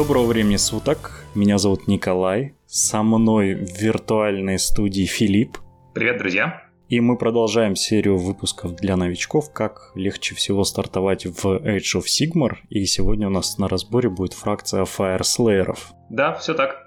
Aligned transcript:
Доброго 0.00 0.28
времени 0.28 0.56
суток. 0.56 1.26
Меня 1.34 1.58
зовут 1.58 1.86
Николай. 1.86 2.54
Со 2.66 3.02
мной 3.02 3.52
в 3.52 3.82
виртуальной 3.82 4.58
студии 4.58 5.04
Филипп. 5.04 5.58
Привет, 5.92 6.16
друзья. 6.16 6.62
И 6.88 7.00
мы 7.00 7.18
продолжаем 7.18 7.76
серию 7.76 8.16
выпусков 8.16 8.76
для 8.76 8.96
новичков, 8.96 9.52
как 9.52 9.92
легче 9.94 10.34
всего 10.34 10.64
стартовать 10.64 11.26
в 11.26 11.44
Age 11.44 11.98
of 11.98 12.04
Sigmar. 12.06 12.56
И 12.70 12.86
сегодня 12.86 13.26
у 13.26 13.30
нас 13.30 13.58
на 13.58 13.68
разборе 13.68 14.08
будет 14.08 14.32
фракция 14.32 14.84
Fire 14.84 15.20
Slayer. 15.20 15.76
Да, 16.08 16.32
все 16.32 16.54
так. 16.54 16.78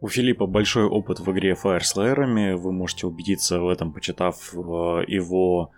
У 0.00 0.08
Филиппа 0.08 0.46
большой 0.46 0.86
опыт 0.86 1.20
в 1.20 1.30
игре 1.30 1.52
Fire 1.52 1.82
Slayer. 1.82 2.56
Вы 2.56 2.72
можете 2.72 3.06
убедиться 3.06 3.60
в 3.60 3.68
этом, 3.68 3.92
почитав 3.92 4.52
э, 4.52 5.04
его 5.06 5.70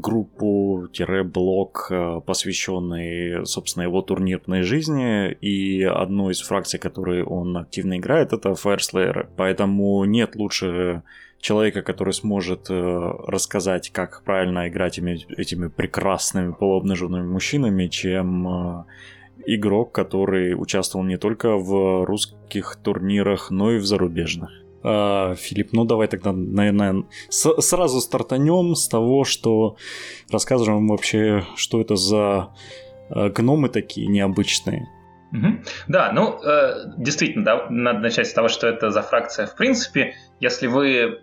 группу-блог, 0.00 1.88
э, 1.90 2.20
посвященный, 2.26 3.46
собственно, 3.46 3.84
его 3.84 4.02
турнирной 4.02 4.62
жизни, 4.62 5.32
и 5.32 5.82
одну 5.82 6.30
из 6.30 6.40
фракций, 6.40 6.78
которой 6.78 7.22
он 7.22 7.56
активно 7.56 7.98
играет, 7.98 8.32
это 8.32 8.50
Fire 8.50 8.78
Slayer. 8.78 9.28
Поэтому 9.36 10.04
нет 10.04 10.36
лучше 10.36 11.02
человека, 11.40 11.82
который 11.82 12.12
сможет 12.12 12.70
э, 12.70 12.74
рассказать, 13.26 13.90
как 13.90 14.22
правильно 14.24 14.68
играть 14.68 14.98
этими, 14.98 15.26
этими 15.36 15.68
прекрасными 15.68 16.52
полуобнаженными 16.52 17.26
мужчинами, 17.26 17.86
чем 17.86 18.48
э, 18.48 18.84
игрок, 19.46 19.92
который 19.92 20.54
участвовал 20.54 21.04
не 21.04 21.16
только 21.16 21.56
в 21.56 22.04
русских 22.04 22.76
турнирах, 22.82 23.50
но 23.50 23.72
и 23.72 23.78
в 23.78 23.86
зарубежных. 23.86 24.50
А, 24.90 25.34
Филипп, 25.34 25.74
ну 25.74 25.84
давай 25.84 26.08
тогда, 26.08 26.32
наверное, 26.32 27.04
с- 27.28 27.60
сразу 27.60 28.00
стартанем 28.00 28.74
с 28.74 28.88
того, 28.88 29.24
что 29.24 29.76
рассказываем 30.32 30.88
вообще, 30.88 31.44
что 31.56 31.82
это 31.82 31.96
за 31.96 32.54
э, 33.10 33.28
гномы 33.28 33.68
такие 33.68 34.06
необычные. 34.06 34.88
Угу. 35.32 35.58
Да, 35.88 36.10
ну, 36.12 36.40
э, 36.42 36.94
действительно, 36.96 37.44
да, 37.44 37.66
надо 37.68 37.98
начать 37.98 38.28
с 38.28 38.32
того, 38.32 38.48
что 38.48 38.66
это 38.66 38.90
за 38.90 39.02
фракция. 39.02 39.46
В 39.46 39.56
принципе, 39.56 40.14
если 40.40 40.68
вы 40.68 41.20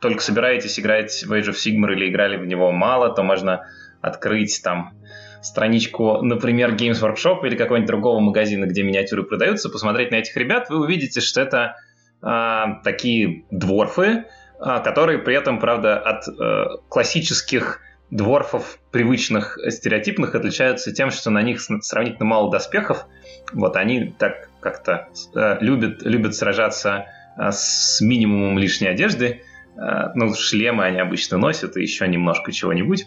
только 0.00 0.22
собираетесь 0.22 0.80
играть 0.80 1.24
в 1.24 1.32
Age 1.32 1.50
of 1.50 1.56
Sigmar 1.56 1.92
или 1.92 2.08
играли 2.08 2.38
в 2.38 2.46
него 2.46 2.72
мало, 2.72 3.14
то 3.14 3.22
можно 3.22 3.66
открыть 4.00 4.62
там 4.64 4.94
страничку, 5.42 6.22
например, 6.22 6.74
Games 6.74 7.02
Workshop 7.02 7.46
или 7.46 7.54
какого-нибудь 7.54 7.88
другого 7.88 8.18
магазина, 8.20 8.64
где 8.64 8.82
миниатюры 8.82 9.24
продаются, 9.24 9.68
посмотреть 9.68 10.10
на 10.10 10.16
этих 10.16 10.34
ребят, 10.38 10.70
вы 10.70 10.80
увидите, 10.80 11.20
что 11.20 11.42
это 11.42 11.76
такие 12.20 13.44
дворфы, 13.50 14.24
э, 14.58 14.80
которые 14.82 15.18
при 15.18 15.34
этом, 15.34 15.58
правда, 15.58 15.98
от 15.98 16.28
э, 16.28 16.78
классических 16.88 17.80
дворфов, 18.10 18.78
привычных, 18.90 19.58
стереотипных, 19.68 20.34
отличаются 20.34 20.92
тем, 20.92 21.10
что 21.10 21.30
на 21.30 21.42
них 21.42 21.60
сравнительно 21.60 22.24
мало 22.24 22.50
доспехов. 22.50 23.06
Вот 23.52 23.76
они 23.76 24.14
так 24.18 24.48
как-то 24.60 25.08
э, 25.34 25.58
любят, 25.60 26.02
любят 26.02 26.34
сражаться 26.34 27.06
э, 27.36 27.50
с 27.50 28.00
минимумом 28.00 28.58
лишней 28.58 28.90
одежды. 28.90 29.42
Э, 29.76 30.10
ну, 30.14 30.34
шлемы 30.34 30.84
они 30.84 30.98
обычно 30.98 31.38
носят 31.38 31.76
и 31.76 31.82
еще 31.82 32.06
немножко 32.08 32.52
чего-нибудь. 32.52 33.06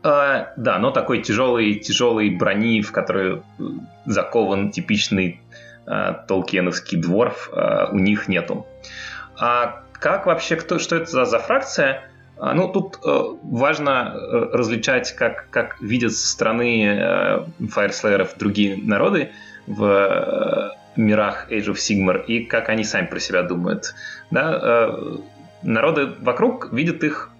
Uh, 0.00 0.46
да, 0.56 0.78
но 0.78 0.92
такой 0.92 1.22
тяжелой, 1.22 1.74
тяжелой 1.74 2.30
брони, 2.30 2.82
в 2.82 2.92
которую 2.92 3.44
закован 4.06 4.70
типичный 4.70 5.40
толкиеновский 6.26 6.98
дворф, 6.98 7.50
uh, 7.52 7.90
у 7.90 7.98
них 7.98 8.28
нету. 8.28 8.66
А 9.38 9.82
как 9.92 10.26
вообще, 10.26 10.56
кто, 10.56 10.78
что 10.78 10.96
это 10.96 11.10
за, 11.10 11.24
за 11.24 11.38
фракция? 11.38 12.08
Ну, 12.40 12.68
тут 12.68 13.00
важно 13.02 14.14
различать, 14.52 15.10
как, 15.16 15.50
как 15.50 15.80
видят 15.80 16.12
со 16.12 16.28
стороны 16.28 17.44
Fireslayer 17.58 18.30
другие 18.38 18.76
народы 18.76 19.32
в 19.66 20.72
мирах 20.94 21.50
Age 21.50 21.66
of 21.66 21.74
Sigmar 21.74 22.24
и 22.26 22.44
как 22.44 22.68
они 22.68 22.84
сами 22.84 23.06
про 23.06 23.18
себя 23.18 23.42
думают. 23.42 23.92
Да? 24.30 24.92
Народы 25.64 26.12
вокруг 26.20 26.72
видят 26.72 27.02
их 27.02 27.30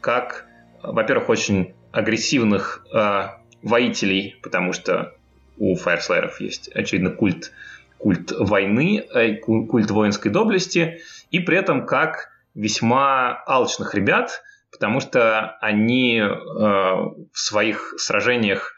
как, 0.00 0.46
во-первых, 0.82 1.28
очень 1.28 1.74
агрессивных 1.92 2.84
э, 2.92 3.28
воителей, 3.62 4.36
потому 4.42 4.72
что 4.72 5.14
у 5.58 5.74
фаерслайеров 5.76 6.40
есть, 6.40 6.68
очевидно, 6.74 7.10
культ, 7.10 7.52
культ 8.00 8.32
войны, 8.32 9.04
э, 9.14 9.36
культ 9.36 9.90
воинской 9.90 10.30
доблести, 10.30 11.00
и 11.30 11.40
при 11.40 11.58
этом 11.58 11.86
как 11.86 12.30
весьма 12.54 13.42
алчных 13.46 13.94
ребят, 13.94 14.42
потому 14.72 15.00
что 15.00 15.56
они 15.60 16.18
э, 16.18 16.28
в 16.28 17.38
своих 17.38 17.94
сражениях 17.98 18.74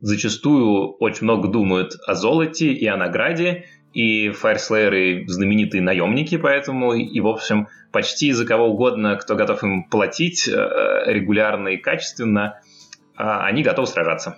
зачастую 0.00 0.92
очень 0.98 1.24
много 1.24 1.48
думают 1.48 1.94
о 2.06 2.14
золоте 2.14 2.72
и 2.72 2.86
о 2.86 2.96
награде, 2.96 3.64
и 3.94 4.30
фаерслейеры 4.30 5.24
знаменитые 5.28 5.80
наемники, 5.80 6.36
поэтому 6.36 6.94
и, 6.94 7.20
в 7.20 7.28
общем, 7.28 7.68
почти 7.92 8.32
за 8.32 8.44
кого 8.44 8.66
угодно, 8.66 9.16
кто 9.16 9.36
готов 9.36 9.62
им 9.62 9.84
платить 9.84 10.48
э, 10.48 11.02
регулярно 11.06 11.68
и 11.68 11.76
качественно, 11.76 12.60
а, 13.16 13.46
они 13.46 13.62
готовы 13.62 13.86
сражаться. 13.86 14.36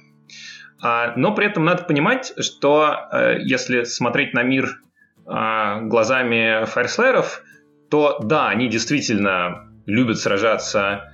А, 0.81 1.15
но 1.17 1.35
при 1.35 1.47
этом 1.47 1.65
надо 1.65 1.85
понимать, 1.85 2.33
что 2.39 3.09
э, 3.11 3.39
если 3.41 3.85
смотреть 3.85 4.35
на 4.35 4.43
мир 4.43 4.83
а, 5.27 5.81
глазами 5.81 6.65
фаерслейеров, 6.67 7.43
то 7.91 8.19
да, 8.23 8.49
они 8.49 8.69
действительно 8.69 9.69
любят 9.87 10.19
сражаться 10.19 11.13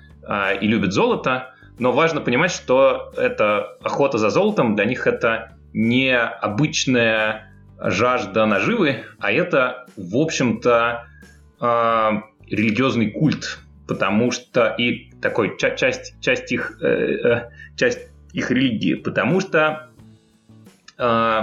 и 0.63 0.67
любят 0.67 0.93
золото, 0.93 1.53
но 1.79 1.93
важно 1.93 2.21
понимать, 2.21 2.53
что 2.53 3.13
эта 3.17 3.77
охота 3.83 4.17
за 4.17 4.31
золотом 4.31 4.77
для 4.77 4.85
них 4.87 5.07
это 5.07 5.59
не 5.75 6.17
обычная 6.17 7.53
жажда 7.79 8.47
наживы, 8.47 9.05
а 9.19 9.33
это, 9.33 9.85
в 9.97 10.17
общем-то, 10.17 11.05
религиозный 11.61 13.11
культ, 13.11 13.59
потому 13.87 14.31
что 14.31 14.75
и 14.79 15.11
такой 15.21 15.57
ча- 15.59 15.75
часть, 15.75 16.21
часть, 16.21 16.53
их, 16.53 16.79
э, 16.83 16.87
э, 16.87 17.51
часть 17.77 18.12
их 18.33 18.51
религии, 18.51 18.95
потому 18.95 19.41
что 19.41 19.89
э, 20.99 21.41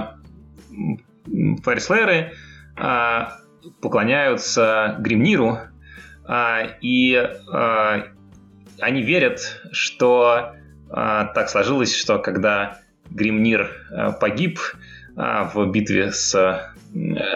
фарислейры 1.64 2.34
э, 2.76 3.26
поклоняются 3.82 4.96
Гримниру, 5.00 5.60
э, 6.28 6.78
и 6.82 7.14
э, 7.16 8.04
они 8.80 9.02
верят, 9.02 9.62
что 9.72 10.54
э, 10.90 10.94
так 11.36 11.50
сложилось, 11.50 11.96
что 11.96 12.20
когда 12.20 12.80
Гримнир 13.10 13.72
э, 13.92 14.12
погиб 14.20 14.60
э, 15.16 15.50
в 15.54 15.72
битве 15.72 16.12
с 16.12 16.36
э, 16.36 16.72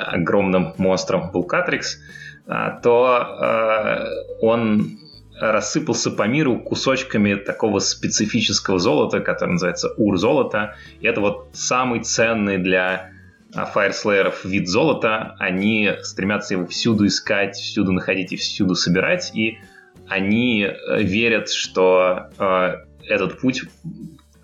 огромным 0.08 0.74
монстром 0.78 1.30
Вулкатрикс, 1.31 2.00
а, 2.46 2.80
то 2.81 3.38
э, 3.40 4.06
он 4.41 5.00
рассыпался 5.40 6.12
по 6.12 6.28
миру 6.28 6.60
кусочками 6.60 7.36
такого 7.36 7.80
специфического 7.80 8.80
золота, 8.80 9.20
которое 9.20 9.54
называется 9.54 9.94
ур-золото. 9.98 10.76
И 11.00 11.08
это 11.08 11.22
вот 11.22 11.50
самый 11.54 12.02
ценный 12.02 12.58
для 12.58 13.12
фаерслееров 13.52 14.46
вид 14.46 14.68
золота. 14.68 15.36
Они 15.40 15.92
стремятся 16.02 16.56
его 16.56 16.66
всюду 16.68 17.06
искать, 17.08 17.56
всюду 17.56 17.92
находить 17.92 18.32
и 18.34 18.38
всюду 18.38 18.76
собирать. 18.76 19.32
И 19.36 19.60
они 20.08 20.64
э, 20.64 21.04
верят, 21.04 21.50
что 21.50 22.30
э, 22.38 22.76
этот 23.08 23.40
путь 23.40 23.64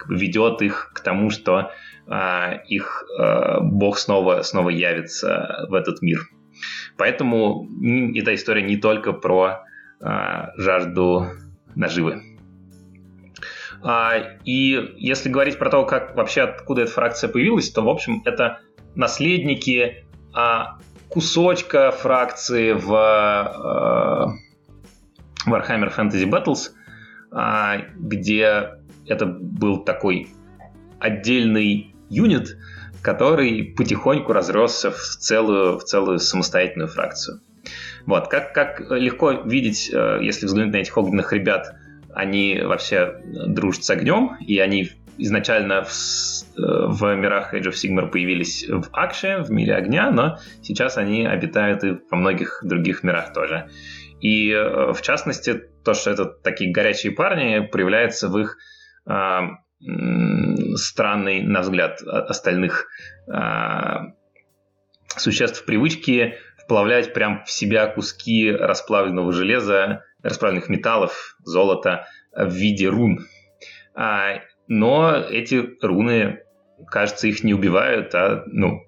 ведет 0.07 0.61
их 0.61 0.91
к 0.93 1.01
тому, 1.01 1.29
что 1.29 1.71
э, 2.07 2.63
их 2.67 3.03
э, 3.19 3.59
бог 3.61 3.97
снова, 3.97 4.41
снова 4.43 4.69
явится 4.69 5.65
в 5.69 5.73
этот 5.73 6.01
мир. 6.01 6.19
Поэтому 6.97 7.67
эта 8.15 8.35
история 8.35 8.61
не 8.61 8.75
только 8.75 9.13
про 9.13 9.43
а, 9.43 9.63
жажду 10.01 11.27
наживы. 11.75 12.29
А, 13.81 14.15
и 14.43 14.93
если 14.97 15.29
говорить 15.29 15.57
про 15.57 15.69
то, 15.69 15.85
как 15.85 16.15
вообще 16.15 16.41
откуда 16.41 16.81
эта 16.81 16.91
фракция 16.91 17.29
появилась, 17.29 17.69
то, 17.69 17.81
в 17.81 17.89
общем, 17.89 18.21
это 18.25 18.59
наследники 18.95 20.05
а, 20.33 20.77
кусочка 21.09 21.91
фракции 21.91 22.73
в 22.73 22.93
а, 22.93 24.33
Warhammer 25.47 25.95
Fantasy 25.95 26.29
Battles, 26.29 26.71
а, 27.31 27.77
где 27.97 28.71
это 29.07 29.25
был 29.25 29.83
такой 29.83 30.29
отдельный 30.99 31.95
юнит, 32.09 32.57
который 33.01 33.73
потихоньку 33.77 34.33
разросся 34.33 34.91
в 34.91 34.97
целую, 34.97 35.79
в 35.79 35.83
целую 35.85 36.19
самостоятельную 36.19 36.89
фракцию. 36.89 37.39
Вот, 38.09 38.27
как, 38.27 38.53
как 38.53 38.81
легко 38.89 39.33
видеть, 39.33 39.91
э, 39.93 40.17
если 40.23 40.47
взглянуть 40.47 40.73
на 40.73 40.77
этих 40.77 40.97
огненных 40.97 41.31
ребят, 41.31 41.75
они 42.11 42.59
вообще 42.59 43.21
дружат 43.23 43.83
с 43.83 43.89
огнем, 43.91 44.35
и 44.39 44.57
они 44.57 44.89
изначально 45.19 45.83
в, 45.83 45.91
э, 46.57 46.87
в 46.87 47.15
мирах 47.15 47.53
Age 47.53 47.67
of 47.67 47.73
Sigmar 47.73 48.09
появились 48.09 48.67
в 48.67 48.89
Акше, 48.93 49.43
в 49.43 49.51
мире 49.51 49.75
огня, 49.75 50.09
но 50.09 50.39
сейчас 50.63 50.97
они 50.97 51.27
обитают 51.27 51.83
и 51.83 51.99
во 52.09 52.17
многих 52.17 52.61
других 52.63 53.03
мирах 53.03 53.31
тоже. 53.31 53.69
И 54.21 54.49
э, 54.49 54.91
в 54.91 55.01
частности, 55.03 55.61
то, 55.85 55.93
что 55.93 56.09
это 56.09 56.25
такие 56.25 56.71
горячие 56.71 57.11
парни, 57.11 57.59
проявляется 57.59 58.27
в 58.27 58.37
их 58.39 58.57
странной, 60.75 61.41
на 61.41 61.61
взгляд 61.61 62.01
остальных 62.03 62.87
а, 63.31 64.11
существ 65.17 65.65
привычки 65.65 66.35
вплавлять 66.69 67.13
прям 67.13 67.43
в 67.45 67.51
себя 67.51 67.87
куски 67.87 68.51
расплавленного 68.51 69.33
железа, 69.33 70.03
расплавленных 70.21 70.69
металлов, 70.69 71.35
золота 71.43 72.05
в 72.31 72.53
виде 72.53 72.87
рун. 72.87 73.25
А, 73.95 74.41
но 74.67 75.15
эти 75.15 75.67
руны, 75.81 76.43
кажется, 76.85 77.27
их 77.27 77.43
не 77.43 77.55
убивают, 77.55 78.13
а, 78.13 78.43
ну, 78.45 78.83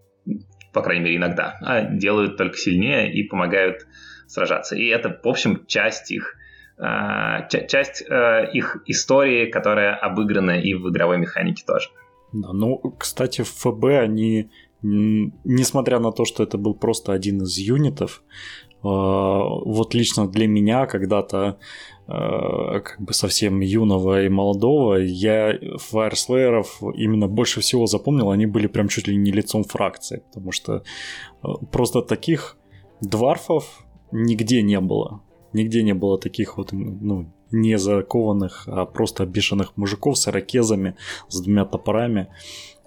по 0.74 0.83
крайней 0.83 1.06
мере, 1.06 1.16
иногда, 1.18 1.57
а 1.60 1.81
делают 1.81 2.38
только 2.38 2.56
сильнее 2.56 3.12
и 3.12 3.24
помогают 3.24 3.88
сражаться. 4.28 4.75
И 4.75 4.86
это, 4.86 5.19
в 5.24 5.28
общем, 5.28 5.66
часть 5.66 6.12
их 6.12 6.36
а, 6.78 7.48
часть 7.48 8.04
э, 8.07 8.50
их 8.54 8.78
истории, 8.86 9.50
которая 9.50 9.95
обыграна 9.95 10.60
и 10.60 10.75
в 10.75 10.89
игровой 10.89 11.18
механике 11.18 11.63
тоже. 11.66 11.89
Да, 12.31 12.54
ну, 12.54 12.78
кстати, 12.98 13.42
в 13.42 13.50
ФБ 13.50 13.86
они, 14.00 14.50
несмотря 14.81 16.00
на 16.00 16.12
то, 16.12 16.25
что 16.25 16.44
это 16.44 16.57
был 16.57 16.74
просто 16.74 17.13
один 17.13 17.42
из 17.44 17.57
юнитов, 17.57 18.24
а, 18.83 19.44
вот 19.66 19.94
лично 19.94 20.28
для 20.28 20.48
меня 20.48 20.86
когда-то 20.88 21.60
а, 22.07 22.80
как 22.80 23.00
бы 23.00 23.13
совсем 23.13 23.60
юного 23.60 24.24
и 24.24 24.30
молодого, 24.30 24.95
я 24.95 25.57
фаерслееров 25.78 26.81
именно 26.95 27.28
больше 27.28 27.62
всего 27.62 27.86
запомнил, 27.86 28.31
они 28.31 28.45
были 28.45 28.68
прям 28.68 28.88
чуть 28.88 29.07
ли 29.07 29.16
не 29.16 29.31
лицом 29.31 29.63
фракции, 29.63 30.24
потому 30.28 30.51
что 30.51 30.83
просто 31.72 32.01
таких 32.01 32.57
дварфов 33.01 33.86
нигде 34.12 34.62
не 34.62 34.80
было. 34.80 35.22
Нигде 35.54 35.83
не 35.83 35.94
было 35.94 36.18
таких 36.18 36.57
вот, 36.57 36.72
ну, 36.72 37.30
не 37.51 37.78
закованных, 37.78 38.68
а 38.68 38.86
просто 38.86 39.24
обешенных 39.24 39.75
мужиков 39.75 40.18
с 40.18 40.28
ирокезами, 40.28 40.95
с 41.28 41.42
двумя 41.42 41.66
топорами. 41.66 42.28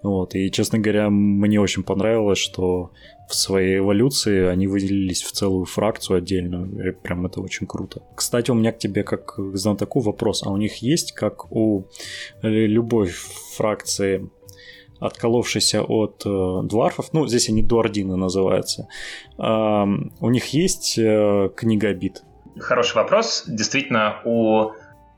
Вот. 0.04 0.34
И, 0.34 0.50
честно 0.50 0.78
говоря, 0.78 1.08
мне 1.08 1.58
очень 1.58 1.82
понравилось, 1.82 2.38
что 2.38 2.90
в 3.26 3.34
своей 3.34 3.78
эволюции 3.78 4.44
они 4.44 4.66
выделились 4.66 5.22
в 5.22 5.32
целую 5.32 5.64
фракцию 5.64 6.18
отдельную. 6.18 6.90
И 6.90 6.92
прям 6.92 7.24
это 7.24 7.40
очень 7.40 7.66
круто. 7.66 8.02
Кстати, 8.14 8.50
у 8.50 8.54
меня 8.54 8.70
к 8.72 8.78
тебе 8.78 9.02
как 9.02 9.36
к 9.36 9.56
знатоку 9.56 10.00
вопрос. 10.00 10.42
А 10.44 10.50
у 10.50 10.58
них 10.58 10.76
есть, 10.82 11.12
как 11.12 11.50
у 11.50 11.86
любой 12.42 13.08
фракции, 13.56 14.28
отколовшейся 15.00 15.82
от 15.82 16.22
э, 16.26 16.60
дварфов, 16.64 17.12
ну, 17.12 17.26
здесь 17.26 17.48
они 17.48 17.62
дуардины 17.62 18.16
называются, 18.16 18.88
э, 19.38 19.42
у 19.42 20.30
них 20.30 20.46
есть 20.48 20.98
э, 20.98 21.50
книга 21.56 21.88
обид? 21.88 22.22
Хороший 22.58 22.96
вопрос. 22.96 23.44
Действительно, 23.46 24.20
у 24.24 24.70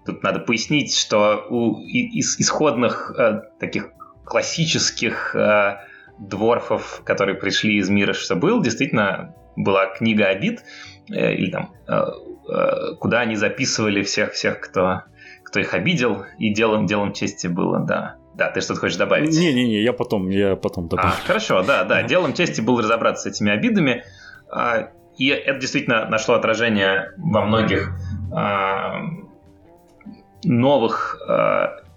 тут 0.04 0.22
надо 0.22 0.40
пояснить, 0.40 0.96
что 0.96 1.44
у 1.50 1.80
из 1.80 2.38
исходных 2.38 3.14
э, 3.18 3.42
таких 3.60 3.90
классических 4.26 5.34
э, 5.34 5.78
дворфов, 6.18 7.02
которые 7.04 7.36
пришли 7.36 7.76
из 7.78 7.88
мира, 7.88 8.12
что 8.12 8.34
был, 8.34 8.60
действительно 8.60 9.34
была 9.56 9.86
книга 9.86 10.26
обид, 10.26 10.62
э, 11.10 11.34
или 11.34 11.50
там, 11.50 11.70
э, 11.88 12.02
э, 12.48 12.94
куда 12.98 13.20
они 13.20 13.36
записывали 13.36 14.02
всех, 14.02 14.32
всех, 14.32 14.60
кто, 14.60 15.02
кто 15.44 15.60
их 15.60 15.72
обидел, 15.74 16.24
и 16.38 16.52
делом, 16.52 16.86
делом 16.86 17.12
чести 17.12 17.46
было, 17.46 17.78
да. 17.78 18.16
Да, 18.34 18.50
ты 18.50 18.60
что-то 18.60 18.80
хочешь 18.80 18.98
добавить? 18.98 19.30
Не-не-не, 19.30 19.82
я 19.82 19.94
потом, 19.94 20.28
я 20.28 20.56
потом 20.56 20.88
добавлю. 20.88 21.10
А, 21.10 21.26
хорошо, 21.26 21.62
да, 21.62 21.84
да. 21.84 22.02
Делом 22.02 22.34
чести 22.34 22.60
было 22.60 22.82
разобраться 22.82 23.30
с 23.30 23.34
этими 23.34 23.50
обидами. 23.50 24.04
А, 24.50 24.90
и 25.16 25.28
это 25.28 25.58
действительно 25.58 26.06
нашло 26.10 26.34
отражение 26.34 27.12
во 27.16 27.46
многих 27.46 27.98
э, 28.36 28.90
новых 30.44 31.18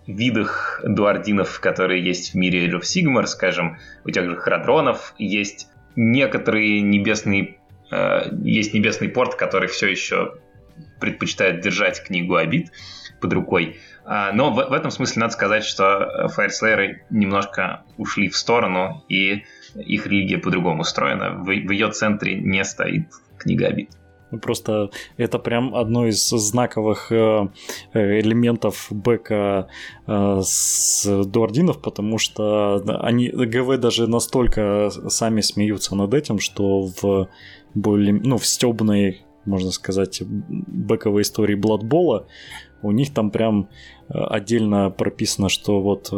видах 0.09 0.81
дуардинов, 0.83 1.59
которые 1.59 2.03
есть 2.03 2.33
в 2.33 2.35
мире 2.35 2.67
of 2.69 2.81
Sigmar, 2.81 3.25
скажем, 3.25 3.77
у 4.05 4.09
тех 4.09 4.29
же 4.29 4.35
храдронов 4.35 5.13
есть 5.17 5.67
некоторые 5.95 6.81
небесные 6.81 7.57
э, 7.91 8.31
есть 8.43 8.73
небесный 8.73 9.09
порт, 9.09 9.35
который 9.35 9.67
все 9.67 9.87
еще 9.87 10.39
предпочитает 10.99 11.61
держать 11.61 12.03
книгу 12.03 12.35
обид 12.35 12.71
под 13.21 13.33
рукой. 13.33 13.77
А, 14.05 14.31
но 14.31 14.51
в, 14.51 14.55
в 14.55 14.73
этом 14.73 14.91
смысле 14.91 15.21
надо 15.21 15.33
сказать, 15.33 15.63
что 15.63 16.27
Фаерслееры 16.29 17.05
немножко 17.09 17.83
ушли 17.97 18.29
в 18.29 18.37
сторону, 18.37 19.03
и 19.09 19.45
их 19.75 20.07
религия 20.07 20.37
по-другому 20.37 20.81
устроена. 20.81 21.31
В, 21.31 21.45
в 21.45 21.71
ее 21.71 21.91
центре 21.91 22.35
не 22.35 22.63
стоит 22.63 23.09
книга 23.37 23.67
обид. 23.67 23.91
Просто 24.41 24.91
это 25.17 25.39
прям 25.39 25.75
одно 25.75 26.07
из 26.07 26.29
знаковых 26.29 27.11
э, 27.11 27.47
элементов 27.93 28.87
бэка 28.91 29.67
э, 30.05 30.41
с 30.43 31.25
дуардинов, 31.25 31.81
потому 31.81 32.17
что 32.17 32.81
они 33.01 33.29
ГВ 33.29 33.77
даже 33.79 34.07
настолько 34.07 34.91
сами 35.07 35.41
смеются 35.41 35.95
над 35.95 36.13
этим, 36.13 36.39
что 36.39 36.89
в 37.01 37.27
более, 37.73 38.13
ну, 38.13 38.37
в 38.37 38.45
стебной, 38.45 39.21
можно 39.45 39.71
сказать, 39.71 40.21
бэковой 40.21 41.23
истории 41.23 41.55
Бладбола 41.55 42.27
у 42.81 42.91
них 42.91 43.13
там 43.13 43.31
прям 43.31 43.67
э, 44.09 44.13
отдельно 44.13 44.91
прописано, 44.91 45.49
что 45.49 45.81
вот 45.81 46.11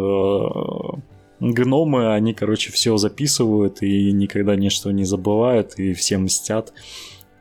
гномы, 1.42 2.14
они, 2.14 2.34
короче, 2.34 2.72
все 2.72 2.98
записывают 2.98 3.82
и 3.82 4.12
никогда 4.12 4.56
ничто 4.56 4.92
не 4.92 5.04
забывают 5.06 5.74
и 5.80 5.94
всем 5.94 6.24
мстят. 6.24 6.72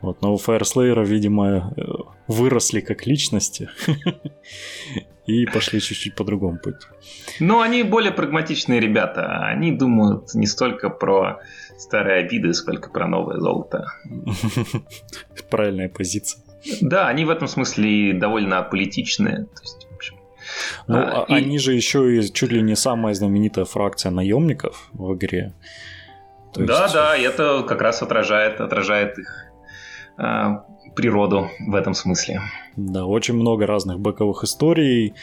Вот, 0.01 0.21
но 0.21 0.33
у 0.33 0.37
Фаерслейера, 0.37 1.03
видимо, 1.03 1.73
э, 1.77 1.81
выросли 2.27 2.81
как 2.81 3.05
личности 3.05 3.69
и 5.27 5.45
пошли 5.45 5.79
чуть-чуть 5.79 6.15
по 6.15 6.23
другому 6.23 6.57
пути. 6.57 6.87
Ну, 7.39 7.61
они 7.61 7.83
более 7.83 8.11
прагматичные 8.11 8.79
ребята. 8.79 9.45
Они 9.45 9.71
думают 9.71 10.33
не 10.33 10.47
столько 10.47 10.89
про 10.89 11.39
старые 11.77 12.25
обиды, 12.25 12.53
сколько 12.53 12.89
про 12.89 13.07
новое 13.07 13.39
золото. 13.39 13.85
Правильная 15.49 15.89
позиция. 15.89 16.41
Да, 16.81 17.07
они 17.07 17.25
в 17.25 17.29
этом 17.29 17.47
смысле 17.47 18.13
довольно 18.13 18.61
политичные. 18.63 19.45
То 19.45 19.61
есть, 19.61 19.87
ну, 20.87 20.97
а, 20.97 21.25
и... 21.27 21.33
они 21.33 21.59
же 21.59 21.73
еще 21.73 22.17
и 22.17 22.33
чуть 22.33 22.51
ли 22.51 22.61
не 22.61 22.75
самая 22.75 23.13
знаменитая 23.13 23.65
фракция 23.65 24.11
наемников 24.11 24.89
в 24.93 25.13
игре. 25.15 25.53
То 26.53 26.65
да, 26.65 26.83
есть... 26.83 26.93
да, 26.93 27.17
это 27.17 27.63
как 27.63 27.81
раз 27.81 28.01
отражает, 28.01 28.59
отражает 28.59 29.17
их 29.17 29.50
природу 30.95 31.49
в 31.59 31.75
этом 31.75 31.93
смысле. 31.93 32.41
Да, 32.75 33.05
очень 33.05 33.35
много 33.35 33.65
разных 33.65 33.99
бэковых 33.99 34.43
историй. 34.43 35.13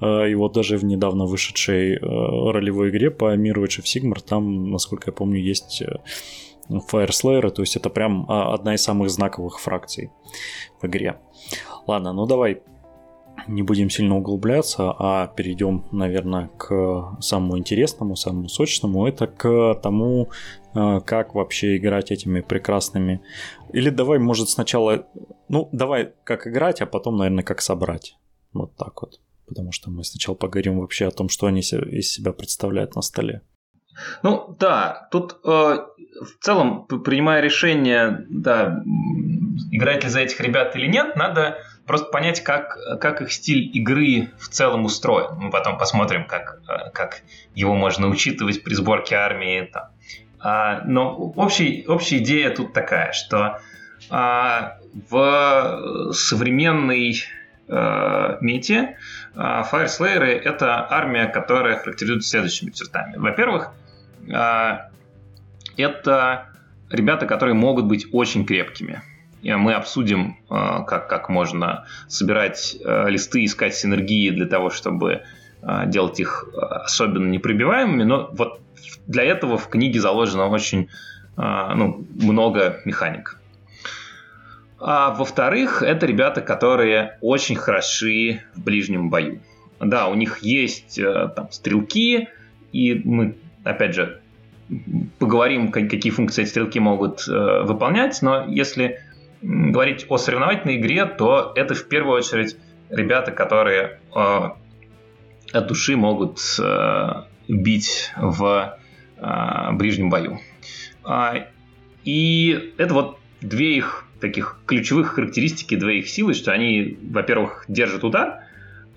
Э, 0.00 0.28
и 0.28 0.34
вот 0.34 0.52
даже 0.52 0.76
в 0.76 0.84
недавно 0.84 1.26
вышедшей 1.26 1.94
э, 1.94 1.98
ролевой 2.00 2.90
игре 2.90 3.10
по 3.10 3.34
миру 3.36 3.64
Age 3.64 3.80
of 3.80 3.84
Sigmar 3.84 4.20
там, 4.20 4.70
насколько 4.70 5.10
я 5.10 5.12
помню, 5.12 5.40
есть 5.40 5.82
э, 5.82 5.96
Fire 6.68 7.10
Slayer, 7.10 7.50
то 7.50 7.62
есть 7.62 7.76
это 7.76 7.90
прям 7.90 8.26
а, 8.28 8.52
одна 8.52 8.74
из 8.74 8.82
самых 8.82 9.10
знаковых 9.10 9.60
фракций 9.60 10.10
в 10.80 10.86
игре. 10.86 11.16
Ладно, 11.86 12.12
ну 12.12 12.26
давай 12.26 12.62
не 13.48 13.62
будем 13.62 13.90
сильно 13.90 14.16
углубляться, 14.16 14.94
а 14.98 15.28
перейдем, 15.28 15.84
наверное, 15.92 16.48
к 16.56 17.16
самому 17.20 17.58
интересному, 17.58 18.16
самому 18.16 18.48
сочному. 18.48 19.06
Это 19.06 19.26
к 19.26 19.74
тому, 19.82 20.30
э, 20.74 21.00
как 21.04 21.34
вообще 21.34 21.76
играть 21.76 22.10
этими 22.10 22.40
прекрасными... 22.40 23.22
Или 23.72 23.90
давай, 23.90 24.18
может, 24.18 24.48
сначала... 24.48 25.06
Ну, 25.48 25.68
давай 25.72 26.12
как 26.24 26.46
играть, 26.46 26.80
а 26.80 26.86
потом, 26.86 27.16
наверное, 27.16 27.44
как 27.44 27.60
собрать. 27.60 28.16
Вот 28.52 28.76
так 28.76 29.02
вот. 29.02 29.20
Потому 29.46 29.72
что 29.72 29.90
мы 29.90 30.02
сначала 30.04 30.34
поговорим 30.34 30.80
вообще 30.80 31.06
о 31.06 31.10
том, 31.10 31.28
что 31.28 31.46
они 31.46 31.60
из 31.60 32.12
себя 32.12 32.32
представляют 32.32 32.96
на 32.96 33.02
столе. 33.02 33.42
Ну 34.22 34.56
да, 34.58 35.08
тут 35.10 35.38
э, 35.44 35.48
в 36.20 36.44
целом, 36.44 36.86
принимая 36.86 37.40
решение, 37.40 38.26
да, 38.28 38.82
играть 39.70 40.04
ли 40.04 40.10
за 40.10 40.20
этих 40.20 40.40
ребят 40.40 40.76
или 40.76 40.86
нет, 40.86 41.16
надо 41.16 41.58
просто 41.86 42.10
понять, 42.10 42.42
как, 42.42 42.78
как 43.00 43.22
их 43.22 43.32
стиль 43.32 43.70
игры 43.76 44.30
в 44.38 44.48
целом 44.48 44.84
устроен. 44.84 45.36
Мы 45.36 45.50
потом 45.50 45.78
посмотрим, 45.78 46.26
как, 46.26 46.60
как 46.92 47.22
его 47.54 47.74
можно 47.74 48.08
учитывать 48.08 48.62
при 48.62 48.74
сборке 48.74 49.16
армии. 49.16 49.70
Там. 49.72 49.84
А, 50.40 50.82
но 50.84 51.14
общий, 51.16 51.84
общая 51.86 52.18
идея 52.18 52.50
тут 52.50 52.72
такая, 52.72 53.12
что 53.12 53.60
а, 54.10 54.78
в 55.10 56.12
современной 56.12 57.24
а, 57.68 58.38
мете 58.40 58.98
а, 59.34 59.68
Fireslayer 59.70 60.22
это 60.22 60.86
армия, 60.90 61.26
которая 61.26 61.78
характеризуется 61.78 62.30
следующими 62.30 62.70
чертами. 62.70 63.16
Во-первых, 63.16 63.70
а, 64.32 64.90
это 65.76 66.46
ребята, 66.90 67.26
которые 67.26 67.54
могут 67.54 67.86
быть 67.86 68.06
очень 68.12 68.46
крепкими 68.46 69.02
мы 69.54 69.74
обсудим, 69.74 70.38
э, 70.50 70.84
как, 70.86 71.08
как 71.08 71.28
можно 71.28 71.86
собирать 72.08 72.76
э, 72.84 73.08
листы, 73.08 73.44
искать 73.44 73.74
синергии 73.74 74.30
для 74.30 74.46
того, 74.46 74.70
чтобы 74.70 75.22
э, 75.62 75.86
делать 75.86 76.18
их 76.20 76.48
особенно 76.54 77.28
непробиваемыми. 77.28 78.02
Но 78.02 78.30
вот 78.32 78.60
для 79.06 79.24
этого 79.24 79.58
в 79.58 79.68
книге 79.68 80.00
заложено 80.00 80.48
очень 80.48 80.88
ну, 81.38 82.06
много 82.14 82.80
механик. 82.86 83.38
А 84.78 85.10
во-вторых, 85.14 85.82
это 85.82 86.06
ребята, 86.06 86.42
которые 86.42 87.18
очень 87.20 87.56
хороши 87.56 88.42
в 88.54 88.62
ближнем 88.62 89.08
бою. 89.08 89.40
да, 89.80 90.08
у 90.08 90.14
них 90.14 90.38
есть 90.42 90.98
э, 90.98 91.30
там 91.34 91.50
стрелки, 91.50 92.28
и 92.72 93.00
мы, 93.04 93.36
опять 93.64 93.94
же, 93.94 94.20
поговорим, 95.18 95.72
какие 95.72 96.12
функции 96.12 96.42
эти 96.42 96.50
стрелки 96.50 96.78
могут 96.78 97.26
э, 97.26 97.62
выполнять, 97.62 98.20
но 98.20 98.44
если 98.46 99.00
говорить 99.42 100.06
о 100.08 100.18
соревновательной 100.18 100.76
игре, 100.76 101.04
то 101.06 101.52
это 101.54 101.74
в 101.74 101.88
первую 101.88 102.16
очередь 102.16 102.56
ребята, 102.88 103.32
которые 103.32 104.00
э, 104.14 104.50
от 105.52 105.66
души 105.66 105.96
могут 105.96 106.40
э, 106.58 107.08
бить 107.48 108.12
в 108.16 108.78
э, 109.16 109.72
ближнем 109.72 110.10
бою. 110.10 110.40
А, 111.04 111.46
и 112.04 112.72
это 112.78 112.94
вот 112.94 113.18
две 113.40 113.76
их 113.76 114.04
таких 114.20 114.60
ключевых 114.66 115.14
характеристики, 115.14 115.76
две 115.76 115.98
их 115.98 116.08
силы, 116.08 116.34
что 116.34 116.52
они, 116.52 116.98
во-первых, 117.02 117.64
держат 117.68 118.04
удар, 118.04 118.44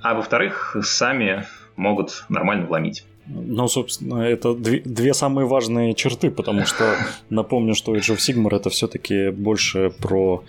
а 0.01 0.13
во-вторых, 0.13 0.77
сами 0.81 1.45
могут 1.75 2.25
нормально 2.29 2.65
вломить. 2.65 3.05
Ну, 3.31 3.67
собственно, 3.67 4.23
это 4.23 4.55
две, 4.55 4.81
две 4.83 5.13
самые 5.13 5.45
важные 5.45 5.93
черты, 5.93 6.31
потому 6.31 6.65
что 6.65 6.95
напомню, 7.29 7.75
что 7.75 7.95
Age 7.95 8.15
of 8.15 8.17
Sigmar 8.17 8.55
это 8.55 8.69
все-таки 8.71 9.29
больше 9.29 9.91
про 9.91 10.43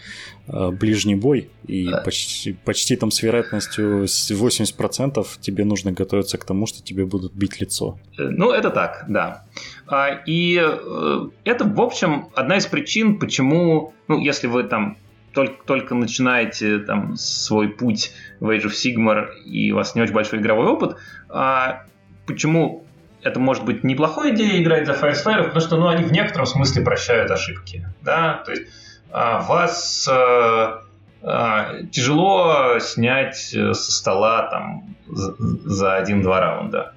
э, 0.49 0.71
ближний 0.71 1.15
бой, 1.15 1.51
и 1.67 1.91
да. 1.91 2.01
почти, 2.01 2.55
почти 2.65 2.97
там 2.97 3.11
с 3.11 3.23
вероятностью 3.23 4.05
80% 4.05 5.27
тебе 5.41 5.65
нужно 5.65 5.93
готовиться 5.93 6.39
к 6.39 6.45
тому, 6.45 6.67
что 6.67 6.83
тебе 6.83 7.05
будут 7.05 7.35
бить 7.35 7.61
лицо. 7.61 7.99
Э, 8.19 8.23
ну, 8.31 8.51
это 8.51 8.71
так, 8.71 9.05
да. 9.09 9.45
А, 9.87 10.23
и 10.27 10.59
э, 10.59 11.29
это, 11.45 11.65
в 11.65 11.81
общем, 11.83 12.29
одна 12.35 12.57
из 12.57 12.67
причин, 12.67 13.19
почему, 13.19 13.93
ну, 14.09 14.19
если 14.19 14.47
вы 14.47 14.63
там 14.63 14.97
только, 15.35 15.65
только 15.67 15.95
начинаете 15.95 16.79
там 16.79 17.17
свой 17.17 17.69
путь 17.69 18.13
в 18.41 18.49
Age 18.49 18.65
of 18.65 18.73
Sigmar 18.73 19.35
и 19.45 19.71
у 19.71 19.77
вас 19.77 19.95
не 19.95 20.01
очень 20.01 20.15
большой 20.15 20.41
игровой 20.41 20.67
опыт, 20.67 20.97
а 21.29 21.85
почему 22.31 22.85
это 23.23 23.39
может 23.39 23.65
быть 23.65 23.85
неплохой 23.85 24.35
идеей 24.35 24.63
играть 24.63 24.87
за 24.87 24.93
Fire 24.93 25.45
потому 25.45 25.61
что 25.61 25.77
ну, 25.77 25.89
они 25.89 26.05
в 26.05 26.13
некотором 26.13 26.47
смысле 26.47 26.83
прощают 26.83 27.31
ошибки. 27.31 27.87
Да? 28.03 28.43
То 28.45 28.53
есть 28.53 28.65
а, 29.11 29.41
вас 29.41 30.09
а, 30.11 30.83
а, 31.23 31.83
тяжело 31.91 32.79
снять 32.79 33.53
э, 33.55 33.75
со 33.75 33.93
стола 33.93 34.49
там, 34.51 34.97
за, 35.09 35.35
за 35.39 35.97
один-два 35.97 36.41
раунда. 36.41 36.95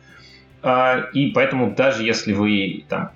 А, 0.61 1.09
и 1.13 1.31
поэтому 1.31 1.75
даже 1.75 2.03
если 2.03 2.31
вы, 2.31 2.85
там, 2.87 3.11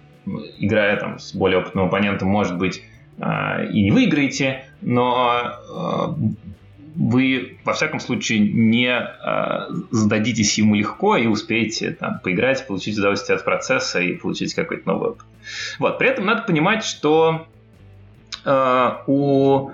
играя 0.59 0.97
там, 0.97 1.19
с 1.19 1.33
более 1.33 1.59
опытным 1.59 1.86
оппонентом, 1.86 2.27
может 2.27 2.57
быть, 2.57 2.83
а, 3.19 3.63
и 3.63 3.83
не 3.83 3.91
выиграете, 3.91 4.65
но 4.81 5.55
а, 5.74 6.15
вы, 6.98 7.60
во 7.63 7.74
всяком 7.74 8.00
случае, 8.00 8.39
не 8.39 8.89
э, 8.89 9.68
сдадитесь 9.92 10.58
ему 10.58 10.74
легко 10.74 11.16
и 11.16 11.27
успеете 11.27 11.92
там, 11.92 12.20
поиграть, 12.20 12.66
получить 12.66 12.98
удовольствие 12.98 13.36
от 13.36 13.46
процесса 13.46 14.00
и 14.00 14.16
получить 14.16 14.56
какой-то 14.56 14.88
новый 14.88 15.12
опыт. 15.12 15.25
Вот. 15.77 16.00
При 16.00 16.10
этом 16.10 16.25
надо 16.25 16.42
понимать, 16.42 16.84
что 16.84 17.48
э, 18.44 18.92
у 19.06 19.70
э, 19.70 19.74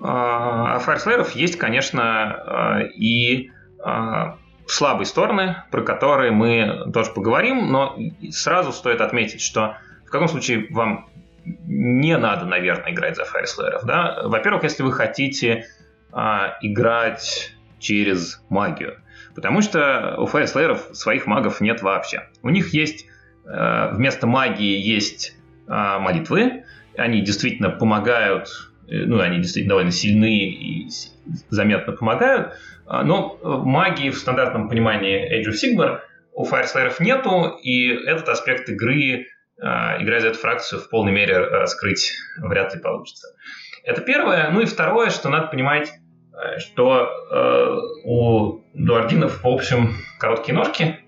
Fire 0.00 1.28
есть, 1.34 1.58
конечно, 1.58 2.80
э, 2.80 2.88
и 2.96 3.50
э, 3.84 4.32
слабые 4.66 5.06
стороны, 5.06 5.56
про 5.70 5.82
которые 5.82 6.32
мы 6.32 6.90
тоже 6.92 7.10
поговорим, 7.10 7.70
но 7.70 7.98
сразу 8.30 8.72
стоит 8.72 9.02
отметить, 9.02 9.42
что 9.42 9.76
в 10.06 10.10
каком 10.10 10.28
случае 10.28 10.68
вам 10.70 11.10
не 11.44 12.16
надо, 12.16 12.46
наверное, 12.46 12.92
играть 12.92 13.16
за 13.16 13.24
Fire 13.24 13.80
Да? 13.84 14.22
Во-первых, 14.24 14.62
если 14.62 14.82
вы 14.82 14.92
хотите 14.92 15.66
а, 16.12 16.58
играть 16.60 17.54
через 17.78 18.42
магию. 18.48 18.98
Потому 19.34 19.62
что 19.62 20.16
у 20.18 20.26
фаерслееров 20.26 20.90
своих 20.92 21.26
магов 21.26 21.60
нет 21.60 21.82
вообще. 21.82 22.28
У 22.42 22.50
них 22.50 22.74
есть 22.74 23.06
э, 23.46 23.90
вместо 23.92 24.26
магии 24.26 24.78
есть 24.78 25.36
э, 25.66 25.98
молитвы. 25.98 26.64
Они 26.96 27.22
действительно 27.22 27.70
помогают, 27.70 28.48
э, 28.88 29.04
ну, 29.06 29.20
они 29.20 29.38
действительно 29.38 29.70
довольно 29.70 29.90
сильны 29.90 30.50
и 30.50 30.88
заметно 31.48 31.92
помогают. 31.92 32.54
А, 32.86 33.02
но 33.04 33.38
магии 33.42 34.10
в 34.10 34.18
стандартном 34.18 34.68
понимании 34.68 35.40
Age 35.40 35.50
of 35.50 35.54
Sigmar 35.54 36.00
у 36.34 36.44
фаерслееров 36.44 37.00
нету, 37.00 37.58
и 37.62 37.88
этот 37.88 38.28
аспект 38.28 38.68
игры, 38.68 39.26
играя 39.58 40.20
за 40.20 40.28
эту 40.28 40.38
фракцию, 40.38 40.80
в 40.80 40.88
полной 40.88 41.12
мере 41.12 41.38
раскрыть 41.38 42.14
вряд 42.38 42.74
ли 42.74 42.80
получится. 42.80 43.28
Это 43.84 44.00
первое. 44.00 44.50
Ну 44.50 44.62
и 44.62 44.64
второе, 44.64 45.10
что 45.10 45.28
надо 45.28 45.48
понимать, 45.48 45.92
Э, 45.92 46.01
что 46.58 47.08
э, 47.30 47.78
у 48.04 48.60
дуардинов, 48.74 49.42
в 49.42 49.48
общем, 49.48 49.94
короткие 50.18 50.54
ножки, 50.56 50.98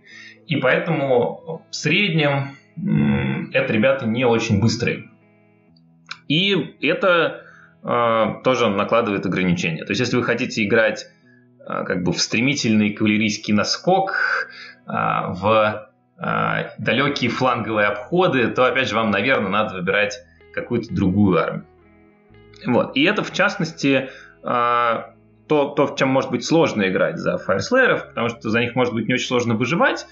и 0.47 0.57
поэтому 0.57 1.65
в 1.71 1.75
среднем 1.75 2.57
э, 2.77 3.57
это 3.57 3.73
ребята 3.73 4.07
не 4.07 4.25
очень 4.25 4.61
быстрые. 4.61 5.11
И 6.29 6.77
это 6.83 7.43
э, 7.83 8.25
тоже 8.45 8.69
накладывает 8.69 9.27
ограничения. 9.27 9.85
То 9.85 9.93
есть, 9.93 10.01
если 10.01 10.17
вы 10.17 10.23
хотите 10.23 10.65
играть 10.65 11.07
э, 11.61 11.85
как 11.85 12.03
бы 12.03 12.13
в 12.13 12.21
стремительный 12.21 12.91
кавалерийский 12.91 13.55
наскок, 13.55 14.49
в 14.87 15.91
далекие 16.79 17.31
фланговые 17.31 17.87
обходы, 17.87 18.49
то, 18.49 18.67
опять 18.67 18.87
же, 18.87 18.95
вам, 18.95 19.11
наверное, 19.11 19.51
надо 19.51 19.77
выбирать 19.77 20.19
какую-то 20.53 20.95
другую 20.95 21.39
армию. 21.39 21.67
Вот. 22.67 22.95
И 22.95 23.03
это, 23.03 23.25
в 23.25 23.33
частности, 23.33 24.11
то, 25.49 25.69
то, 25.69 25.87
в 25.87 25.97
чем 25.97 26.09
может 26.09 26.31
быть 26.31 26.45
сложно 26.45 26.89
играть 26.89 27.19
за 27.19 27.39
фаерслееров, 27.39 28.09
потому 28.09 28.29
что 28.29 28.51
за 28.51 28.61
них 28.61 28.75
может 28.75 28.95
быть 28.95 29.09
не 29.09 29.15
очень 29.15 29.27
сложно 29.27 29.55
выживать, 29.55 30.07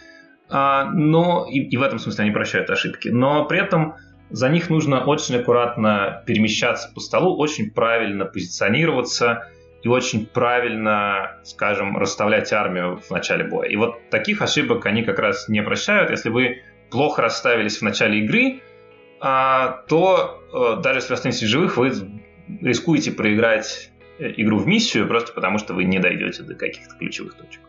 а, 0.50 0.84
но 0.84 1.46
и, 1.48 1.60
и 1.60 1.76
в 1.76 1.82
этом 1.82 1.98
смысле 1.98 2.24
они 2.24 2.32
прощают 2.32 2.68
ошибки. 2.70 3.08
Но 3.08 3.46
при 3.46 3.58
этом 3.58 3.94
за 4.30 4.48
них 4.48 4.70
нужно 4.70 5.04
очень 5.04 5.36
аккуратно 5.36 6.22
перемещаться 6.26 6.90
по 6.94 7.00
столу, 7.00 7.36
очень 7.38 7.70
правильно 7.70 8.24
позиционироваться 8.24 9.48
и 9.82 9.88
очень 9.88 10.26
правильно, 10.26 11.38
скажем, 11.42 11.96
расставлять 11.96 12.52
армию 12.52 12.98
в 12.98 13.10
начале 13.10 13.44
боя. 13.44 13.68
И 13.68 13.76
вот 13.76 14.10
таких 14.10 14.42
ошибок 14.42 14.86
они 14.86 15.02
как 15.02 15.18
раз 15.18 15.48
не 15.48 15.62
прощают. 15.62 16.10
Если 16.10 16.28
вы 16.28 16.62
плохо 16.90 17.22
расставились 17.22 17.78
в 17.78 17.82
начале 17.82 18.20
игры, 18.20 18.60
а, 19.20 19.82
то 19.88 20.40
э, 20.52 20.82
даже 20.82 20.98
если 20.98 21.14
останетесь 21.14 21.46
живых, 21.46 21.76
вы 21.76 21.92
рискуете 22.60 23.12
проиграть 23.12 23.91
игру 24.19 24.59
в 24.59 24.66
миссию, 24.66 25.07
просто 25.09 25.33
потому 25.33 25.59
что 25.59 25.75
вы 25.75 25.85
не 25.85 25.99
дойдете 25.99 26.42
до 26.42 26.54
каких-то 26.54 26.95
ключевых 26.97 27.35
точек. 27.35 27.61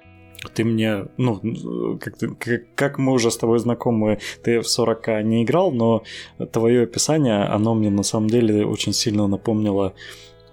Ты 0.53 0.65
мне, 0.65 1.05
ну, 1.17 1.97
как, 1.99 2.17
как, 2.37 2.75
как 2.75 2.97
мы 2.99 3.13
уже 3.13 3.31
с 3.31 3.37
тобой 3.37 3.59
знакомы, 3.59 4.19
ты 4.43 4.59
в 4.59 4.67
40 4.67 5.23
не 5.23 5.43
играл, 5.43 5.71
но 5.71 6.03
твое 6.51 6.83
описание, 6.83 7.43
оно 7.43 7.73
мне 7.75 7.89
на 7.89 8.03
самом 8.03 8.29
деле 8.29 8.65
очень 8.65 8.93
сильно 8.93 9.27
напомнило 9.27 9.93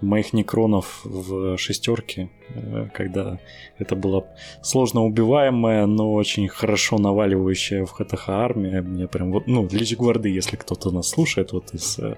моих 0.01 0.33
некронов 0.33 1.01
в 1.03 1.57
шестерке, 1.57 2.29
э, 2.49 2.87
когда 2.93 3.39
это 3.77 3.95
была 3.95 4.23
сложно 4.61 5.05
убиваемая, 5.05 5.85
но 5.85 6.13
очень 6.13 6.47
хорошо 6.47 6.97
наваливающая 6.97 7.85
в 7.85 7.91
ХТХ 7.91 8.29
армия. 8.29 8.81
Мне 8.81 9.07
прям 9.07 9.31
вот, 9.31 9.47
ну, 9.47 9.67
Лич 9.71 9.95
Гварды, 9.95 10.29
если 10.29 10.55
кто-то 10.55 10.91
нас 10.91 11.09
слушает, 11.09 11.51
вот 11.51 11.73
из 11.73 11.99
э, 11.99 12.15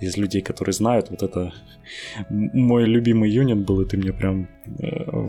из 0.00 0.16
людей, 0.16 0.42
которые 0.42 0.72
знают, 0.72 1.10
вот 1.10 1.22
это 1.22 1.52
мой 2.28 2.84
любимый 2.84 3.30
юнит 3.30 3.64
был, 3.64 3.80
и 3.80 3.86
ты 3.86 3.96
мне 3.96 4.12
прям 4.12 4.48
э, 4.78 5.28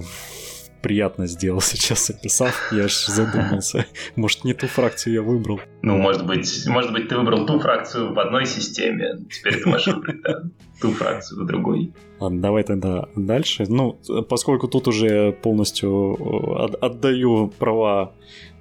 приятно 0.81 1.27
сделал 1.27 1.61
сейчас 1.61 2.09
описав. 2.09 2.71
Я 2.71 2.85
аж 2.85 3.05
задумался. 3.07 3.85
Может, 4.15 4.43
не 4.43 4.53
ту 4.53 4.67
фракцию 4.67 5.13
я 5.13 5.21
выбрал. 5.21 5.59
Ну, 5.81 5.97
может 5.97 6.25
быть, 6.25 6.65
может 6.67 6.91
быть, 6.91 7.09
ты 7.09 7.17
выбрал 7.17 7.45
ту 7.45 7.59
фракцию 7.59 8.13
в 8.13 8.19
одной 8.19 8.45
системе. 8.45 9.17
Теперь 9.29 9.61
ты 9.61 9.69
можешь 9.69 9.87
выбрать 9.87 10.21
да, 10.21 10.43
ту 10.81 10.91
фракцию 10.91 11.43
в 11.43 11.47
другой. 11.47 11.93
Ладно, 12.19 12.41
давай 12.41 12.63
тогда 12.63 13.07
дальше. 13.15 13.65
Ну, 13.67 13.99
поскольку 14.29 14.67
тут 14.67 14.87
уже 14.87 15.31
полностью 15.31 16.15
э, 16.19 16.75
отдаю 16.81 17.47
права 17.59 18.13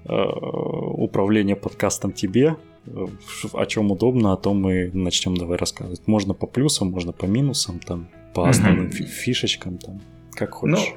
э, 0.05 0.13
управления 0.13 1.57
подкастом 1.57 2.13
тебе, 2.13 2.57
о 3.53 3.67
чем 3.67 3.91
удобно, 3.91 4.33
о 4.33 4.37
том 4.37 4.61
мы 4.61 4.91
начнем 4.93 5.37
давай 5.37 5.59
рассказывать. 5.59 6.07
Можно 6.07 6.35
по 6.35 6.47
плюсам, 6.47 6.91
можно 6.91 7.13
по 7.13 7.25
минусам, 7.27 7.81
там, 7.81 8.09
по 8.35 8.49
основным 8.49 8.87
mm-hmm. 8.87 9.05
фишечкам, 9.05 9.79
там, 9.79 10.01
как 10.33 10.53
хочешь. 10.53 10.95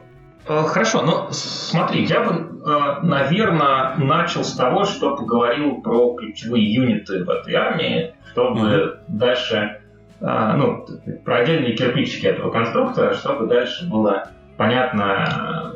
Ну, 0.47 0.63
хорошо, 0.63 1.01
ну 1.01 1.27
смотри, 1.31 2.05
я 2.05 2.23
бы, 2.23 2.33
э, 2.33 3.05
наверное, 3.05 3.95
начал 3.97 4.43
с 4.43 4.53
того, 4.53 4.85
что 4.85 5.15
поговорил 5.15 5.81
про 5.81 6.15
ключевые 6.15 6.73
юниты 6.73 7.23
в 7.23 7.29
этой 7.29 7.53
армии, 7.55 8.15
чтобы 8.31 8.59
mm-hmm. 8.59 8.97
дальше, 9.07 9.81
э, 10.21 10.53
ну, 10.57 10.85
про 11.23 11.39
отдельные 11.39 11.75
кирпичики 11.75 12.25
этого 12.25 12.51
конструктора, 12.51 13.13
чтобы 13.13 13.47
дальше 13.47 13.87
было 13.89 14.31
понятно, 14.57 15.75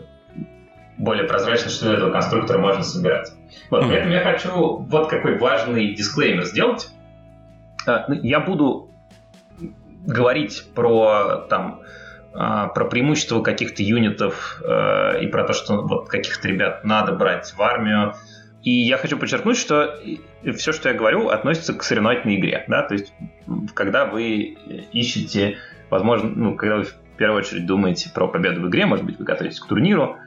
более 0.98 1.26
прозрачно, 1.26 1.70
что 1.70 1.88
из 1.88 1.98
этого 1.98 2.12
конструктора 2.12 2.60
можно 2.60 2.84
собирать. 2.84 3.32
Вот, 3.70 3.88
при 3.88 3.98
этом 3.98 4.12
я 4.12 4.22
хочу 4.22 4.78
вот 4.78 5.10
какой 5.10 5.38
важный 5.38 5.94
дисклеймер 5.94 6.46
сделать. 6.46 6.90
А, 7.86 8.06
ну, 8.08 8.16
я 8.22 8.40
буду 8.40 8.90
говорить 10.06 10.66
про 10.76 11.46
там 11.50 11.82
а, 12.34 12.68
про 12.68 12.86
преимущество 12.86 13.42
каких-то 13.42 13.84
юнитов 13.84 14.62
э, 14.66 15.24
и 15.24 15.28
про 15.28 15.44
то, 15.44 15.54
что 15.54 15.84
вот 15.84 16.10
каких-то 16.10 16.48
ребят 16.48 16.84
надо 16.84 17.12
брать 17.12 17.54
в 17.56 17.62
армию. 17.62 18.16
И 18.64 18.72
я 18.72 18.98
хочу 18.98 19.18
подчеркнуть, 19.18 19.58
что 19.58 20.00
все, 20.56 20.72
что 20.72 20.90
я 20.90 20.96
говорю, 20.96 21.30
относится 21.30 21.74
к 21.74 21.84
соревновательной 21.84 22.40
игре. 22.40 22.64
Да? 22.68 22.82
То 22.84 22.96
есть, 22.96 23.14
когда 23.76 24.06
вы 24.06 24.58
ищете, 24.94 25.58
возможно, 25.90 26.32
ну, 26.34 26.56
когда 26.56 26.78
вы 26.78 26.84
в 26.84 26.96
первую 27.18 27.40
очередь 27.40 27.66
думаете 27.66 28.10
про 28.10 28.28
победу 28.28 28.62
в 28.62 28.70
игре, 28.70 28.86
может 28.86 29.06
быть, 29.06 29.20
вы 29.20 29.26
готовитесь 29.26 29.60
к 29.60 29.68
турниру, 29.68 30.18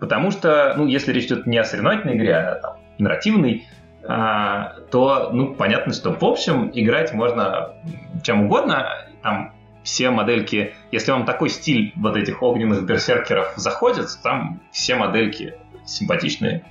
потому 0.00 0.30
что, 0.30 0.74
ну, 0.76 0.86
если 0.86 1.12
речь 1.12 1.26
идет 1.26 1.46
не 1.46 1.58
о 1.58 1.64
соревновательной 1.64 2.16
игре, 2.16 2.36
а 2.36 2.54
там, 2.56 2.76
нарративной, 2.98 3.66
а, 4.08 4.74
то, 4.90 5.30
ну, 5.32 5.54
понятно, 5.54 5.92
что 5.92 6.12
в 6.12 6.24
общем 6.24 6.70
играть 6.72 7.12
можно 7.12 7.74
чем 8.22 8.44
угодно. 8.44 8.88
Там 9.22 9.52
все 9.82 10.10
модельки, 10.10 10.74
если 10.92 11.12
вам 11.12 11.24
такой 11.24 11.48
стиль 11.48 11.92
вот 11.96 12.16
этих 12.16 12.42
огненных 12.42 12.84
берсеркеров 12.84 13.54
заходит, 13.56 14.08
там 14.22 14.60
все 14.70 14.96
модельки 14.96 15.54
симпатичные. 15.84 16.64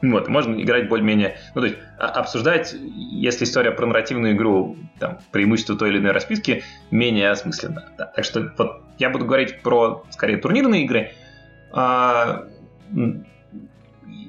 Вот, 0.00 0.28
можно 0.28 0.60
играть 0.60 0.88
более-менее, 0.88 1.38
ну, 1.56 1.60
то 1.60 1.66
есть 1.66 1.78
а, 1.98 2.06
обсуждать, 2.06 2.72
если 2.72 3.44
история 3.44 3.72
про 3.72 3.86
нарративную 3.86 4.34
игру, 4.34 4.76
там, 5.00 5.18
преимущество 5.32 5.76
той 5.76 5.90
или 5.90 5.98
иной 5.98 6.12
расписки, 6.12 6.62
менее 6.92 7.30
осмысленно. 7.30 7.84
Да. 7.98 8.06
Так 8.06 8.24
что 8.24 8.52
вот 8.56 8.82
я 8.98 9.10
буду 9.10 9.24
говорить 9.24 9.60
про, 9.62 10.04
скорее, 10.10 10.36
турнирные 10.36 10.84
игры, 10.84 11.12
а, 11.72 12.44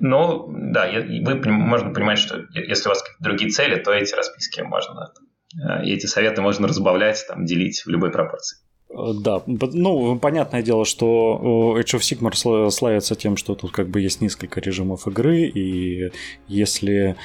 но, 0.01 0.45
да, 0.49 0.89
вы, 0.91 1.51
можно 1.51 1.93
понимать, 1.93 2.19
что 2.19 2.45
если 2.53 2.87
у 2.87 2.89
вас 2.89 3.03
другие 3.19 3.51
цели, 3.51 3.81
то 3.81 3.91
эти 3.91 4.13
расписки 4.13 4.61
можно 4.61 5.11
Э, 5.55 5.83
эти 5.83 6.05
советы 6.05 6.41
можно 6.41 6.67
разбавлять, 6.67 7.25
там, 7.27 7.45
делить 7.45 7.81
в 7.85 7.89
любой 7.89 8.11
пропорции. 8.11 8.57
Э, 8.89 9.13
да, 9.21 9.41
ну, 9.45 10.17
понятное 10.19 10.61
дело, 10.61 10.85
что 10.85 11.75
Age 11.79 11.97
of 11.97 11.99
Sigmar 11.99 12.69
славится 12.69 13.15
тем, 13.15 13.37
что 13.37 13.55
тут 13.55 13.71
как 13.71 13.89
бы 13.89 14.01
есть 14.01 14.21
несколько 14.21 14.59
режимов 14.59 15.07
игры, 15.07 15.41
и 15.41 16.11
если 16.47 17.15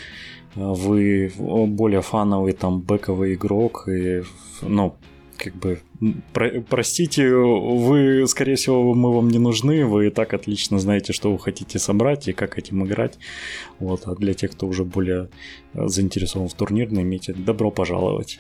вы 0.54 1.32
более 1.36 2.00
фановый 2.00 2.52
там 2.52 2.80
бэковый 2.80 3.34
игрок, 3.34 3.88
и, 3.88 4.22
ну, 4.62 4.96
как 5.36 5.54
бы, 5.54 5.80
про- 6.32 6.60
простите, 6.68 7.28
вы, 7.28 8.26
скорее 8.26 8.56
всего, 8.56 8.94
мы 8.94 9.14
вам 9.14 9.28
не 9.28 9.38
нужны, 9.38 9.84
вы 9.86 10.08
и 10.08 10.10
так 10.10 10.34
отлично 10.34 10.78
знаете, 10.78 11.12
что 11.12 11.32
вы 11.32 11.38
хотите 11.38 11.78
собрать 11.78 12.28
и 12.28 12.32
как 12.32 12.58
этим 12.58 12.84
играть. 12.84 13.18
Вот, 13.78 14.02
а 14.06 14.14
для 14.14 14.34
тех, 14.34 14.52
кто 14.52 14.66
уже 14.66 14.84
более 14.84 15.28
э, 15.74 15.86
заинтересован 15.86 16.48
в 16.48 16.54
турнирной 16.54 17.04
мете, 17.04 17.32
добро 17.32 17.70
пожаловать. 17.70 18.38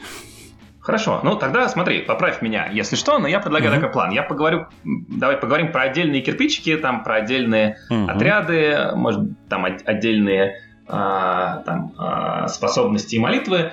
Хорошо, 0.80 1.20
ну 1.24 1.36
тогда 1.36 1.66
смотри, 1.70 2.02
поправь 2.02 2.42
меня, 2.42 2.68
если 2.70 2.94
что, 2.94 3.18
но 3.18 3.26
я 3.26 3.40
предлагаю 3.40 3.72
uh-huh. 3.72 3.76
такой 3.76 3.92
план. 3.92 4.10
Я 4.10 4.22
поговорю, 4.22 4.66
давай 4.84 5.38
поговорим 5.38 5.72
про 5.72 5.84
отдельные 5.84 6.20
кирпичики, 6.20 6.76
там 6.76 7.02
про 7.02 7.16
отдельные 7.16 7.78
uh-huh. 7.90 8.10
отряды, 8.10 8.90
может 8.94 9.30
там 9.48 9.64
отдельные 9.64 10.60
а, 10.86 11.62
там, 11.64 11.94
а, 11.96 12.48
способности 12.48 13.16
и 13.16 13.18
молитвы. 13.18 13.72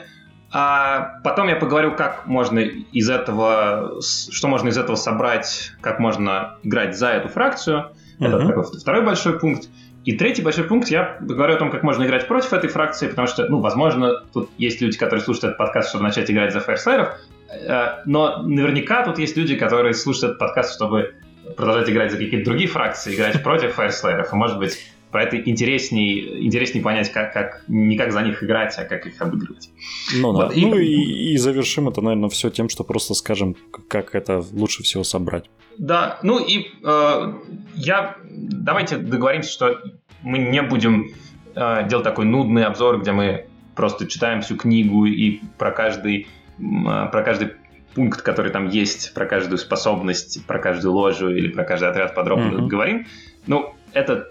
А 0.53 1.19
потом 1.23 1.47
я 1.47 1.55
поговорю, 1.55 1.95
как 1.95 2.27
можно 2.27 2.59
из 2.59 3.09
этого, 3.09 4.01
что 4.01 4.47
можно 4.47 4.69
из 4.69 4.77
этого 4.77 4.95
собрать, 4.95 5.71
как 5.79 5.99
можно 5.99 6.57
играть 6.63 6.97
за 6.97 7.09
эту 7.09 7.29
фракцию. 7.29 7.91
Это 8.19 8.35
uh-huh. 8.35 8.47
такой 8.47 8.63
второй 8.63 9.05
большой 9.05 9.39
пункт. 9.39 9.69
И 10.03 10.13
третий 10.13 10.41
большой 10.41 10.63
пункт, 10.63 10.89
я 10.89 11.17
говорю 11.21 11.55
о 11.55 11.57
том, 11.57 11.71
как 11.71 11.83
можно 11.83 12.03
играть 12.05 12.27
против 12.27 12.53
этой 12.53 12.69
фракции, 12.69 13.07
потому 13.07 13.27
что, 13.27 13.47
ну, 13.47 13.59
возможно, 13.59 14.23
тут 14.33 14.49
есть 14.57 14.81
люди, 14.81 14.97
которые 14.97 15.21
слушают 15.21 15.43
этот 15.45 15.57
подкаст, 15.57 15.89
чтобы 15.89 16.03
начать 16.03 16.29
играть 16.31 16.51
за 16.53 16.59
фаерслайеров, 16.59 17.09
э, 17.49 18.01
но 18.05 18.41
наверняка 18.41 19.05
тут 19.05 19.19
есть 19.19 19.37
люди, 19.37 19.55
которые 19.55 19.93
слушают 19.93 20.31
этот 20.31 20.39
подкаст, 20.39 20.73
чтобы 20.73 21.13
продолжать 21.55 21.89
играть 21.89 22.11
за 22.11 22.17
какие-то 22.17 22.45
другие 22.45 22.67
фракции, 22.67 23.13
играть 23.13 23.43
против 23.43 23.75
фаерслайеров, 23.75 24.33
и, 24.33 24.35
может 24.35 24.57
быть, 24.57 24.79
про 25.11 25.23
это 25.23 25.37
интересней, 25.37 26.45
интересней 26.45 26.81
понять, 26.81 27.11
как, 27.11 27.33
как 27.33 27.63
не 27.67 27.97
как 27.97 28.11
за 28.11 28.21
них 28.21 28.43
играть, 28.43 28.75
а 28.77 28.85
как 28.85 29.05
их 29.05 29.21
обыгрывать. 29.21 29.69
Ну 30.15 30.33
да. 30.33 30.45
Вот, 30.45 30.55
и... 30.55 30.65
Ну 30.65 30.77
и, 30.77 31.33
и 31.33 31.37
завершим 31.37 31.89
это, 31.89 32.01
наверное, 32.01 32.29
все 32.29 32.49
тем, 32.49 32.69
что 32.69 32.83
просто 32.83 33.13
скажем, 33.13 33.55
как 33.87 34.15
это 34.15 34.43
лучше 34.51 34.83
всего 34.83 35.03
собрать. 35.03 35.49
Да, 35.77 36.19
ну 36.23 36.39
и 36.39 36.67
э, 36.83 37.33
я 37.75 38.17
давайте 38.23 38.97
договоримся, 38.97 39.51
что 39.51 39.81
мы 40.21 40.37
не 40.37 40.61
будем 40.61 41.11
э, 41.55 41.87
делать 41.87 42.03
такой 42.03 42.25
нудный 42.25 42.65
обзор, 42.65 43.01
где 43.01 43.11
мы 43.11 43.45
просто 43.75 44.07
читаем 44.07 44.41
всю 44.41 44.55
книгу 44.55 45.05
и 45.05 45.41
про 45.57 45.71
каждый 45.71 46.27
э, 46.59 46.63
про 47.11 47.23
каждый 47.23 47.53
пункт, 47.95 48.21
который 48.21 48.51
там 48.51 48.69
есть, 48.69 49.13
про 49.13 49.25
каждую 49.25 49.57
способность, 49.57 50.45
про 50.45 50.59
каждую 50.59 50.93
ложу 50.93 51.29
или 51.29 51.49
про 51.49 51.63
каждый 51.63 51.89
отряд 51.89 52.15
подробно 52.15 52.59
mm-hmm. 52.59 52.67
говорим. 52.67 53.07
Ну, 53.47 53.73
это 53.93 54.29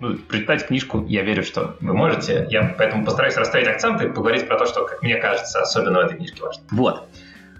ну, 0.00 0.16
прочитать 0.16 0.66
книжку, 0.66 1.04
я 1.06 1.22
верю, 1.22 1.42
что 1.42 1.76
вы 1.80 1.94
можете. 1.94 2.46
Я 2.50 2.74
поэтому 2.76 3.04
постараюсь 3.04 3.36
расставить 3.36 3.66
акценты 3.66 4.06
и 4.06 4.08
поговорить 4.08 4.46
про 4.46 4.58
то, 4.58 4.66
что, 4.66 4.84
как 4.84 5.02
мне 5.02 5.16
кажется, 5.16 5.60
особенно 5.60 6.00
в 6.00 6.04
этой 6.06 6.16
книжке 6.16 6.42
важно. 6.42 6.62
Вот. 6.70 7.08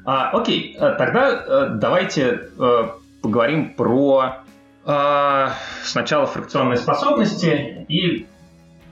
А, 0.05 0.31
окей, 0.31 0.77
э, 0.79 0.95
тогда 0.99 1.29
а, 1.29 1.67
давайте 1.69 2.51
а, 2.59 2.97
поговорим 3.23 3.75
про 3.75 4.37
а, 4.85 5.53
сначала 5.83 6.27
фракционные 6.27 6.77
способности 6.77 7.85
и, 7.89 8.27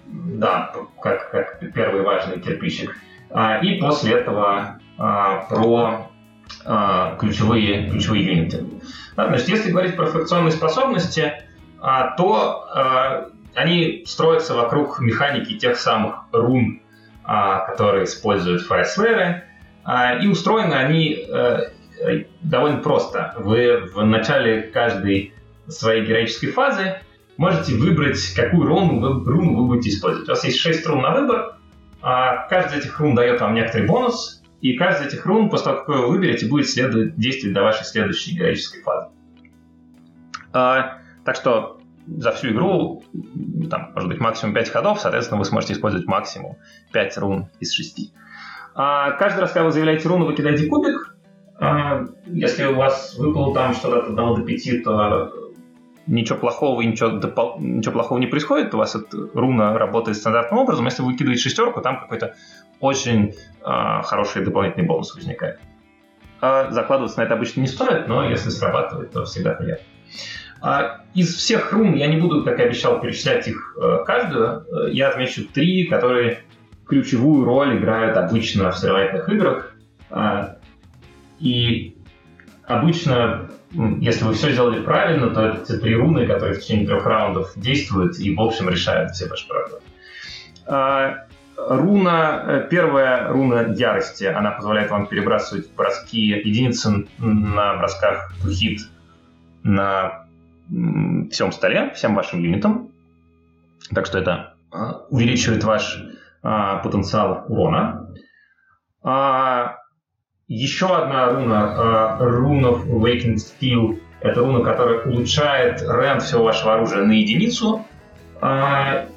да, 0.07 0.73
как, 1.01 1.31
как 1.31 1.61
первый 1.73 2.03
важный 2.03 2.41
кирпичик, 2.41 2.97
а, 3.31 3.59
и 3.59 3.79
после 3.79 4.15
этого 4.15 4.81
а, 4.99 5.47
про 5.49 6.11
а, 6.65 7.17
ключевые, 7.17 7.91
ключевые 7.91 8.25
юниты. 8.25 8.65
Да, 9.17 9.29
значит, 9.29 9.49
если 9.49 9.71
говорить 9.71 9.97
про 9.97 10.07
фракционные 10.07 10.51
способности, 10.51 11.33
а, 11.81 12.17
то 12.17 12.67
а, 12.75 13.31
они 13.55 14.05
строятся 14.07 14.55
вокруг 14.55 15.01
механики 15.01 15.57
тех 15.57 15.77
самых 15.77 16.25
рун, 16.33 16.81
а, 17.25 17.61
которые 17.61 18.05
используют 18.05 18.63
фаерслеры, 18.63 19.45
и 20.23 20.27
устроены 20.29 20.73
они 20.73 21.27
э, 21.29 22.25
довольно 22.41 22.79
просто. 22.79 23.35
Вы 23.37 23.91
в 23.95 24.03
начале 24.03 24.63
каждой 24.63 25.35
своей 25.69 26.07
героической 26.07 26.51
фазы 26.51 26.97
можете 27.37 27.75
выбрать, 27.75 28.19
какую 28.35 28.67
руну 28.67 29.01
вы, 29.01 29.31
руну 29.31 29.57
вы 29.57 29.67
будете 29.67 29.91
использовать. 29.91 30.29
У 30.29 30.33
вас 30.33 30.45
есть 30.45 30.59
6 30.59 30.87
рун 30.87 31.03
на 31.03 31.11
выбор, 31.11 31.57
каждый 32.01 32.79
из 32.79 32.85
этих 32.85 32.99
рун 32.99 33.15
дает 33.15 33.41
вам 33.41 33.55
некоторый 33.55 33.87
бонус, 33.87 34.43
и 34.61 34.75
каждый 34.75 35.09
из 35.09 35.15
этих 35.15 35.27
рун, 35.27 35.51
после 35.51 35.67
того, 35.67 35.79
как 35.79 35.89
вы 35.89 36.07
выберете, 36.07 36.47
будет 36.47 36.69
следовать, 36.69 37.17
действовать 37.17 37.55
до 37.55 37.63
вашей 37.63 37.85
следующей 37.85 38.37
героической 38.37 38.83
фазы. 38.83 39.09
Так 40.53 41.37
что 41.37 41.79
за 42.07 42.33
всю 42.33 42.51
игру, 42.51 43.03
там, 43.71 43.93
может 43.95 44.09
быть, 44.09 44.21
максимум 44.21 44.55
5 44.55 44.69
ходов, 44.71 45.01
соответственно, 45.01 45.39
вы 45.39 45.45
сможете 45.45 45.75
использовать 45.75 46.07
максимум 46.07 46.57
5 46.93 47.19
рун 47.19 47.49
из 47.61 47.73
6. 47.73 48.13
А 48.75 49.13
каждый 49.13 49.41
раз, 49.41 49.53
когда 49.53 49.65
вы 49.65 49.73
заявляете 49.73 50.09
руну, 50.09 50.27
вы 50.27 50.35
кидаете 50.35 50.67
кубик. 50.67 51.17
А, 51.59 52.05
если 52.27 52.65
у 52.67 52.75
вас 52.75 53.17
выпало 53.17 53.55
там 53.55 53.75
что-то 53.75 53.99
от 53.99 54.05
1 54.07 54.17
до 54.17 54.43
5, 54.43 54.85
то 54.85 55.33
ничего 56.07 56.39
плохого 56.39 56.83
ничего, 56.83 57.11
допол... 57.11 57.59
ничего 57.59 57.93
плохого 57.93 58.19
не 58.19 58.27
происходит. 58.27 58.75
У 58.75 58.79
вас 58.79 58.95
эта 58.95 59.29
руна 59.33 59.79
работает 59.79 60.17
стандартным 60.17 60.61
образом. 60.61 60.85
Если 60.85 61.03
вы 61.03 61.13
выкидываете 61.13 61.43
шестерку, 61.43 61.81
там 61.81 62.01
какой-то 62.01 62.35
очень 62.81 63.35
а, 63.63 64.03
хороший 64.03 64.45
дополнительный 64.45 64.87
бонус 64.87 65.15
возникает. 65.15 65.61
А 66.41 66.71
закладываться 66.71 67.21
на 67.21 67.25
это 67.25 67.35
обычно 67.35 67.61
не 67.61 67.69
стоит, 67.69 68.09
но 68.09 68.29
если 68.29 68.51
срабатывает, 68.51 69.13
то 69.13 69.25
всегда 69.25 69.55
приятно. 69.55 69.87
А 70.65 71.03
из 71.13 71.35
всех 71.35 71.75
рун 71.75 71.93
я 71.93 72.07
не 72.07 72.17
буду, 72.17 72.43
как 72.43 72.59
и 72.59 72.63
обещал, 72.63 72.99
перечислять 72.99 73.47
их 73.47 73.77
э, 73.79 73.99
каждую. 74.07 74.65
Э, 74.65 74.91
я 74.91 75.11
отмечу 75.11 75.47
три, 75.47 75.85
которые 75.89 76.43
ключевую 76.87 77.45
роль 77.45 77.77
играют 77.77 78.17
обычно 78.17 78.71
в 78.71 78.79
соревновательных 78.79 79.29
играх. 79.29 79.77
А, 80.09 80.57
и 81.39 81.99
обычно, 82.63 83.51
если 83.75 84.25
вы 84.25 84.33
все 84.33 84.53
сделали 84.53 84.81
правильно, 84.83 85.29
то 85.35 85.63
те 85.69 85.77
три 85.77 85.95
руны, 85.97 86.27
которые 86.27 86.55
в 86.55 86.63
течение 86.63 86.87
трех 86.87 87.05
раундов 87.05 87.53
действуют 87.57 88.19
и, 88.19 88.35
в 88.35 88.41
общем, 88.41 88.71
решают 88.71 89.11
все 89.11 89.29
ваши 89.29 89.47
проблемы. 89.47 89.83
А, 90.67 91.27
руна, 91.59 92.43
э, 92.47 92.69
первая 92.71 93.29
руна 93.29 93.67
ярости, 93.75 94.25
она 94.25 94.53
позволяет 94.53 94.91
вам 94.91 95.09
перебрасывать 95.09 95.71
броски 95.75 96.21
единицы 96.21 97.07
на 97.19 97.77
бросках 97.77 98.33
hit 98.47 98.79
на 99.63 100.24
всем 101.31 101.53
столе, 101.53 101.93
всем 101.95 102.15
вашим 102.15 102.41
юнитам. 102.41 102.91
Так 103.95 104.07
что 104.07 104.19
это 104.19 104.55
а, 104.71 105.05
увеличивает 105.11 105.65
ваш 105.65 106.03
а, 106.43 106.79
потенциал 106.79 107.45
урона. 107.49 108.09
А, 109.03 109.77
еще 110.49 110.95
одна 110.95 111.31
руна, 111.31 112.19
руна 112.19 112.69
Awakened 112.69 113.37
Steel, 113.37 113.99
это 114.21 114.41
руна, 114.41 114.63
которая 114.63 115.03
улучшает 115.05 115.83
рэнд 115.83 116.23
всего 116.23 116.45
вашего 116.45 116.75
оружия 116.75 117.05
на 117.05 117.13
единицу. 117.13 117.87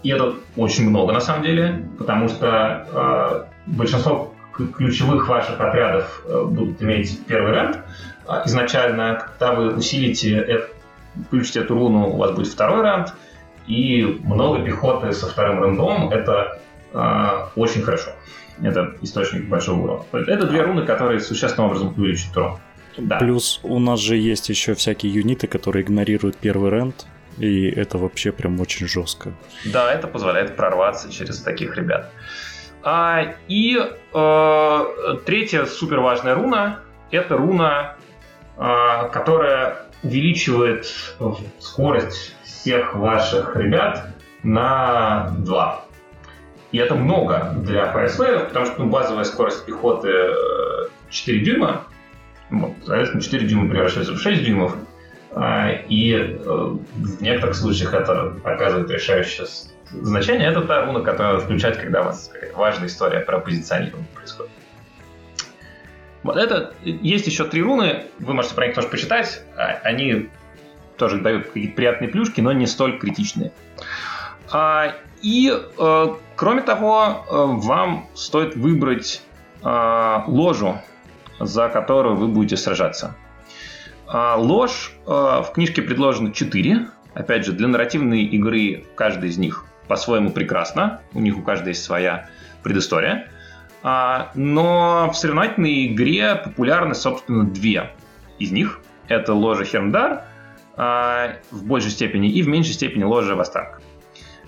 И 0.03 0.09
это 0.09 0.35
очень 0.55 0.89
много 0.89 1.11
на 1.11 1.19
самом 1.19 1.43
деле, 1.43 1.85
потому 1.97 2.29
что 2.29 3.49
большинство 3.65 4.33
ключевых 4.57 5.27
ваших 5.27 5.59
отрядов 5.59 6.23
э, 6.25 6.43
будут 6.45 6.81
иметь 6.81 7.25
первый. 7.25 7.57
А 8.27 8.43
изначально, 8.45 9.15
когда 9.15 9.53
вы 9.53 9.75
усилите, 9.75 10.39
включите 11.25 11.61
эту 11.61 11.75
руну, 11.75 12.09
у 12.09 12.17
вас 12.17 12.31
будет 12.31 12.47
второй 12.47 12.81
раунд, 12.81 13.13
и 13.67 14.19
много 14.23 14.63
пехоты 14.63 15.11
со 15.11 15.27
вторым 15.27 15.61
рандомом, 15.61 16.09
это 16.09 16.59
э, 16.93 17.27
очень 17.55 17.81
хорошо. 17.81 18.11
Это 18.61 18.95
источник 19.01 19.47
большого 19.49 19.83
урона. 19.83 20.03
Это 20.27 20.47
две 20.47 20.61
руны, 20.61 20.85
которые 20.85 21.19
существенным 21.19 21.69
образом 21.69 21.93
увеличат 21.95 22.35
урон. 22.35 22.57
Да. 22.97 23.17
Плюс 23.17 23.59
у 23.63 23.79
нас 23.79 23.99
же 23.99 24.15
есть 24.15 24.49
еще 24.49 24.73
всякие 24.73 25.13
юниты, 25.13 25.47
которые 25.47 25.83
игнорируют 25.83 26.37
первый 26.37 26.71
рент, 26.71 27.05
и 27.37 27.67
это 27.69 27.97
вообще 27.99 28.31
прям 28.31 28.59
очень 28.59 28.87
жестко. 28.87 29.31
Да, 29.65 29.93
это 29.93 30.07
позволяет 30.07 30.55
прорваться 30.55 31.11
через 31.11 31.39
таких 31.41 31.77
ребят. 31.77 32.11
А, 32.81 33.35
и 33.47 33.77
э, 33.77 34.83
третья 35.25 35.65
супер 35.65 35.99
важная 35.99 36.33
руна 36.33 36.79
это 37.11 37.37
руна, 37.37 37.95
э, 38.57 39.09
которая 39.11 39.86
увеличивает 40.03 40.87
скорость 41.59 42.35
всех 42.43 42.95
ваших 42.95 43.55
ребят 43.55 44.09
на 44.43 45.33
2. 45.39 45.85
И 46.71 46.77
это 46.77 46.95
много 46.95 47.53
для 47.57 47.93
Fireslayer, 47.93 48.45
потому 48.47 48.65
что 48.65 48.75
ну, 48.79 48.89
базовая 48.89 49.23
скорость 49.23 49.65
пехоты 49.65 50.11
4 51.09 51.41
э, 51.41 51.43
дюйма, 51.43 51.83
вот, 52.49 52.73
соответственно, 52.85 53.21
4 53.21 53.47
дюйма 53.47 53.69
превращается 53.69 54.13
в 54.13 54.19
6 54.19 54.43
дюймов, 54.43 54.75
а, 55.31 55.71
и 55.87 56.13
э, 56.13 56.35
в 56.35 57.21
некоторых 57.21 57.55
случаях 57.55 57.93
это 57.93 58.35
оказывает 58.43 58.89
решающее 58.89 59.47
значение. 59.91 60.49
Это 60.49 60.61
та 60.61 60.85
руна, 60.85 60.99
надо 60.99 61.39
включать, 61.39 61.79
когда 61.79 62.01
у 62.01 62.05
вас 62.05 62.29
какая-то 62.33 62.57
важная 62.57 62.87
история 62.87 63.19
про 63.19 63.39
позиционирование 63.39 64.07
происходит. 64.13 64.51
Вот 66.23 66.37
это 66.37 66.73
есть 66.83 67.27
еще 67.27 67.45
три 67.45 67.61
руны, 67.61 68.05
вы 68.19 68.33
можете 68.33 68.55
про 68.55 68.67
них 68.67 68.75
тоже 68.75 68.87
почитать. 68.87 69.41
А, 69.55 69.79
они 69.83 70.29
тоже 70.97 71.19
дают 71.19 71.47
какие-то 71.47 71.75
приятные 71.75 72.09
плюшки, 72.09 72.41
но 72.41 72.51
не 72.51 72.65
столь 72.65 72.97
критичные. 72.97 73.51
А, 74.51 74.95
и 75.21 75.51
э, 75.51 76.07
кроме 76.35 76.61
того, 76.61 77.25
э, 77.29 77.33
вам 77.33 78.07
стоит 78.13 78.55
выбрать 78.55 79.21
ложу, 79.63 80.77
за 81.39 81.67
которую 81.67 82.15
вы 82.15 82.27
будете 82.27 82.55
сражаться. 82.55 83.15
А, 84.05 84.35
ложь 84.35 84.93
в 85.05 85.49
книжке 85.53 85.81
предложено 85.81 86.31
4. 86.31 86.87
Опять 87.15 87.45
же, 87.45 87.53
для 87.53 87.67
нарративной 87.67 88.23
игры 88.23 88.85
каждый 88.95 89.29
из 89.29 89.37
них 89.39 89.65
по-своему 89.87 90.29
прекрасно. 90.29 91.01
У 91.13 91.19
них 91.19 91.37
у 91.37 91.41
каждой 91.41 91.69
есть 91.69 91.83
своя 91.83 92.29
предыстория. 92.61 93.29
А, 93.89 94.31
но 94.35 95.09
в 95.13 95.15
соревновательной 95.15 95.87
игре 95.87 96.35
популярны, 96.35 96.93
собственно, 96.93 97.45
две 97.45 97.91
из 98.37 98.51
них. 98.51 98.81
Это 99.07 99.33
ложа 99.33 99.63
Хермдар 99.63 100.23
в 100.75 101.63
большей 101.63 101.91
степени 101.91 102.29
и 102.29 102.43
в 102.43 102.49
меньшей 102.49 102.73
степени 102.73 103.03
ложа 103.05 103.35
Вастанг. 103.35 103.81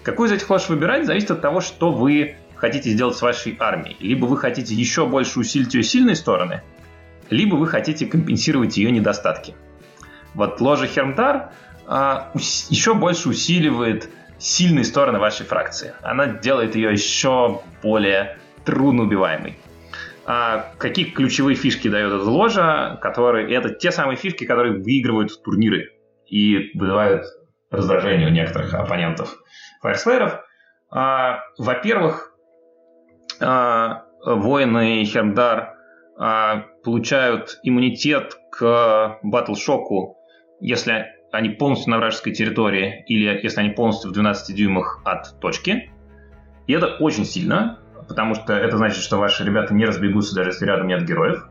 Какую 0.04 0.28
из 0.28 0.34
этих 0.34 0.49
лож 0.49 0.67
выбирать, 0.67 1.06
зависит 1.06 1.32
от 1.32 1.39
того, 1.39 1.62
что 1.62 1.89
вы 1.89 2.36
хотите 2.58 2.89
сделать 2.89 3.15
с 3.15 3.21
вашей 3.21 3.56
армией. 3.58 3.95
Либо 4.02 4.25
вы 4.25 4.36
хотите 4.38 4.75
еще 4.75 5.06
больше 5.06 5.39
усилить 5.39 5.73
ее 5.73 5.84
сильные 5.84 6.17
стороны, 6.17 6.62
либо 7.30 7.56
вы 7.56 7.67
хотите 7.67 8.08
компенсировать 8.08 8.75
ее 8.75 8.91
недостатки. 8.91 9.56
Вот 10.34 10.60
ложа 10.60 10.86
Хермдар 10.86 11.54
а, 11.88 12.30
еще 12.34 12.93
больше 12.93 13.30
усиливает 13.30 14.10
сильные 14.38 14.84
стороны 14.84 15.17
вашей 15.17 15.45
фракции. 15.45 15.93
Она 16.02 16.28
делает 16.28 16.75
ее 16.75 16.91
еще 16.91 17.62
более 17.82 18.38
трудноубиваемой. 18.65 19.55
А 20.25 20.73
какие 20.77 21.05
ключевые 21.05 21.55
фишки 21.55 21.87
дает 21.87 22.13
эта 22.13 22.23
ложа, 22.23 22.99
которые 23.01 23.53
это 23.53 23.69
те 23.69 23.91
самые 23.91 24.15
фишки, 24.15 24.45
которые 24.45 24.73
выигрывают 24.73 25.41
турниры 25.43 25.89
и 26.27 26.71
вызывают 26.77 27.25
раздражение 27.71 28.27
у 28.27 28.31
некоторых 28.31 28.73
оппонентов 28.73 29.35
фаерслееров. 29.81 30.39
А, 30.91 31.41
во-первых, 31.57 32.33
а, 33.39 34.03
воины 34.23 35.03
Хермдар 35.05 35.75
а, 36.17 36.65
получают 36.83 37.59
иммунитет 37.63 38.37
к 38.51 39.19
батл-шоку, 39.23 40.17
если 40.59 41.07
они 41.31 41.49
полностью 41.49 41.91
на 41.91 41.97
вражеской 41.97 42.33
территории 42.33 43.03
или 43.07 43.39
если 43.41 43.61
они 43.61 43.69
полностью 43.69 44.09
в 44.09 44.13
12 44.13 44.55
дюймах 44.55 45.01
от 45.05 45.39
точки. 45.39 45.91
И 46.67 46.73
это 46.73 46.97
очень 46.99 47.25
сильно, 47.25 47.78
потому 48.09 48.35
что 48.35 48.53
это 48.53 48.75
значит, 48.75 49.01
что 49.01 49.17
ваши 49.17 49.45
ребята 49.45 49.73
не 49.73 49.85
разбегутся, 49.85 50.35
даже 50.35 50.49
если 50.49 50.65
рядом 50.65 50.87
нет 50.87 51.05
героев. 51.05 51.47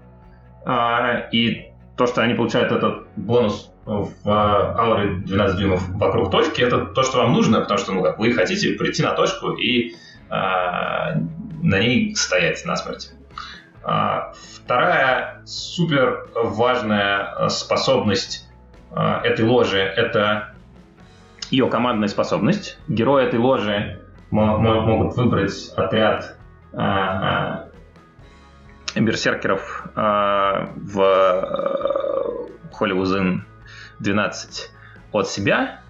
А, 0.67 1.29
и 1.33 1.73
то, 1.97 2.07
что 2.07 2.21
они 2.21 2.35
получают 2.35 2.73
этот 2.73 3.07
бонус 3.17 3.73
в 3.87 4.21
ауре 4.27 5.21
12 5.21 5.57
дюймов 5.57 5.89
вокруг 5.89 6.31
точки, 6.31 6.61
это 6.61 6.85
то, 6.85 7.03
что 7.03 7.19
вам 7.19 7.33
нужно, 7.33 7.61
потому 7.61 7.79
что 7.79 7.93
ну, 7.93 8.03
как 8.03 8.19
вы 8.19 8.33
хотите 8.33 8.75
прийти 8.75 9.03
на 9.03 9.13
точку 9.13 9.53
и 9.53 9.95
а, 10.29 11.15
на 11.63 11.79
ней 11.79 12.15
стоять 12.17 12.63
на 12.67 12.77
смерть. 12.77 13.13
А, 13.83 14.33
вторая 14.57 15.43
супер 15.47 16.29
важная 16.35 17.49
способность 17.49 18.47
этой 18.91 19.45
ложи– 19.45 19.79
это 19.97 20.55
ее 21.51 21.69
командная 21.69 22.09
способность. 22.09 22.79
Герои 22.89 23.27
этой 23.27 23.39
ложи 23.39 24.01
могут 24.31 25.17
выбрать 25.17 25.73
отряд 25.77 26.38
берсеркеров 28.95 29.87
в 29.95 30.99
Холливузин 32.73 33.45
12 33.99 34.71
от 35.13 35.29
себя 35.29 35.81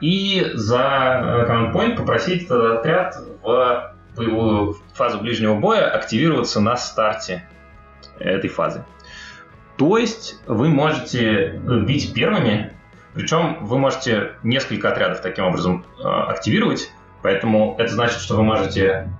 и 0.00 0.50
за 0.54 1.44
команд 1.46 1.74
point 1.74 1.96
попросить 1.96 2.44
этот 2.44 2.78
отряд 2.78 3.16
в 3.42 3.94
боевую 4.16 4.76
фазу 4.94 5.20
ближнего 5.20 5.54
боя 5.54 5.90
активироваться 5.90 6.60
на 6.60 6.76
старте 6.76 7.48
этой 8.18 8.48
фазы. 8.48 8.84
То 9.76 9.98
есть 9.98 10.40
вы 10.46 10.68
можете 10.68 11.60
бить 11.86 12.14
первыми, 12.14 12.72
причем 13.12 13.58
вы 13.60 13.78
можете 13.78 14.32
несколько 14.42 14.90
отрядов 14.90 15.20
таким 15.20 15.44
образом 15.44 15.84
э, 15.98 16.02
активировать, 16.02 16.90
поэтому 17.22 17.76
это 17.78 17.92
значит, 17.92 18.20
что 18.20 18.36
вы 18.36 18.42
можете 18.42 19.10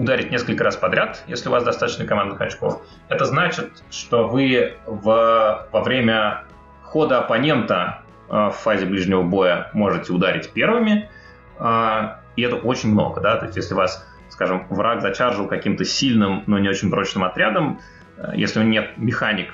ударить 0.00 0.30
несколько 0.30 0.64
раз 0.64 0.76
подряд, 0.76 1.22
если 1.26 1.48
у 1.48 1.52
вас 1.52 1.62
достаточно 1.62 2.06
командных 2.06 2.40
очков. 2.40 2.82
Это 3.08 3.26
значит, 3.26 3.82
что 3.90 4.26
вы 4.26 4.74
в, 4.86 5.68
во 5.70 5.80
время 5.82 6.44
хода 6.82 7.18
оппонента 7.18 8.02
э, 8.28 8.48
в 8.48 8.52
фазе 8.52 8.86
ближнего 8.86 9.22
боя 9.22 9.70
можете 9.74 10.12
ударить 10.12 10.50
первыми, 10.50 11.10
э, 11.58 12.08
и 12.36 12.42
это 12.42 12.56
очень 12.56 12.90
много, 12.90 13.20
да, 13.20 13.36
то 13.36 13.44
есть 13.44 13.56
если 13.56 13.74
вас, 13.74 14.06
скажем, 14.30 14.66
враг 14.70 15.02
зачаржил 15.02 15.46
каким-то 15.46 15.84
сильным, 15.84 16.44
но 16.46 16.58
не 16.58 16.68
очень 16.68 16.90
прочным 16.90 17.24
отрядом, 17.24 17.80
э, 18.16 18.32
если 18.34 18.60
у 18.60 18.62
него 18.62 18.72
нет 18.72 18.90
механик, 18.96 19.52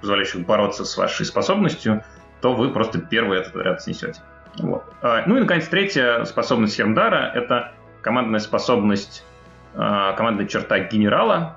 позволяющих 0.00 0.44
бороться 0.46 0.84
с 0.84 0.96
вашей 0.96 1.24
способностью, 1.24 2.02
то 2.40 2.54
вы 2.54 2.72
просто 2.72 2.98
первый 2.98 3.38
этот 3.38 3.54
отряд 3.54 3.82
снесете. 3.82 4.20
Вот. 4.58 4.84
Ну 5.02 5.36
и, 5.36 5.40
наконец, 5.40 5.68
третья 5.68 6.24
способность 6.24 6.76
Хермдара— 6.76 7.30
это 7.34 7.72
командная 8.00 8.40
способность, 8.40 9.22
командная 9.76 10.46
черта 10.46 10.78
генерала, 10.80 11.56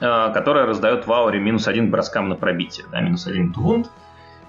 э, 0.00 0.30
которая 0.32 0.66
раздает 0.66 1.06
в 1.06 1.12
ауре 1.12 1.40
минус 1.40 1.68
один 1.68 1.90
броскам 1.90 2.28
на 2.28 2.36
пробитие, 2.36 2.86
да, 2.90 3.00
минус 3.00 3.26
один 3.26 3.52
двунт. 3.52 3.90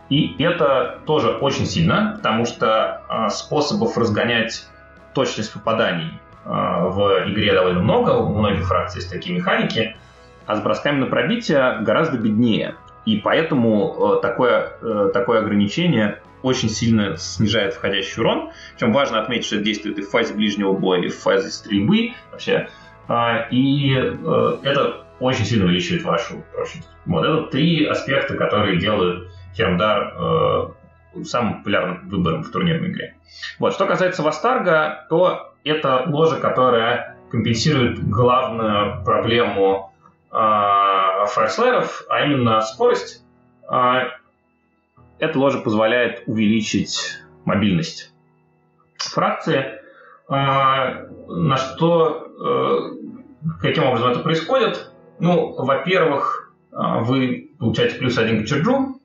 И 0.10 0.36
это 0.42 1.00
тоже 1.06 1.30
очень 1.30 1.66
сильно, 1.66 2.14
потому 2.18 2.46
что 2.46 3.30
способов 3.30 3.96
разгонять 3.96 4.68
точность 5.14 5.54
попаданий 5.54 6.20
в 6.44 7.30
игре 7.32 7.54
довольно 7.54 7.82
много, 7.82 8.12
у 8.12 8.34
многих 8.34 8.66
фракций 8.66 9.02
есть 9.02 9.12
такие 9.12 9.36
механики, 9.36 9.96
а 10.48 10.56
с 10.56 10.62
бросками 10.62 11.00
на 11.00 11.06
пробитие 11.06 11.78
гораздо 11.82 12.18
беднее. 12.18 12.74
И 13.06 13.18
поэтому 13.18 14.18
э, 14.18 14.22
такое, 14.22 14.74
э, 14.82 15.12
такое 15.14 15.40
ограничение 15.40 16.22
очень 16.42 16.70
сильно 16.70 17.18
снижает 17.18 17.74
входящий 17.74 18.22
урон. 18.22 18.52
Причем 18.74 18.94
важно 18.94 19.22
отметить, 19.22 19.46
что 19.46 19.56
это 19.56 19.66
действует 19.66 20.00
и 20.00 20.02
в 20.02 20.10
фазе 20.10 20.34
ближнего 20.34 20.74
боя, 20.74 21.02
и 21.02 21.10
в 21.10 21.18
фазе 21.18 21.50
стрельбы 21.50 22.14
вообще. 22.32 22.70
А, 23.08 23.48
и 23.50 23.94
э, 23.96 24.58
это 24.64 25.06
очень 25.20 25.46
сильно 25.46 25.66
увеличивает 25.66 26.04
вашу 26.04 26.44
прочность. 26.54 26.88
Вот 27.06 27.26
это 27.26 27.44
три 27.48 27.86
аспекта, 27.86 28.36
которые 28.36 28.80
делают 28.80 29.30
Хермдар 29.56 30.74
самым 31.24 31.58
популярным 31.58 32.08
выбором 32.10 32.44
в 32.44 32.52
турнирной 32.52 32.90
игре. 32.92 33.16
Вот. 33.58 33.74
Что 33.74 33.86
касается 33.86 34.24
Вастарга, 34.24 35.06
то 35.10 35.54
это 35.64 36.04
ложа, 36.08 36.38
которая 36.38 37.18
компенсирует 37.32 38.08
главную 38.08 39.04
проблему 39.04 39.94
э, 40.32 40.36
фаерслеров, 41.28 42.04
а 42.10 42.22
именно 42.26 42.62
скорость. 42.62 43.24
Э, 43.70 44.10
эта 45.20 45.38
ложа 45.38 45.60
позволяет 45.60 46.24
увеличить 46.28 47.20
мобильность 47.46 48.14
фракции, 48.98 49.56
э, 49.56 50.34
на 50.34 51.58
что 51.58 52.28
э, 52.40 53.50
каким 53.62 53.86
образом 53.86 54.12
это 54.12 54.20
происходит? 54.20 54.92
Ну, 55.20 55.54
во-первых, 55.54 56.54
а, 56.72 57.00
вы 57.00 57.52
получаете 57.60 57.96
плюс 57.96 58.18
один 58.18 58.44
к 58.44 58.48
черджу, 58.48 59.02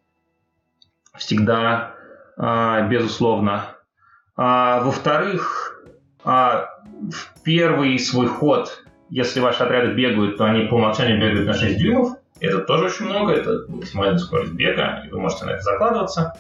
всегда, 1.17 1.95
а, 2.37 2.83
безусловно. 2.89 3.77
А, 4.37 4.81
во-вторых, 4.83 5.85
а, 6.25 6.69
в 7.11 7.43
первый 7.43 7.99
свой 7.99 8.27
ход, 8.27 8.85
если 9.11 9.41
ваши 9.41 9.63
отряды 9.63 9.95
бегают, 9.95 10.37
то 10.37 10.45
они 10.45 10.67
по 10.67 10.75
умолчанию 10.75 11.21
бегают 11.21 11.47
на 11.47 11.55
6 11.55 11.79
дюймов. 11.79 12.19
Это 12.41 12.61
тоже 12.61 12.87
очень 12.87 13.07
много, 13.07 13.33
это 13.33 13.65
максимальная 13.69 14.19
скорость 14.19 14.53
бега, 14.53 15.03
и 15.07 15.11
вы 15.11 15.21
можете 15.21 15.45
на 15.45 15.51
это 15.51 15.63
закладываться. 15.63 16.35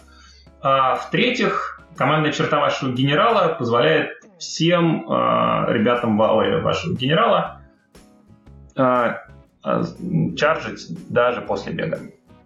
А, 0.61 0.97
в-третьих, 0.97 1.81
командная 1.97 2.33
черта 2.33 2.61
вашего 2.61 2.93
генерала 2.93 3.55
позволяет 3.55 4.11
всем 4.39 5.09
а, 5.09 5.67
ребятам 5.69 6.21
ауре 6.21 6.59
вашего 6.59 6.95
генерала 6.95 7.61
а, 8.77 9.21
а, 9.63 9.83
чаржить 10.37 10.89
даже 11.09 11.41
после 11.43 11.73
бега. 11.73 12.01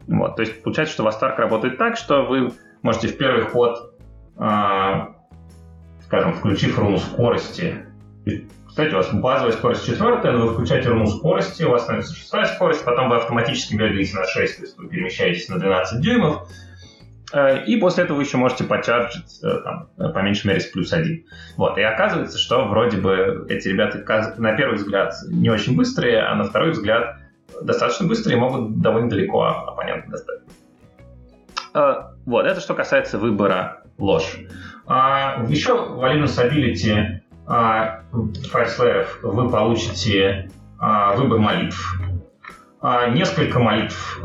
Вот, 0.07 0.37
то 0.37 0.43
есть 0.43 0.63
получается, 0.63 0.95
что 0.95 1.05
Вастарк 1.05 1.39
работает 1.39 1.79
так, 1.79 1.97
что 1.97 2.25
вы 2.25 2.53
можете 2.83 3.09
в 3.09 3.17
первый 3.17 3.45
ход, 3.45 3.95
а, 4.37 5.17
скажем, 6.05 6.35
включив 6.35 6.79
руну 6.79 6.99
скорости, 6.99 7.85
кстати, 8.69 8.93
у 8.93 8.97
вас 8.97 9.13
базовая 9.13 9.53
скорость 9.53 9.87
четвертая, 9.87 10.33
но 10.33 10.47
вы 10.47 10.55
включаете 10.55 10.89
руну 10.91 11.07
скорости, 11.07 11.65
у 11.65 11.71
вас 11.71 11.83
становится 11.83 12.15
шестая 12.15 12.45
скорость, 12.45 12.85
потом 12.85 13.09
вы 13.09 13.17
автоматически 13.17 13.75
бегаете 13.75 14.17
на 14.17 14.25
6, 14.25 14.57
то 14.57 14.63
есть 14.63 14.79
вы 14.79 14.89
перемещаетесь 14.89 15.49
на 15.49 15.59
12 15.59 16.01
дюймов, 16.01 16.49
Э, 17.33 17.65
и 17.65 17.77
после 17.77 18.05
этого 18.05 18.17
вы 18.17 18.23
еще 18.23 18.37
можете 18.37 18.65
почарджить 18.65 19.41
э, 19.43 19.61
там, 19.63 19.89
по 19.97 20.19
меньшей 20.21 20.47
мере 20.49 20.61
с 20.61 20.67
плюс 20.67 20.93
один. 20.93 21.25
Вот. 21.57 21.77
И 21.79 21.83
оказывается, 21.83 22.39
что 22.39 22.67
вроде 22.67 22.99
бы 22.99 23.47
эти 23.49 23.69
ребята 23.69 24.03
на 24.39 24.57
первый 24.57 24.77
взгляд 24.77 25.15
не 25.29 25.51
очень 25.51 25.77
быстрые, 25.77 26.23
а 26.23 26.35
на 26.35 26.45
второй 26.45 26.71
взгляд 26.71 27.17
достаточно 27.63 28.07
быстрые 28.07 28.37
и 28.37 28.41
могут 28.41 28.81
довольно 28.81 29.11
далеко 29.11 29.45
оппонента 29.45 30.11
достать. 30.11 30.41
Э, 31.75 31.95
вот, 32.25 32.47
это 32.47 32.61
что 32.61 32.75
касается 32.75 33.19
выбора 33.19 33.83
ложь. 33.99 34.39
А, 34.87 35.45
еще 35.49 35.75
в 35.75 36.03
Alinus 36.03 36.39
Ability 36.39 37.21
а, 37.49 38.03
файлслееров 38.51 39.19
вы 39.23 39.51
получите 39.51 40.51
а, 40.79 41.15
выбор 41.17 41.39
молитв. 41.39 42.01
Несколько 43.11 43.59
молитв, 43.59 44.21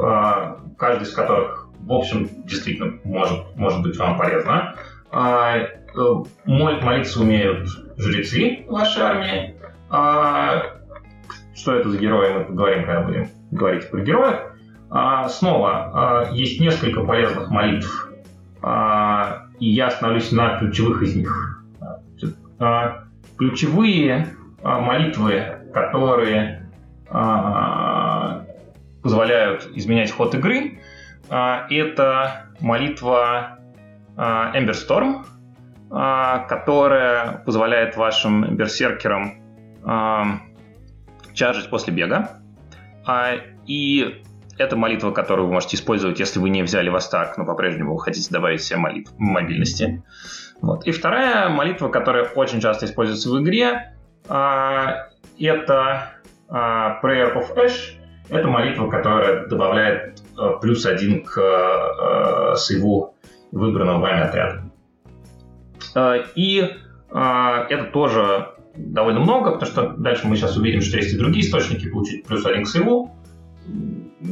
каждый 0.78 1.04
из 1.06 1.14
которых 1.14 1.64
в 1.86 1.92
общем, 1.92 2.30
действительно 2.46 2.94
может, 3.04 3.56
может 3.56 3.82
быть 3.82 3.98
вам 3.98 4.18
полезно. 4.18 4.76
А, 5.12 5.58
э, 5.58 5.68
молиться 6.46 7.22
умеют 7.22 7.68
жрецы 7.98 8.66
вашей 8.68 9.04
армии. 9.04 9.56
А, 9.90 10.64
что 11.54 11.76
это 11.76 11.90
за 11.90 11.98
герои, 11.98 12.34
мы 12.34 12.46
поговорим, 12.46 12.86
когда 12.86 13.02
будем 13.02 13.30
говорить 13.52 13.90
про 13.90 14.02
героев. 14.02 14.40
А, 14.90 15.28
снова, 15.30 15.92
а, 15.94 16.32
есть 16.32 16.60
несколько 16.60 17.04
полезных 17.04 17.50
молитв, 17.50 18.12
а, 18.62 19.48
и 19.60 19.70
я 19.70 19.88
остановлюсь 19.88 20.32
на 20.32 20.58
ключевых 20.58 21.02
из 21.04 21.16
них. 21.16 21.60
Ключевые 23.50 24.30
а, 24.64 24.80
молитвы, 24.80 25.60
которые 25.74 26.72
а, 27.10 28.46
позволяют 29.02 29.70
изменять 29.76 30.12
ход 30.12 30.34
игры, 30.34 30.80
а, 31.28 31.68
это 31.70 32.46
молитва 32.62 33.60
Ember 34.16 34.72
Storm, 34.72 35.26
которая 36.48 37.44
позволяет 37.46 37.98
вашим 37.98 38.56
берсеркерам 38.56 39.34
чаржить 41.34 41.70
после 41.70 41.94
бега. 41.94 42.40
И 43.66 44.22
это 44.58 44.76
молитва, 44.76 45.12
которую 45.12 45.48
вы 45.48 45.54
можете 45.54 45.78
использовать, 45.78 46.20
если 46.20 46.40
вы 46.40 46.50
не 46.50 46.62
взяли 46.62 46.90
Востак, 46.90 47.38
но 47.38 47.46
по-прежнему 47.46 47.96
вы 47.96 48.00
хотите 48.00 48.32
добавить 48.32 48.62
себе 48.62 48.78
молитв 48.78 49.12
мобильности. 49.18 50.04
Вот. 50.64 50.88
И 50.88 50.92
вторая 50.92 51.50
молитва, 51.50 51.90
которая 51.90 52.26
очень 52.36 52.60
часто 52.62 52.86
используется 52.86 53.30
в 53.30 53.42
игре, 53.42 53.94
это 54.26 56.10
Prayer 56.50 57.34
of 57.36 57.56
Ash. 57.56 58.00
Это 58.30 58.48
молитва, 58.48 58.90
которая 58.90 59.46
добавляет 59.48 60.24
Э, 60.38 60.54
плюс 60.62 60.86
один 60.86 61.24
к 61.24 61.38
э, 61.38 62.56
сейву 62.58 63.16
выбранного 63.52 64.00
вами 64.00 64.22
отряда. 64.22 64.64
Э, 65.96 66.24
и 66.36 66.78
это 67.12 67.84
тоже 67.94 68.54
довольно 68.76 69.20
много, 69.20 69.52
потому 69.52 69.72
что 69.72 69.90
дальше 69.90 70.26
мы 70.28 70.36
сейчас 70.36 70.58
увидим, 70.58 70.82
что 70.82 70.98
есть 70.98 71.14
и 71.14 71.18
другие 71.18 71.46
источники 71.46 71.88
получить 71.88 72.26
плюс 72.26 72.44
один 72.44 72.64
к 72.64 72.68
сейву, 72.68 73.16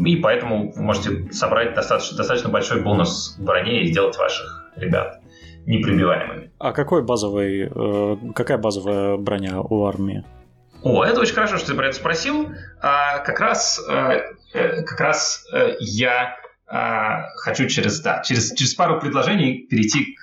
и 0.03 0.15
поэтому 0.15 0.71
вы 0.71 0.81
можете 0.81 1.31
собрать 1.31 1.75
достаточно, 1.75 2.17
достаточно 2.17 2.49
большой 2.49 2.81
бонус 2.81 3.37
в 3.37 3.43
броне 3.43 3.83
и 3.83 3.91
сделать 3.91 4.17
ваших 4.17 4.71
ребят 4.77 5.20
неприбиваемыми. 5.65 6.51
А 6.59 6.71
какой 6.71 7.03
базовый, 7.03 7.69
какая 8.33 8.57
базовая 8.57 9.17
броня 9.17 9.61
у 9.61 9.85
армии? 9.85 10.23
О, 10.83 11.03
это 11.03 11.19
очень 11.19 11.35
хорошо, 11.35 11.57
что 11.57 11.67
ты 11.67 11.75
про 11.75 11.87
это 11.87 11.95
спросил. 11.95 12.49
А, 12.81 13.19
как 13.19 13.39
раз, 13.39 13.79
а, 13.87 14.19
как 14.53 14.99
раз 14.99 15.47
а, 15.53 15.75
я 15.79 16.35
а, 16.67 17.27
хочу 17.35 17.67
через, 17.67 17.99
да, 18.01 18.21
через, 18.23 18.53
через 18.53 18.73
пару 18.73 18.99
предложений 18.99 19.67
перейти 19.69 20.15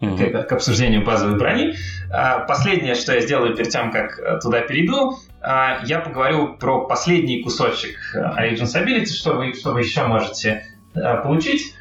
к, 0.00 0.04
mm-hmm. 0.04 0.44
к, 0.44 0.48
к 0.48 0.52
обсуждению 0.52 1.04
базовой 1.04 1.38
брони. 1.38 1.74
А, 2.10 2.40
последнее, 2.40 2.94
что 2.94 3.12
я 3.12 3.20
сделаю 3.20 3.54
перед 3.54 3.70
тем, 3.70 3.92
как 3.92 4.40
туда 4.40 4.62
перейду, 4.62 5.18
а, 5.42 5.80
я 5.84 6.00
поговорю 6.00 6.56
про 6.56 6.86
последний 6.86 7.42
кусочек 7.42 7.96
Allegiance 8.14 8.74
Ability, 8.74 9.06
что 9.06 9.34
вы, 9.34 9.52
что 9.52 9.72
вы 9.72 9.80
еще 9.80 10.06
можете 10.06 10.64
а, 10.94 11.16
получить. 11.18 11.74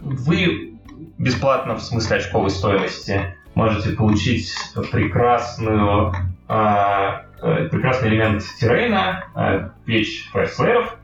Вы 0.00 0.75
бесплатно, 1.18 1.76
в 1.76 1.82
смысле 1.82 2.16
очковой 2.16 2.50
стоимости, 2.50 3.34
можете 3.54 3.90
получить 3.90 4.52
прекрасную 4.90 6.14
а, 6.48 7.26
Э, 7.42 7.68
прекрасный 7.70 8.08
элемент 8.08 8.42
террейна, 8.58 9.24
э, 9.34 9.68
печь 9.84 10.28
файрслееров. 10.32 10.96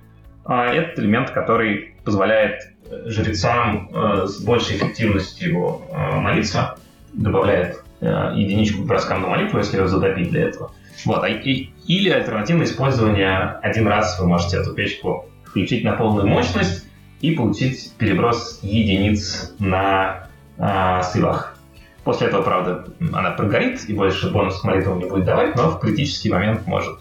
А, 0.44 0.72
этот 0.72 0.98
элемент, 0.98 1.31
который 1.31 1.94
позволяет 2.05 2.62
э, 2.90 3.09
жрецам 3.11 3.90
с 4.26 4.42
большей 4.42 4.76
эффективностью 4.76 5.83
молиться, 5.92 6.76
добавляет 7.12 7.83
единичку 8.00 8.83
к 8.83 8.87
броскам 8.87 9.22
на 9.22 9.28
молитву, 9.28 9.59
если 9.59 9.78
ее 9.78 9.87
задобить 9.87 10.31
для 10.31 10.48
этого. 10.48 10.72
Вот. 11.05 11.24
И, 11.28 11.72
или 11.87 12.11
альтернативное 12.11 12.66
использование 12.66 13.59
один 13.62 13.87
раз 13.87 14.18
вы 14.18 14.26
можете 14.26 14.57
эту 14.57 14.74
печку 14.74 15.26
включить 15.44 15.85
на 15.85 15.92
полную 15.92 16.26
мощность 16.26 16.88
и 17.22 17.30
получить 17.30 17.92
переброс 17.96 18.58
единиц 18.62 19.54
на 19.58 20.28
э, 20.58 21.00
силах. 21.12 21.56
После 22.04 22.26
этого, 22.26 22.42
правда, 22.42 22.85
она 23.12 23.30
прогорит 23.30 23.88
и 23.88 23.94
больше 23.94 24.30
бонус 24.30 24.61
к 24.61 24.64
молитвам 24.64 24.98
не 24.98 25.04
будет 25.04 25.24
давать, 25.24 25.54
но 25.54 25.70
в 25.70 25.78
критический 25.78 26.30
момент 26.30 26.66
может, 26.66 26.98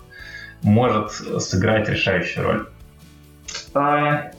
может 0.62 1.12
сыграть 1.12 1.89
решающую 1.89 2.45
роль. 2.45 2.67
А, 3.73 4.31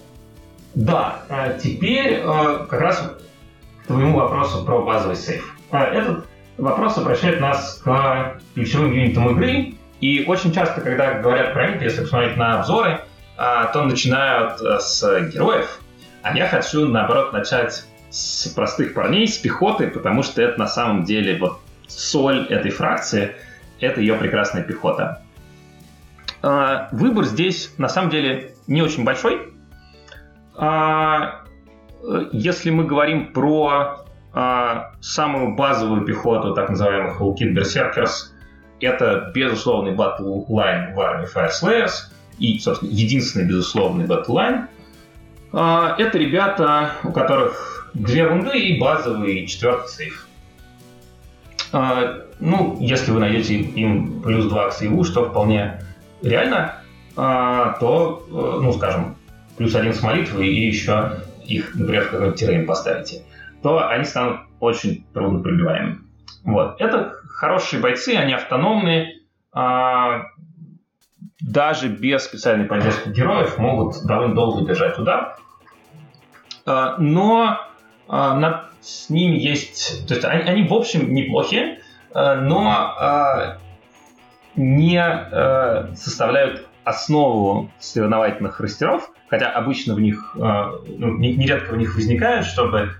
да, 0.74 1.24
а 1.28 1.54
теперь 1.54 2.22
а, 2.24 2.64
как 2.66 2.80
раз 2.80 3.12
к 3.82 3.86
твоему 3.88 4.16
вопросу 4.16 4.64
про 4.64 4.82
базовый 4.82 5.16
сейф. 5.16 5.56
А, 5.72 5.84
этот 5.84 6.26
вопрос 6.58 6.96
обращает 6.96 7.40
нас 7.40 7.80
к 7.84 8.40
ключевым 8.54 8.92
юнитам 8.92 9.30
игры, 9.30 9.74
и 10.00 10.24
очень 10.28 10.52
часто, 10.52 10.80
когда 10.80 11.14
говорят 11.14 11.52
про 11.54 11.72
них, 11.72 11.82
если 11.82 12.02
посмотреть 12.02 12.36
на 12.36 12.60
обзоры, 12.60 12.92
а, 12.92 13.04
то 13.72 13.84
начинают 13.84 14.60
а, 14.60 14.78
с 14.78 15.02
героев, 15.32 15.80
а 16.22 16.36
я 16.36 16.46
хочу, 16.46 16.86
наоборот, 16.86 17.32
начать 17.32 17.84
с 18.10 18.46
простых 18.48 18.94
парней, 18.94 19.26
с 19.26 19.36
пехоты, 19.38 19.88
потому 19.88 20.22
что 20.22 20.40
это 20.42 20.58
на 20.58 20.68
самом 20.68 21.04
деле 21.04 21.38
вот 21.38 21.58
соль 21.88 22.46
этой 22.46 22.70
фракции, 22.70 23.34
это 23.80 24.00
ее 24.00 24.14
прекрасная 24.14 24.62
пехота. 24.62 25.22
А, 26.42 26.88
выбор 26.92 27.24
здесь 27.24 27.72
на 27.78 27.88
самом 27.88 28.10
деле 28.10 28.54
не 28.66 28.82
очень 28.82 29.02
большой. 29.04 29.52
А, 30.54 31.42
если 32.30 32.70
мы 32.70 32.84
говорим 32.84 33.32
про 33.32 34.04
а, 34.32 34.92
самую 35.00 35.56
базовую 35.56 36.04
пехоту, 36.04 36.54
так 36.54 36.70
называемых 36.70 37.20
Vulkite 37.20 37.54
Berserkers, 37.54 38.30
это 38.80 39.32
безусловный 39.34 39.94
battleline 39.94 40.94
в 40.94 41.00
армии 41.00 41.26
Fyreslayers 41.32 42.11
и, 42.38 42.58
собственно, 42.58 42.90
единственный 42.90 43.46
безусловный 43.46 44.06
battleline. 44.06 44.68
Это 45.52 46.12
ребята, 46.14 46.92
у 47.04 47.12
которых 47.12 47.90
две 47.94 48.24
wound 48.24 48.53
ы 48.53 48.58
и 48.58 48.80
базовый 48.80 49.46
четвертый 49.46 49.88
save. 49.88 50.26
А, 51.72 52.26
ну, 52.38 52.76
если 52.80 53.10
вы 53.10 53.20
найдете 53.20 53.56
им 53.56 54.20
плюс 54.22 54.46
2 54.46 54.68
к 54.68 54.72
сейву, 54.74 55.04
что 55.04 55.28
вполне 55.28 55.82
реально, 56.22 56.76
а, 57.16 57.76
то, 57.80 58.26
э, 58.28 58.62
ну, 58.62 58.72
скажем, 58.72 59.16
плюс 59.56 59.74
один 59.74 59.94
с 59.94 60.02
молитвы 60.02 60.46
и 60.46 60.66
еще 60.66 61.20
их, 61.44 61.74
например, 61.74 62.04
в 62.04 62.10
какой-то 62.10 62.36
террейн 62.36 62.66
поставите, 62.66 63.22
то 63.62 63.88
они 63.88 64.04
станут 64.04 64.40
очень 64.60 65.04
трудно 65.12 65.40
пробиваемыми. 65.40 65.98
Вот. 66.44 66.80
Это 66.80 67.14
хорошие 67.28 67.80
бойцы, 67.80 68.14
они 68.16 68.34
автономные, 68.34 69.20
а, 69.52 70.24
даже 71.42 71.88
без 71.88 72.24
специальной 72.24 72.66
поддержки 72.66 73.08
героев 73.08 73.58
могут 73.58 74.04
довольно 74.04 74.34
долго 74.34 74.64
держать 74.64 74.98
удар. 74.98 75.36
А, 76.64 76.96
но 76.98 77.58
а, 78.08 78.68
с 78.80 79.10
ними 79.10 79.36
есть... 79.36 80.06
То 80.06 80.14
есть 80.14 80.24
они, 80.24 80.42
они 80.44 80.68
в 80.68 80.72
общем 80.72 81.12
неплохи, 81.12 81.80
а, 82.14 82.36
но 82.36 83.58
не 84.54 85.02
составляют 85.96 86.66
основу 86.84 87.70
соревновательных 87.78 88.60
растеров, 88.60 89.10
хотя 89.30 89.50
обычно 89.50 89.94
в 89.94 90.00
них, 90.00 90.32
ну, 90.34 91.16
нередко 91.16 91.72
в 91.72 91.78
них 91.78 91.94
возникают, 91.94 92.44
чтобы 92.44 92.92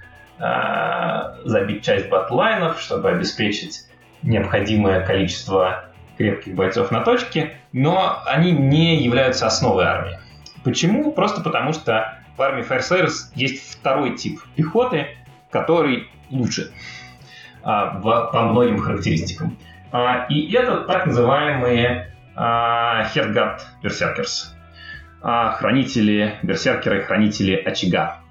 забить 1.45 1.85
часть 1.85 2.09
батлайнов, 2.09 2.81
чтобы 2.81 3.11
обеспечить 3.11 3.87
необходимое 4.23 5.05
количество 5.05 5.92
крепких 6.23 6.55
бойцов 6.55 6.93
на 6.93 7.01
точке, 7.01 7.57
но 7.73 8.23
они 8.27 8.53
не 8.53 9.03
являются 9.03 9.47
основой 9.47 9.85
армии. 9.85 10.21
Почему? 10.63 11.11
Просто 11.11 11.41
потому 11.41 11.73
что 11.73 12.17
в 12.37 12.43
армии 12.43 12.65
Fireslayers 12.65 13.33
есть 13.35 13.75
второй 13.75 14.17
тип 14.17 14.41
пехоты, 14.55 15.09
который 15.51 16.09
лучше 16.31 16.71
а, 17.65 17.99
в, 17.99 18.31
по 18.33 18.43
многим 18.43 18.79
характеристикам. 18.79 19.59
А, 19.91 20.27
и 20.29 20.53
это 20.53 20.83
так 20.83 21.07
называемые 21.07 22.15
а, 22.37 23.05
Хергат 23.13 23.67
Берсеркерс. 23.83 24.55
А, 25.21 25.53
хранители 25.53 26.37
Берсеркеры, 26.45 27.03
хранители 27.03 27.57
очага. 27.57 28.22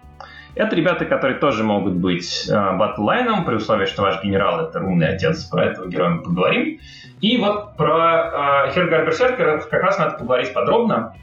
Это 0.53 0.75
ребята, 0.75 1.05
которые 1.05 1.37
тоже 1.39 1.63
могут 1.63 1.93
быть 1.93 2.49
э, 2.49 2.77
батллайном, 2.77 3.45
при 3.45 3.55
условии, 3.55 3.85
что 3.85 4.01
ваш 4.01 4.21
генерал— 4.23 4.59
это 4.67 4.81
умный 4.81 5.15
отец, 5.15 5.45
про 5.45 5.65
этого 5.65 5.87
героя 5.87 6.09
мы 6.09 6.23
поговорим. 6.23 6.79
И 7.21 7.37
вот 7.37 7.77
про 7.77 8.67
э, 8.67 8.71
Хергар 8.73 9.05
Берсеркера 9.05 9.59
как 9.59 9.81
раз 9.81 9.97
надо 9.97 10.17
поговорить 10.17 10.53
подробно, 10.53 11.15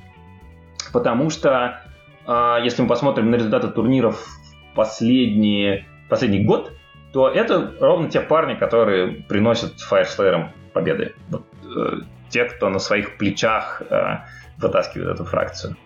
потому 0.92 1.28
что 1.28 1.80
э, 2.26 2.56
если 2.62 2.82
мы 2.82 2.88
посмотрим 2.88 3.30
на 3.30 3.34
результаты 3.34 3.68
турниров 3.68 4.26
последние, 4.74 5.86
последний 6.08 6.44
год, 6.44 6.72
то 7.12 7.28
это 7.28 7.72
ровно 7.80 8.08
те 8.08 8.20
парни, 8.20 8.54
которые 8.54 9.08
приносят 9.08 9.74
Fireslayer 9.90 10.48
победы. 10.72 11.14
Вот, 11.28 11.44
э, 11.64 12.00
те, 12.30 12.44
кто 12.44 12.68
на 12.70 12.78
своих 12.78 13.18
плечах 13.18 13.82
э, 13.90 14.18
вытаскивает 14.58 15.14
эту 15.14 15.24
фракцию. 15.24 15.76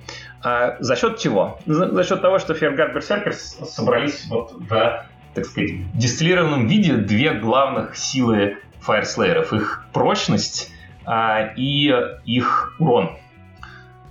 А 0.45 0.77
за 0.81 0.97
счет 0.97 1.19
чего? 1.19 1.59
За, 1.67 1.91
за 1.91 2.05
счет 2.05 2.21
того, 2.21 2.39
что 2.39 2.55
Фергард 2.55 2.95
Берсеркерс 2.95 3.59
собрались 3.71 4.27
вот 4.29 4.53
в, 4.53 5.07
так 5.35 5.45
сказать, 5.45 5.93
дистиллированном 5.95 6.67
виде 6.67 6.95
две 6.95 7.33
главных 7.33 7.97
силы 7.97 8.59
фаерслееров. 8.81 9.53
Их 9.53 9.87
прочность 9.93 10.71
а, 11.05 11.53
и 11.57 11.95
их 12.25 12.75
урон. 12.79 13.11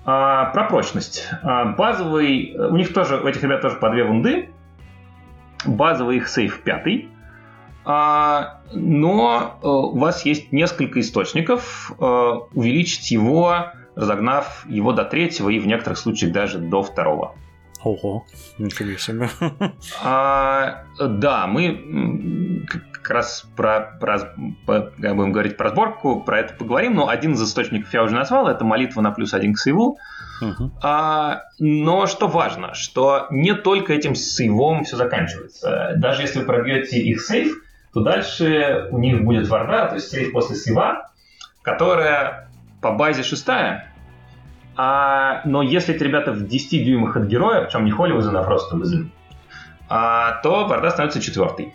А, 0.06 0.46
про 0.46 0.66
прочность. 0.66 1.28
А, 1.44 1.66
базовый... 1.66 2.56
У 2.58 2.78
них 2.78 2.94
тоже, 2.94 3.18
у 3.18 3.28
этих 3.28 3.44
ребят 3.44 3.62
тоже 3.62 3.76
по 3.76 3.90
две 3.90 4.04
вунды. 4.04 4.50
Базовый 5.66 6.18
их 6.18 6.30
сейф 6.30 6.62
пятый. 6.62 7.10
А, 7.84 8.62
но 8.72 9.58
а, 9.62 9.68
у 9.68 9.98
вас 9.98 10.26
есть 10.26 10.52
несколько 10.52 11.02
источников. 11.02 11.92
А, 12.00 12.40
увеличить 12.54 13.12
его 13.12 13.66
разогнав 13.96 14.66
его 14.68 14.94
до 14.94 15.04
третьего 15.06 15.50
и 15.50 15.60
в 15.60 15.68
некоторых 15.68 15.98
случаях 15.98 16.34
даже 16.34 16.60
до 16.60 16.84
второго. 16.84 17.36
Ого, 17.84 18.26
нифига 18.58 18.98
себе. 18.98 19.30
А, 20.04 20.84
да, 21.00 21.48
мы 21.48 22.64
как 22.68 23.10
раз 23.10 23.48
про, 23.56 23.98
про, 24.00 24.20
как 24.20 25.16
будем 25.16 25.32
говорить 25.32 25.58
про 25.58 25.70
сборку, 25.70 26.22
про 26.22 26.40
это 26.40 26.54
поговорим, 26.54 26.94
но 26.94 27.10
один 27.10 27.34
из 27.34 27.42
источников 27.42 27.92
я 27.94 28.04
уже 28.04 28.14
назвал, 28.14 28.48
это 28.48 28.64
молитва 28.64 29.02
на 29.02 29.12
плюс 29.12 29.34
один 29.34 29.56
к 29.56 29.60
сейву. 29.60 29.98
Угу. 30.42 30.72
А, 30.84 31.44
но 31.60 32.06
что 32.06 32.28
важно, 32.28 32.74
что 32.76 33.28
не 33.32 33.56
только 33.56 33.94
этим 33.94 34.14
сейвом 34.14 34.84
все 34.84 34.98
заканчивается. 34.98 35.94
Даже 35.98 36.22
если 36.22 36.40
вы 36.40 36.46
пробьете 36.46 37.00
их 37.00 37.22
сейв, 37.22 37.64
то 37.94 38.02
дальше 38.02 38.88
у 38.92 39.00
них 39.00 39.24
будет 39.24 39.48
варда, 39.48 39.88
то 39.88 39.96
есть 39.96 40.10
сейв 40.10 40.32
после 40.32 40.56
сейва, 40.56 41.12
которая 41.64 42.51
по 42.82 42.92
базе 42.92 43.24
шестая, 43.24 43.92
а, 44.76 45.42
но 45.46 45.62
если 45.62 45.96
эти 45.96 46.04
ребята 46.04 46.32
в 46.32 46.48
10 46.48 46.84
дюймах 46.84 47.16
от 47.16 47.26
героя, 47.26 47.62
причем 47.62 47.86
не 47.86 47.92
Холливузен, 47.92 48.36
а 48.36 48.44
просто 48.44 48.78
Визен, 48.78 49.12
а, 49.90 50.42
то 50.42 50.66
Варда 50.66 50.90
становится 50.90 51.22
четвертый. 51.22 51.74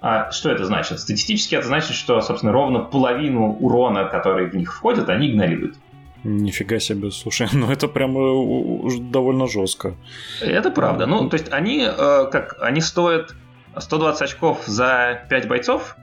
А, 0.00 0.30
что 0.30 0.50
это 0.50 0.64
значит? 0.64 1.00
Статистически 1.00 1.54
это 1.54 1.66
значит, 1.66 1.94
что, 1.96 2.20
собственно, 2.20 2.52
ровно 2.52 2.80
половину 2.80 3.52
урона, 3.52 4.04
который 4.04 4.46
в 4.46 4.54
них 4.54 4.74
входит, 4.74 5.08
они 5.08 5.30
игнорируют. 5.30 5.76
Нифига 6.24 6.80
себе, 6.80 7.10
слушай, 7.10 7.48
ну 7.52 7.70
это 7.70 7.88
прямо 7.88 8.20
довольно 9.00 9.46
жестко. 9.46 9.94
Это 10.40 10.70
правда. 10.70 11.06
Ну, 11.06 11.28
то 11.28 11.36
есть 11.36 11.52
они, 11.52 11.86
э, 11.86 12.26
как, 12.30 12.56
они 12.60 12.80
стоят 12.80 13.34
120 13.76 14.22
очков 14.22 14.64
за 14.66 15.22
5 15.30 15.48
бойцов, 15.48 15.96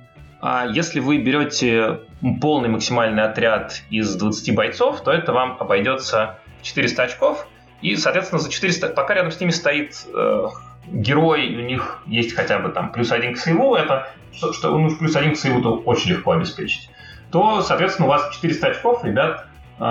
а 0.46 0.66
если 0.68 1.00
вы 1.00 1.20
берете 1.20 2.02
полный 2.42 2.68
максимальный 2.68 3.24
отряд 3.24 3.82
из 3.90 4.14
20 4.14 4.54
бойцов, 4.54 5.02
то 5.02 5.10
это 5.10 5.32
вам 5.32 5.56
обойдется 5.58 6.38
400 6.64 7.04
очков. 7.04 7.48
И, 7.82 7.96
соответственно, 7.96 8.40
за 8.42 8.52
400, 8.52 8.90
пока 8.90 9.14
рядом 9.14 9.32
с 9.32 9.40
ними 9.40 9.52
стоит 9.52 10.06
э, 10.14 10.48
герой, 10.88 11.48
у 11.56 11.62
них 11.62 12.04
есть 12.08 12.36
хотя 12.36 12.60
бы 12.60 12.70
там 12.70 12.92
плюс 12.92 13.14
один 13.14 13.36
к 13.36 13.38
сейву, 13.38 13.74
это 13.76 14.10
что, 14.34 14.52
что 14.52 14.78
ну, 14.78 14.94
плюс 14.94 15.16
один 15.16 15.32
к 15.32 15.38
сейву 15.38 15.62
то 15.62 15.78
очень 15.78 16.12
легко 16.12 16.32
обеспечить, 16.32 16.90
то, 17.32 17.62
соответственно, 17.62 18.10
у 18.10 18.12
вас 18.12 18.30
400 18.34 18.68
очков, 18.68 19.06
ребят, 19.06 19.48
э, 19.80 19.82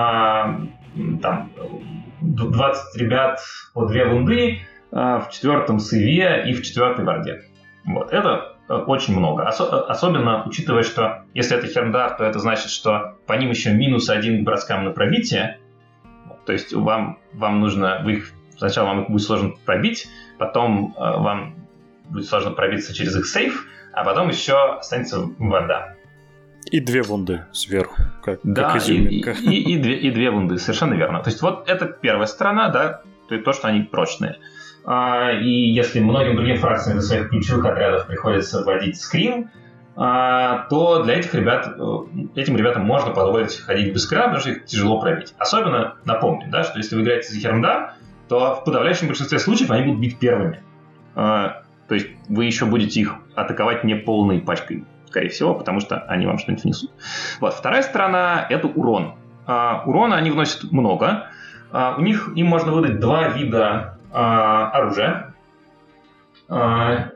там 1.22 1.50
20 2.20 3.00
ребят 3.00 3.40
по 3.72 3.86
2 3.86 4.04
вунды 4.04 4.58
э, 4.58 4.94
в 4.96 5.28
четвертом 5.32 5.80
сейве 5.80 6.44
и 6.46 6.52
в 6.52 6.62
четвертой 6.62 7.06
варде. 7.06 7.40
Вот, 7.86 8.12
это 8.12 8.51
очень 8.78 9.16
много. 9.18 9.42
Ос- 9.42 9.60
э, 9.60 9.64
особенно 9.64 10.44
учитывая, 10.46 10.82
что 10.82 11.24
если 11.34 11.56
это 11.56 11.66
херндар, 11.66 12.16
то 12.16 12.24
это 12.24 12.38
значит, 12.38 12.70
что 12.70 13.16
по 13.26 13.34
ним 13.34 13.50
еще 13.50 13.72
минус 13.72 14.08
один 14.08 14.42
к 14.42 14.44
броскам 14.44 14.84
на 14.84 14.90
пробитие. 14.90 15.58
То 16.46 16.52
есть 16.52 16.72
вам, 16.72 17.18
вам 17.32 17.60
нужно, 17.60 18.00
вы 18.04 18.14
их, 18.14 18.32
сначала 18.56 18.88
вам 18.88 19.02
их 19.02 19.10
будет 19.10 19.22
сложно 19.22 19.52
пробить, 19.64 20.08
потом 20.38 20.94
э, 20.96 21.00
вам 21.00 21.54
будет 22.08 22.26
сложно 22.26 22.50
пробиться 22.50 22.94
через 22.94 23.16
их 23.16 23.26
сейф, 23.26 23.66
а 23.92 24.04
потом 24.04 24.28
еще 24.28 24.76
останется 24.78 25.20
варда. 25.38 25.96
И 26.70 26.80
две 26.80 27.02
вунды 27.02 27.44
сверху, 27.52 27.96
как, 28.22 28.40
да, 28.42 28.64
как 28.64 28.76
изюминка. 28.76 29.32
И, 29.32 29.50
и, 29.50 29.74
и, 29.74 29.78
две, 29.78 29.96
и 29.98 30.10
две 30.10 30.30
вунды, 30.30 30.58
совершенно 30.58 30.94
верно. 30.94 31.22
То 31.22 31.30
есть 31.30 31.42
вот 31.42 31.68
это 31.68 31.86
первая 31.86 32.26
сторона, 32.26 32.68
да, 32.68 33.02
то, 33.28 33.38
то 33.38 33.52
что 33.52 33.68
они 33.68 33.82
прочные. 33.82 34.38
А, 34.84 35.30
и 35.32 35.48
если 35.48 36.00
многим 36.00 36.36
другим 36.36 36.56
фракциям 36.56 36.98
из 36.98 37.06
своих 37.06 37.28
ключевых 37.28 37.64
отрядов 37.64 38.06
приходится 38.06 38.62
вводить 38.64 39.00
скрин, 39.00 39.50
а, 39.94 40.66
то 40.70 41.02
для 41.02 41.18
этих 41.18 41.34
ребят, 41.34 41.74
э, 41.78 41.98
этим 42.34 42.56
ребятам 42.56 42.84
можно 42.84 43.12
позволить 43.12 43.56
ходить 43.58 43.92
без 43.92 44.04
скрина, 44.04 44.24
потому 44.24 44.40
что 44.40 44.50
их 44.50 44.64
тяжело 44.64 44.98
пробить. 45.00 45.34
Особенно 45.38 45.96
напомню, 46.04 46.48
да, 46.50 46.64
что 46.64 46.78
если 46.78 46.96
вы 46.96 47.02
играете 47.02 47.32
за 47.32 47.38
Хермда, 47.38 47.94
то 48.28 48.56
в 48.56 48.64
подавляющем 48.64 49.06
большинстве 49.06 49.38
случаев 49.38 49.70
они 49.70 49.84
будут 49.84 50.00
бить 50.00 50.18
первыми. 50.18 50.62
А, 51.14 51.62
то 51.88 51.94
есть 51.94 52.08
вы 52.28 52.46
еще 52.46 52.64
будете 52.64 53.00
их 53.00 53.14
атаковать 53.34 53.84
не 53.84 53.94
полной 53.94 54.40
пачкой, 54.40 54.84
скорее 55.06 55.28
всего, 55.28 55.54
потому 55.54 55.78
что 55.80 55.98
они 56.08 56.26
вам 56.26 56.38
что-нибудь 56.38 56.64
внесут. 56.64 56.90
Вот. 57.38 57.52
Вторая 57.54 57.82
сторона— 57.82 58.46
это 58.48 58.66
урон. 58.66 59.14
Урона 59.46 60.16
они 60.16 60.30
вносят 60.30 60.72
много. 60.72 61.26
У 61.72 62.00
них 62.00 62.30
им 62.34 62.46
можно 62.46 62.72
выдать 62.72 63.00
два 63.00 63.28
вида 63.28 63.98
а, 64.12 64.70
оружия, 64.72 65.34
а, 66.48 67.08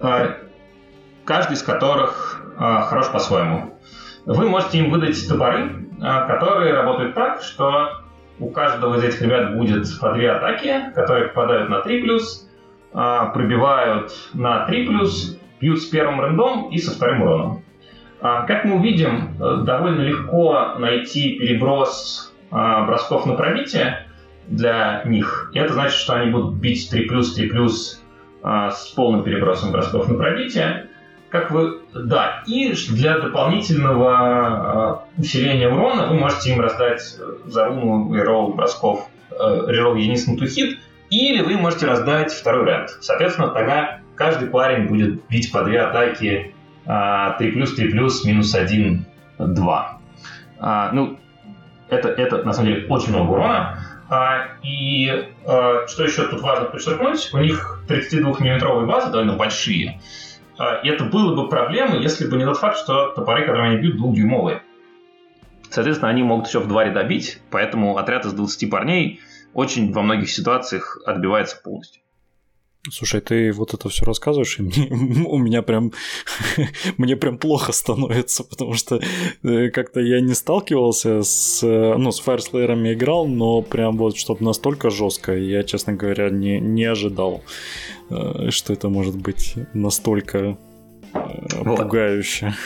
а, 0.00 0.36
каждый 1.24 1.54
из 1.54 1.62
которых 1.62 2.42
хорош 2.56 3.10
по-своему. 3.10 3.78
Вы 4.26 4.48
можете 4.48 4.78
им 4.78 4.90
выдать 4.90 5.26
топоры, 5.28 5.86
которые 5.98 6.74
работают 6.74 7.14
так, 7.14 7.42
что 7.42 8.02
у 8.38 8.50
каждого 8.50 8.96
из 8.96 9.04
этих 9.04 9.22
ребят 9.22 9.56
будет 9.56 9.86
по 9.98 10.12
две 10.12 10.30
атаки, 10.30 10.92
которые 10.94 11.28
попадают 11.28 11.70
на 11.70 11.80
3+, 11.80 13.32
пробивают 13.32 14.12
на 14.34 14.68
3+, 14.68 14.84
бьют 15.58 15.80
с 15.80 15.86
первым 15.86 16.20
рендом 16.20 16.68
и 16.68 16.76
со 16.78 16.90
вторым 16.90 17.22
уроном. 17.22 17.62
Как 18.20 18.66
мы 18.66 18.76
увидим, 18.76 19.36
довольно 19.38 20.02
легко 20.02 20.74
найти 20.78 21.38
переброс 21.38 22.34
бросков 22.50 23.24
на 23.24 23.34
пробитие, 23.34 24.06
для 24.46 25.02
них. 25.04 25.50
И 25.54 25.58
это 25.58 25.72
значит, 25.72 25.96
что 25.96 26.14
они 26.14 26.30
будут 26.30 26.54
бить 26.54 26.88
3 26.90 27.08
плюс, 27.08 27.34
3 27.34 27.48
плюс 27.48 28.02
а, 28.42 28.70
с 28.70 28.88
полным 28.88 29.22
перебросом 29.22 29.72
бросков 29.72 30.08
на 30.08 30.14
пробитие. 30.14 30.86
Как 31.28 31.50
вы... 31.50 31.80
Да, 31.94 32.42
и 32.46 32.72
для 32.90 33.18
дополнительного 33.18 34.16
а, 34.16 35.04
усиления 35.16 35.68
урона 35.68 36.08
вы 36.08 36.14
можете 36.14 36.52
им 36.52 36.60
раздать 36.60 37.16
э, 37.18 37.48
за 37.48 37.66
руну 37.66 38.12
реролл 38.14 38.54
бросков, 38.54 39.08
э, 39.30 39.34
реролл 39.68 39.94
единиц 39.94 40.26
на 40.26 40.36
тухит, 40.36 40.80
или 41.10 41.42
вы 41.42 41.56
можете 41.56 41.86
раздать 41.86 42.32
второй 42.32 42.66
ряд. 42.66 42.90
Соответственно, 43.00 43.48
тогда 43.48 44.00
каждый 44.16 44.48
парень 44.48 44.86
будет 44.86 45.26
бить 45.28 45.52
по 45.52 45.62
две 45.62 45.80
атаки 45.80 46.54
3 46.84 46.92
а, 46.92 47.32
плюс, 47.38 47.74
3 47.74 47.90
плюс, 47.90 48.24
минус 48.24 48.54
1, 48.54 49.04
2. 49.38 49.98
А, 50.58 50.90
ну, 50.92 51.18
это, 51.88 52.08
это 52.08 52.42
на 52.44 52.52
самом 52.52 52.68
деле 52.68 52.86
очень 52.88 53.10
много 53.10 53.30
урона. 53.30 53.78
А, 54.10 54.56
и 54.64 55.08
а, 55.46 55.86
что 55.86 56.02
еще 56.02 56.26
тут 56.26 56.40
важно 56.40 56.66
подчеркнуть, 56.66 57.30
у 57.32 57.38
них 57.38 57.80
32-миллиметровые 57.88 58.84
базы 58.84 59.08
довольно 59.10 59.34
большие. 59.34 60.00
А, 60.58 60.80
и 60.82 60.88
это 60.88 61.04
было 61.04 61.36
бы 61.36 61.48
проблемой, 61.48 62.02
если 62.02 62.26
бы 62.26 62.36
не 62.36 62.44
тот 62.44 62.58
факт, 62.58 62.76
что 62.76 63.12
топоры, 63.12 63.46
которые 63.46 63.70
они 63.70 63.80
бьют, 63.80 63.96
двухдюймовые. 63.96 64.62
Соответственно, 65.70 66.10
они 66.10 66.24
могут 66.24 66.48
еще 66.48 66.58
в 66.58 66.66
два 66.66 66.84
ряда 66.84 67.04
бить, 67.04 67.40
поэтому 67.52 67.96
отряд 67.98 68.26
из 68.26 68.32
20 68.32 68.68
парней 68.68 69.20
очень 69.54 69.92
во 69.92 70.02
многих 70.02 70.28
ситуациях 70.28 70.98
отбивается 71.06 71.60
полностью. 71.62 72.02
Слушай, 72.88 73.20
ты 73.20 73.52
вот 73.52 73.74
это 73.74 73.90
все 73.90 74.06
рассказываешь, 74.06 74.58
и 74.58 74.62
мне, 74.62 74.88
у 75.26 75.36
меня 75.36 75.60
прям 75.60 75.92
мне 76.96 77.14
прям 77.16 77.36
плохо 77.36 77.72
становится, 77.72 78.42
потому 78.42 78.72
что 78.72 79.00
э, 79.42 79.68
как-то 79.68 80.00
я 80.00 80.20
не 80.20 80.34
сталкивался 80.34 81.22
с 81.22 81.62
ну 81.62 82.10
с 82.10 82.20
Фаерслеерами 82.20 82.94
играл, 82.94 83.26
но 83.28 83.60
прям 83.60 83.98
вот 83.98 84.16
чтобы 84.16 84.44
настолько 84.44 84.88
жестко, 84.88 85.36
я 85.36 85.62
честно 85.62 85.92
говоря 85.92 86.30
не 86.30 86.58
не 86.58 86.84
ожидал, 86.84 87.42
э, 88.08 88.48
что 88.50 88.72
это 88.72 88.88
может 88.88 89.16
быть 89.16 89.54
настолько 89.74 90.56
э, 91.12 91.64
пугающе. 91.64 92.54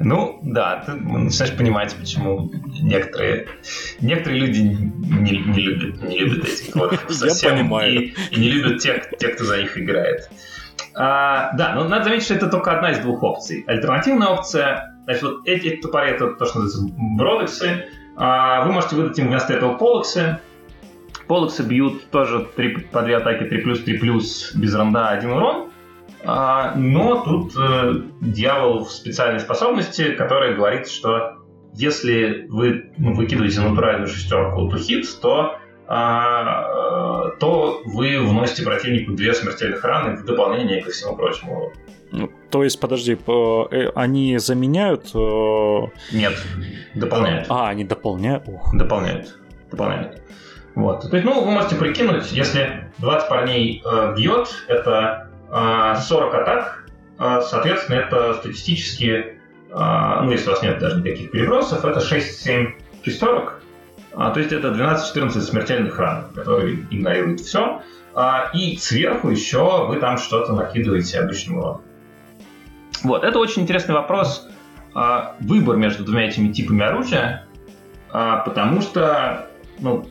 Ну, 0.00 0.40
да, 0.42 0.82
ты 0.84 0.92
начинаешь 0.94 1.56
понимать, 1.56 1.94
почему 1.98 2.50
некоторые, 2.80 3.48
некоторые 4.00 4.40
люди 4.40 4.60
не, 4.60 5.38
не, 5.38 5.60
любят, 5.60 6.02
не 6.02 6.18
любят 6.18 6.48
этих 6.48 6.72
клонов 6.72 7.04
совсем. 7.08 7.52
Я 7.52 7.58
понимаю. 7.58 7.92
И, 7.92 8.14
и 8.30 8.40
не 8.40 8.50
любят 8.50 8.80
тех, 8.80 9.16
тех, 9.18 9.34
кто 9.34 9.44
за 9.44 9.62
них 9.62 9.76
играет. 9.78 10.28
А, 10.94 11.52
да, 11.56 11.74
но 11.74 11.84
надо 11.84 12.04
заметить, 12.04 12.24
что 12.24 12.34
это 12.34 12.48
только 12.48 12.72
одна 12.72 12.92
из 12.92 12.98
двух 12.98 13.22
опций. 13.22 13.64
Альтернативная 13.66 14.28
опция, 14.28 14.96
значит, 15.04 15.22
вот 15.22 15.46
эти 15.46 15.76
топоры, 15.76 16.08
это 16.08 16.32
то, 16.32 16.44
что 16.44 16.60
называется 16.60 16.96
бродексы. 16.98 17.84
А, 18.16 18.64
вы 18.64 18.72
можете 18.72 18.96
выдать 18.96 19.18
им 19.18 19.28
вместо 19.28 19.52
этого 19.52 19.74
полоксы. 19.74 20.38
Полоксы 21.28 21.62
бьют 21.62 22.10
тоже 22.10 22.48
3, 22.56 22.78
по 22.90 23.02
2 23.02 23.16
атаки 23.16 23.44
3 23.44 23.58
плюс 23.62 23.82
3 23.82 23.98
плюс 23.98 24.52
без 24.54 24.74
ранда 24.74 25.08
1 25.08 25.30
урон. 25.30 25.67
А, 26.24 26.74
но 26.74 27.22
тут 27.22 27.52
э, 27.56 27.94
дьявол 28.20 28.84
в 28.84 28.90
специальной 28.90 29.40
способности, 29.40 30.14
которая 30.14 30.54
говорит, 30.54 30.88
что 30.88 31.38
если 31.74 32.46
вы 32.48 32.90
ну, 32.96 33.14
выкидываете 33.14 33.60
натуральную 33.60 34.08
шестерку 34.08 34.68
to 34.68 34.76
hit, 34.76 35.06
то, 35.20 35.58
а, 35.86 37.28
э, 37.28 37.38
то 37.38 37.82
вы 37.84 38.20
вносите 38.20 38.64
противнику 38.64 39.12
две 39.12 39.32
смертельных 39.32 39.84
раны 39.84 40.16
в 40.16 40.24
дополнение 40.24 40.82
ко 40.82 40.90
всему 40.90 41.16
прочему. 41.16 41.72
Ну, 42.10 42.30
то 42.50 42.64
есть, 42.64 42.80
подожди, 42.80 43.16
э, 43.16 43.90
они 43.94 44.38
заменяют? 44.38 45.14
Нет, 46.12 46.34
дополняют. 46.94 47.46
А, 47.48 47.68
они 47.68 47.84
дополняют? 47.84 48.44
Дополняют. 48.72 49.38
Дополняют. 49.70 50.22
Вот. 50.74 51.10
То 51.10 51.16
есть, 51.16 51.24
ну, 51.24 51.44
вы 51.44 51.50
можете 51.50 51.76
прикинуть, 51.76 52.32
если 52.32 52.90
20 52.98 53.28
парней 53.28 53.82
э, 53.84 54.14
бьет, 54.16 54.48
это 54.68 55.27
40 55.50 56.34
а, 56.34 56.42
атак, 56.42 56.84
а, 57.18 57.40
соответственно, 57.40 57.96
это 57.96 58.34
статистически, 58.34 59.38
а, 59.72 60.22
ну, 60.22 60.30
если 60.30 60.48
у 60.48 60.52
вас 60.52 60.62
нет 60.62 60.78
даже 60.78 61.00
никаких 61.00 61.30
перебросов, 61.30 61.84
это 61.84 62.00
6-7 62.00 62.74
шестерок, 63.02 63.60
то 64.12 64.34
есть 64.36 64.52
это 64.52 64.68
12-14 64.68 65.40
смертельных 65.40 65.98
ран, 65.98 66.30
которые 66.34 66.74
игнорируют 66.90 67.40
все. 67.40 67.82
И 68.52 68.76
сверху 68.76 69.28
еще 69.28 69.86
вы 69.86 70.00
там 70.00 70.18
что-то 70.18 70.52
накидываете 70.52 71.20
обычным 71.20 71.58
уроном. 71.58 71.82
Вот, 73.04 73.22
это 73.22 73.38
очень 73.38 73.62
интересный 73.62 73.94
вопрос. 73.94 74.48
Выбор 75.38 75.76
между 75.76 76.02
двумя 76.02 76.26
этими 76.26 76.52
типами 76.52 76.82
оружия, 76.82 77.46
потому 78.10 78.80
что, 78.80 79.46
ну, 79.78 80.08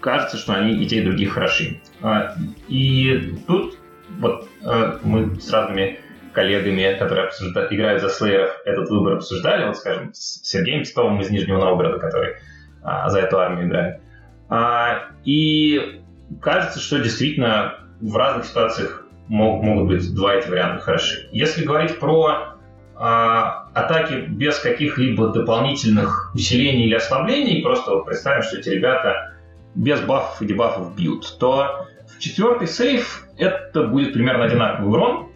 кажется, 0.00 0.36
что 0.36 0.52
они 0.52 0.74
и 0.74 0.86
те, 0.86 1.00
и 1.00 1.04
другие 1.04 1.30
хороши. 1.30 1.80
И 2.68 3.38
тут 3.46 3.78
вот 4.18 4.48
э, 4.62 4.98
мы 5.02 5.40
с 5.40 5.50
разными 5.50 5.98
коллегами, 6.36 6.96
которые 6.98 7.26
обсуждают, 7.26 7.72
играют 7.72 8.02
за 8.02 8.10
слееров, 8.10 8.50
этот 8.66 8.90
выбор 8.90 9.14
обсуждали, 9.14 9.66
вот, 9.66 9.76
скажем, 9.78 10.12
с 10.12 10.42
Сергеем 10.44 10.84
Титовым 10.84 11.18
из 11.20 11.30
Нижнего 11.30 11.58
Новгорода, 11.58 11.98
который 11.98 12.34
а, 12.82 13.08
за 13.08 13.20
эту 13.20 13.38
армию 13.38 13.66
играет. 13.66 14.00
А, 14.50 15.08
и 15.24 16.02
кажется, 16.42 16.78
что 16.78 16.98
действительно 16.98 17.80
в 18.00 18.14
разных 18.16 18.44
ситуациях 18.44 19.06
мог, 19.28 19.62
могут 19.62 19.88
быть 19.88 20.14
два 20.14 20.34
эти 20.34 20.48
варианта 20.48 20.84
хороши. 20.84 21.28
Если 21.32 21.64
говорить 21.64 21.98
про 21.98 22.58
а, 22.94 23.68
атаки 23.72 24.26
без 24.28 24.58
каких-либо 24.58 25.28
дополнительных 25.28 26.32
усилений 26.34 26.84
или 26.84 26.94
ослаблений, 26.94 27.62
просто 27.62 27.92
вот 27.92 28.04
представим, 28.04 28.42
что 28.42 28.58
эти 28.58 28.68
ребята 28.68 29.34
без 29.74 30.00
бафов 30.00 30.42
и 30.42 30.46
дебафов 30.46 30.94
бьют, 30.94 31.38
то 31.40 31.86
Четвертый 32.18 32.68
сейф 32.68 33.26
это 33.36 33.84
будет 33.84 34.12
примерно 34.12 34.44
одинаковый 34.44 34.90
урон. 34.90 35.28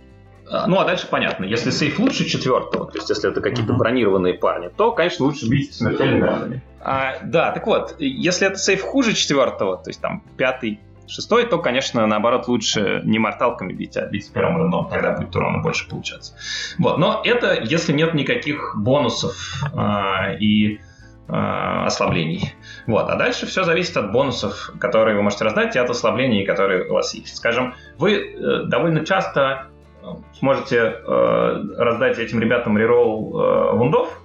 А, 0.51 0.67
ну 0.67 0.79
а 0.79 0.85
дальше 0.85 1.07
понятно, 1.09 1.45
если 1.45 1.71
сейф 1.71 1.99
лучше 1.99 2.25
четвертого, 2.25 2.91
то 2.91 2.99
есть 2.99 3.09
если 3.09 3.31
это 3.31 3.41
какие-то 3.41 3.73
бронированные 3.73 4.35
парни, 4.35 4.69
то, 4.69 4.91
конечно, 4.93 5.25
лучше 5.27 5.49
бить 5.49 5.75
смертельными 5.75 6.23
ранами. 6.23 6.63
А, 6.81 7.19
да, 7.23 7.53
так 7.53 7.67
вот, 7.67 7.95
если 7.99 8.49
это 8.49 8.59
сейф 8.59 8.83
хуже 8.83 9.15
четвертого, 9.15 9.77
то 9.77 9.91
есть 9.91 10.01
там 10.01 10.25
пятый, 10.37 10.81
шестой, 11.07 11.47
то, 11.47 11.59
конечно, 11.59 12.07
наоборот, 12.07 12.49
лучше 12.49 13.03
не 13.05 13.19
морталками 13.19 13.73
бить, 13.73 13.97
а 13.97 14.07
бить 14.07 14.33
первым 14.33 14.59
рандом, 14.59 14.89
тогда 14.89 15.13
будет 15.13 15.35
урона 15.35 15.59
больше 15.59 15.89
получаться. 15.89 16.35
Вот, 16.79 16.99
но 16.99 17.21
это 17.25 17.61
если 17.63 17.93
нет 17.93 18.15
никаких 18.15 18.75
бонусов 18.77 19.63
а, 19.75 20.33
и 20.33 20.81
а, 21.29 21.87
ослаблений. 21.87 22.55
Вот. 22.87 23.09
А 23.09 23.17
дальше 23.17 23.47
все 23.47 23.65
зависит 23.65 23.97
от 23.97 24.13
бонусов, 24.13 24.73
которые 24.79 25.17
вы 25.17 25.23
можете 25.23 25.45
раздать, 25.45 25.77
и 25.77 25.79
от 25.79 25.91
ослаблений, 25.91 26.45
которые 26.45 26.89
у 26.89 26.95
вас 26.95 27.15
есть. 27.15 27.37
Скажем, 27.37 27.75
вы 27.99 28.15
э, 28.15 28.65
довольно 28.65 29.05
часто 29.05 29.67
э, 30.03 30.07
сможете 30.39 30.79
э, 30.79 31.63
раздать 31.77 32.19
этим 32.19 32.41
ребятам 32.41 32.79
реролл 32.79 33.77
вундов, 33.77 34.21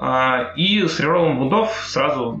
э, 0.00 0.54
и 0.56 0.86
с 0.86 1.00
рероллом 1.00 1.38
вундов 1.38 1.70
сразу 1.86 2.40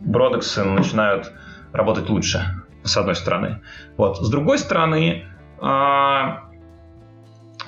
бродексы 0.00 0.64
начинают 0.64 1.32
работать 1.72 2.08
лучше, 2.08 2.44
с 2.82 2.96
одной 2.96 3.14
стороны. 3.14 3.62
Вот. 3.96 4.18
С 4.18 4.28
другой 4.30 4.58
стороны, 4.58 5.24
э, 5.60 5.66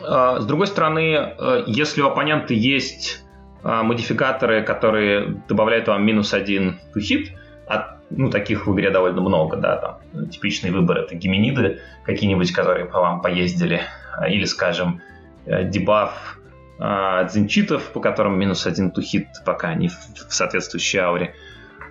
э, 0.00 0.40
с 0.40 0.46
другой 0.46 0.66
стороны, 0.66 1.34
если 1.66 2.02
у 2.02 2.08
оппонента 2.08 2.54
есть 2.54 3.25
а, 3.25 3.25
модификаторы, 3.62 4.62
которые 4.62 5.42
добавляют 5.48 5.88
вам 5.88 6.04
минус 6.04 6.32
один 6.32 6.78
to 6.94 7.00
hit, 7.00 7.30
от, 7.66 7.96
ну, 8.10 8.30
таких 8.30 8.66
в 8.66 8.74
игре 8.74 8.90
довольно 8.90 9.20
много, 9.20 9.56
да, 9.56 9.76
там, 9.76 10.28
типичный 10.28 10.70
выбор 10.70 10.98
это 10.98 11.16
геминиды 11.16 11.80
какие-нибудь, 12.04 12.52
которые 12.52 12.86
по 12.86 13.00
вам 13.00 13.20
поездили, 13.20 13.82
а, 14.16 14.28
или, 14.28 14.44
скажем, 14.44 15.00
э, 15.46 15.64
дебаф 15.64 16.38
э, 16.78 17.26
дзинчитов, 17.28 17.90
по 17.92 18.00
которым 18.00 18.38
минус 18.38 18.66
один 18.66 18.92
hit, 18.96 19.26
пока 19.44 19.68
они 19.68 19.88
в 19.88 20.32
соответствующей 20.32 20.98
ауре. 20.98 21.34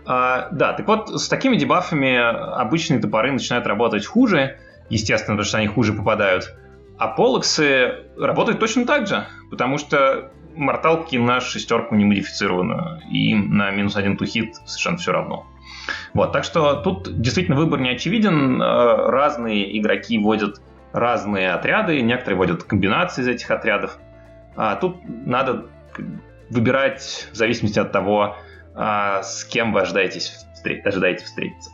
А, 0.06 0.50
да, 0.52 0.74
так 0.74 0.88
вот, 0.88 1.10
с 1.10 1.28
такими 1.28 1.58
дебафами 1.58 2.16
обычные 2.16 3.00
топоры 3.00 3.32
начинают 3.32 3.68
работать 3.68 4.06
хуже, 4.06 4.58
естественно, 4.90 5.36
потому 5.36 5.48
что 5.48 5.58
они 5.58 5.68
хуже 5.68 5.94
попадают, 5.94 6.56
а 6.98 7.08
полоксы 7.08 8.06
работают 8.18 8.60
точно 8.60 8.86
так 8.86 9.08
же, 9.08 9.26
потому 9.50 9.78
что 9.78 10.32
морталки 10.56 11.16
на 11.18 11.42
шестерку 11.42 11.96
не 11.96 12.06
модифицированы, 12.06 13.02
и 13.10 13.36
на 13.36 13.72
минус 13.72 13.96
один 13.96 14.18
тухит 14.18 14.56
совершенно 14.66 14.98
все 14.98 15.12
равно. 15.12 15.46
Вот, 16.14 16.32
так 16.32 16.44
что 16.44 16.76
тут 16.76 17.22
действительно 17.22 17.58
выбор 17.58 17.80
не 17.80 17.90
очевиден. 17.90 18.62
Э, 18.62 19.10
разные 19.10 19.78
игроки 19.78 20.18
вводят 20.18 20.62
разные 20.94 21.52
отряды, 21.52 22.02
некоторые 22.02 22.38
вводят 22.38 22.64
комбинации 22.64 23.22
из 23.22 23.28
этих 23.28 23.52
отрядов. 23.52 23.98
А 24.56 24.76
тут 24.76 24.98
надо 25.06 25.66
выбирать 26.50 27.30
в 27.32 27.36
зависимости 27.36 27.80
от 27.80 27.92
того, 27.92 28.38
а, 28.74 29.22
с 29.24 29.44
кем 29.46 29.74
вы 29.74 29.82
ожидаетесь, 29.82 30.46
ожидаете 30.86 31.26
встретиться. 31.26 31.72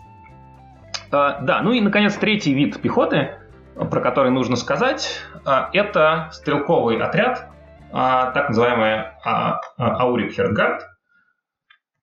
А, 1.12 1.40
да, 1.42 1.62
ну 1.62 1.72
и, 1.72 1.82
наконец, 1.82 2.16
третий 2.16 2.54
вид 2.54 2.82
пехоты, 2.82 3.36
про 3.76 4.02
который 4.02 4.32
нужно 4.32 4.56
сказать, 4.56 5.22
а, 5.46 5.70
это 5.74 6.30
стрелковый 6.32 7.00
отряд, 7.00 7.51
а, 7.92 8.32
так 8.32 8.50
называемая 8.50 9.20
а, 9.24 9.60
а, 9.78 10.02
Аурик 10.02 10.34
Хердгард. 10.34 10.88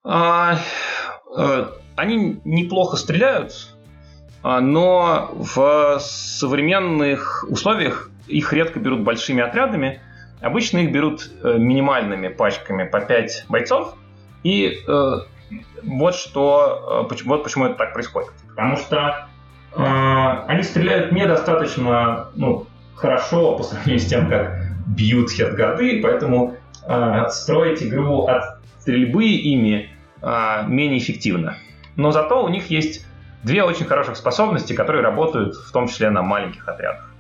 А, 0.05 0.59
а, 1.37 1.73
они 1.97 2.41
неплохо 2.45 2.97
стреляют, 2.97 3.53
а, 4.43 4.61
но 4.61 5.31
в 5.33 5.99
современных 6.01 7.45
условиях 7.49 8.11
их 8.27 8.53
редко 8.53 8.79
берут 8.79 9.01
большими 9.01 9.43
отрядами. 9.43 10.01
Обычно 10.41 10.79
их 10.79 10.93
берут 10.93 11.29
э, 11.43 11.59
минимальными 11.59 12.29
пачками 12.29 12.85
по 12.85 13.01
5 13.01 13.47
бойцов. 13.49 13.97
И 14.45 14.79
э, 14.87 15.13
вот 15.83 16.15
что, 16.15 17.07
э, 17.11 17.25
вот 17.25 17.43
почему 17.43 17.67
это 17.67 17.75
так 17.75 17.93
происходит. 17.93 18.31
Потому 18.51 18.77
что 18.77 19.27
э, 19.75 19.83
они 20.47 20.63
стреляют 20.63 21.11
недостаточно 21.11 22.29
ну, 22.37 22.67
хорошо 22.95 23.57
по 23.57 23.65
сравнению 23.65 24.01
с 24.01 24.07
тем, 24.07 24.29
как 24.29 24.68
бьют 24.89 25.31
хедгарды, 25.31 26.01
поэтому 26.03 26.57
э, 26.87 27.25
строить 27.31 27.83
игру 27.83 28.27
от 28.27 28.59
стрельбы 28.81 29.25
ими 29.27 29.91
э, 30.23 30.65
менее 30.67 30.99
эффективно. 30.99 31.57
Но 31.97 32.11
зато 32.11 32.43
у 32.43 32.49
них 32.49 32.71
есть 32.71 33.07
две 33.43 33.63
очень 33.63 33.87
хороших 33.87 34.17
способности, 34.17 34.73
которые 34.73 35.03
работают 35.03 35.55
в 35.55 35.73
том 35.73 35.89
числе 35.89 36.11
на 36.11 36.23
маленьких 36.23 36.67
отрядах. 36.67 37.13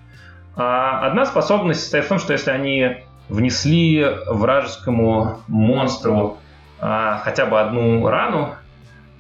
А 0.57 1.07
одна 1.07 1.25
способность 1.27 1.81
состоит 1.81 2.05
в 2.05 2.09
том, 2.09 2.19
что 2.19 2.33
если 2.33 2.51
они 2.51 2.97
внесли 3.29 4.05
вражескому 4.27 5.41
монстру 5.47 6.39
а, 6.81 7.19
хотя 7.19 7.47
бы 7.47 7.61
одну 7.61 8.09
рану, 8.09 8.55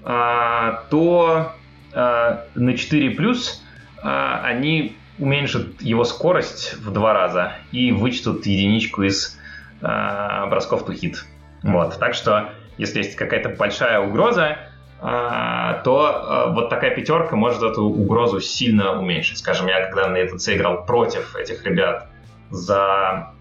а, 0.04 0.84
то 0.90 1.52
а, 1.94 2.44
на 2.54 2.76
4 2.76 3.10
плюс 3.10 3.62
они 4.00 4.96
уменьшат 5.18 5.80
его 5.80 6.04
скорость 6.04 6.74
в 6.74 6.92
два 6.92 7.12
раза 7.12 7.52
и 7.72 7.92
вычтут 7.92 8.46
единичку 8.46 9.02
из 9.02 9.38
а, 9.82 10.46
бросков 10.46 10.88
to 10.88 10.94
hit. 10.94 11.16
Вот. 11.62 11.98
Так 11.98 12.14
что, 12.14 12.50
если 12.76 12.98
есть 12.98 13.16
какая-то 13.16 13.50
большая 13.50 14.00
угроза, 14.00 14.58
а, 15.00 15.74
то 15.84 16.06
а, 16.06 16.46
вот 16.52 16.70
такая 16.70 16.94
пятерка 16.94 17.36
может 17.36 17.62
эту 17.62 17.84
угрозу 17.84 18.40
сильно 18.40 18.98
уменьшить. 18.98 19.38
Скажем, 19.38 19.68
я 19.68 19.86
когда 19.86 20.08
на 20.08 20.16
этот 20.16 20.40
играл 20.48 20.84
против 20.84 21.36
этих 21.36 21.64
ребят 21.64 22.08
за 22.50 23.32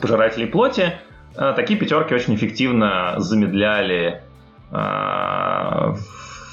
пожирателей 0.00 0.46
плоти, 0.46 0.98
а, 1.36 1.52
такие 1.52 1.78
пятерки 1.78 2.14
очень 2.14 2.34
эффективно 2.34 3.14
замедляли 3.18 4.22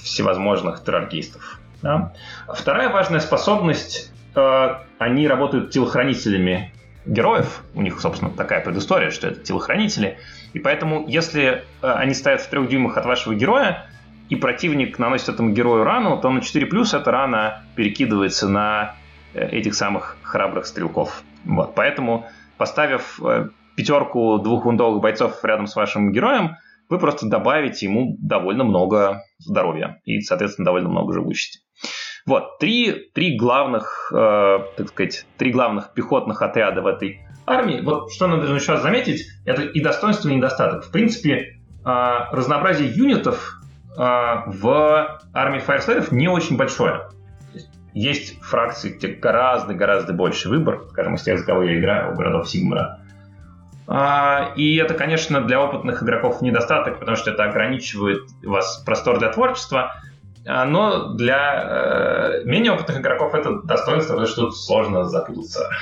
всевозможных 0.02 0.82
террористов. 0.82 1.60
Да? 1.82 2.14
Вторая 2.48 2.88
важная 2.88 3.20
способность, 3.20 4.14
они 4.36 5.28
работают 5.28 5.72
телохранителями 5.72 6.72
героев, 7.06 7.64
у 7.74 7.82
них, 7.82 8.00
собственно, 8.00 8.32
такая 8.32 8.64
предыстория, 8.64 9.12
что 9.12 9.28
это 9.28 9.42
телохранители, 9.42 10.18
и 10.54 10.60
поэтому, 10.60 11.06
если 11.08 11.64
они 11.82 12.14
стоят 12.14 12.42
в 12.42 12.50
трех 12.50 12.68
дюймах 12.68 12.98
от 12.98 13.06
вашего 13.06 13.36
героя, 13.36 13.88
и 14.30 14.36
противник 14.36 14.98
наносит 15.00 15.30
этому 15.30 15.52
герою 15.52 15.84
рану, 15.84 16.20
то 16.20 16.30
на 16.30 16.42
4 16.42 16.66
плюс 16.66 16.94
эта 16.94 17.12
рана 17.12 17.64
перекидывается 17.76 18.48
на 18.48 18.96
э, 19.34 19.48
этих 19.50 19.76
самых 19.76 20.18
храбрых 20.24 20.66
стрелков. 20.66 21.24
Вот. 21.44 21.76
Поэтому, 21.76 22.26
поставив 22.58 23.20
э, 23.24 23.50
пятерку 23.76 24.40
двух 24.40 24.66
вундовых 24.66 25.02
бойцов 25.02 25.44
рядом 25.44 25.68
с 25.68 25.76
вашим 25.76 26.12
героем, 26.12 26.58
вы 26.90 27.00
просто 27.00 27.28
добавите 27.28 27.86
ему 27.86 28.18
довольно 28.20 28.64
много 28.64 29.24
здоровья 29.40 30.02
и, 30.06 30.22
соответственно, 30.22 30.66
довольно 30.66 30.90
много 30.90 31.14
живучести. 31.14 31.60
Вот, 32.26 32.58
три, 32.60 33.10
три 33.14 33.38
главных, 33.38 34.12
э, 34.14 34.60
так 34.78 34.88
сказать, 34.90 35.26
три 35.38 35.52
главных 35.52 35.94
пехотных 35.94 36.42
отряда 36.42 36.82
в 36.82 36.88
этой 36.88 37.22
армии. 37.46 37.82
Вот 37.82 38.12
что 38.12 38.28
надо 38.28 38.52
раз 38.52 38.82
заметить, 38.82 39.28
это 39.46 39.62
и 39.62 39.80
достоинство, 39.82 40.30
и 40.30 40.36
недостаток. 40.36 40.86
В 40.86 40.92
принципе, 40.92 41.60
э, 41.86 41.90
разнообразие 42.32 42.90
юнитов 42.90 43.62
а, 43.98 44.44
в 44.48 45.22
армии 45.34 45.60
фаерслейдов 45.60 46.12
не 46.12 46.28
очень 46.28 46.58
большое. 46.58 47.10
Есть 47.94 48.42
фракции, 48.42 48.90
где 48.90 49.08
гораздо-гораздо 49.08 50.12
больше 50.14 50.50
выбор, 50.50 50.84
скажем, 50.90 51.16
из 51.16 51.24
тех, 51.24 51.40
за 51.40 51.46
кого 51.46 51.64
я 51.64 51.80
играю, 51.80 52.14
у 52.14 52.16
городов 52.16 52.50
Сигмара. 52.50 53.00
А, 53.88 54.52
и 54.56 54.76
это, 54.76 54.96
конечно, 54.96 55.42
для 55.42 55.62
опытных 55.62 56.04
игроков 56.04 56.42
недостаток, 56.42 57.00
потому 57.00 57.16
что 57.16 57.32
это 57.32 57.44
ограничивает 57.44 58.24
у 58.44 58.50
вас 58.50 58.84
простор 58.86 59.20
для 59.20 59.30
творчества, 59.30 59.94
но 60.46 61.14
для 61.14 62.42
э, 62.44 62.44
менее 62.46 62.72
опытных 62.74 63.00
игроков 63.00 63.34
это 63.34 63.62
достоинство, 63.64 64.14
потому 64.14 64.28
что 64.28 64.42
тут 64.46 64.58
сложно 64.58 65.06
запутаться. 65.06 65.70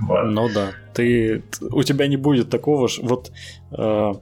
Вот. 0.00 0.24
Ну 0.24 0.48
да, 0.48 0.72
ты, 0.94 1.44
у 1.70 1.82
тебя 1.82 2.08
не 2.08 2.16
будет 2.16 2.50
такого, 2.50 2.88
вот 3.02 3.30
э, 3.70 4.12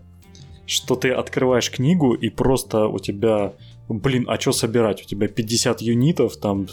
что 0.66 0.94
ты 0.96 1.10
открываешь 1.10 1.70
книгу 1.70 2.12
и 2.12 2.28
просто 2.28 2.86
у 2.86 2.98
тебя, 2.98 3.52
блин, 3.88 4.26
а 4.28 4.38
что 4.38 4.52
собирать? 4.52 5.02
У 5.02 5.04
тебя 5.06 5.26
50 5.26 5.80
юнитов, 5.80 6.36
там, 6.36 6.66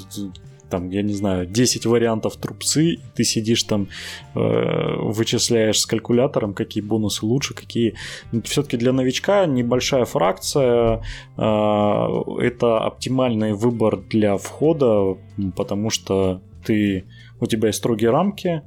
там, 0.70 0.90
я 0.90 1.02
не 1.02 1.14
знаю, 1.14 1.46
10 1.46 1.86
вариантов 1.86 2.36
трупцы, 2.38 2.94
и 2.94 3.00
ты 3.16 3.24
сидишь 3.24 3.64
там, 3.64 3.88
э, 4.36 4.96
вычисляешь 5.00 5.80
с 5.80 5.86
калькулятором, 5.86 6.54
какие 6.54 6.84
бонусы 6.84 7.26
лучше, 7.26 7.54
какие... 7.54 7.96
Все-таки 8.44 8.78
для 8.78 8.94
новичка 8.94 9.46
небольшая 9.46 10.06
фракция, 10.06 11.02
э, 11.38 11.42
это 11.42 12.80
оптимальный 12.80 13.54
выбор 13.54 13.98
для 13.98 14.38
входа, 14.38 15.18
потому 15.56 15.90
что 15.90 16.42
ты, 16.66 17.06
у 17.40 17.46
тебя 17.46 17.68
есть 17.68 17.80
строгие 17.80 18.12
рамки, 18.12 18.62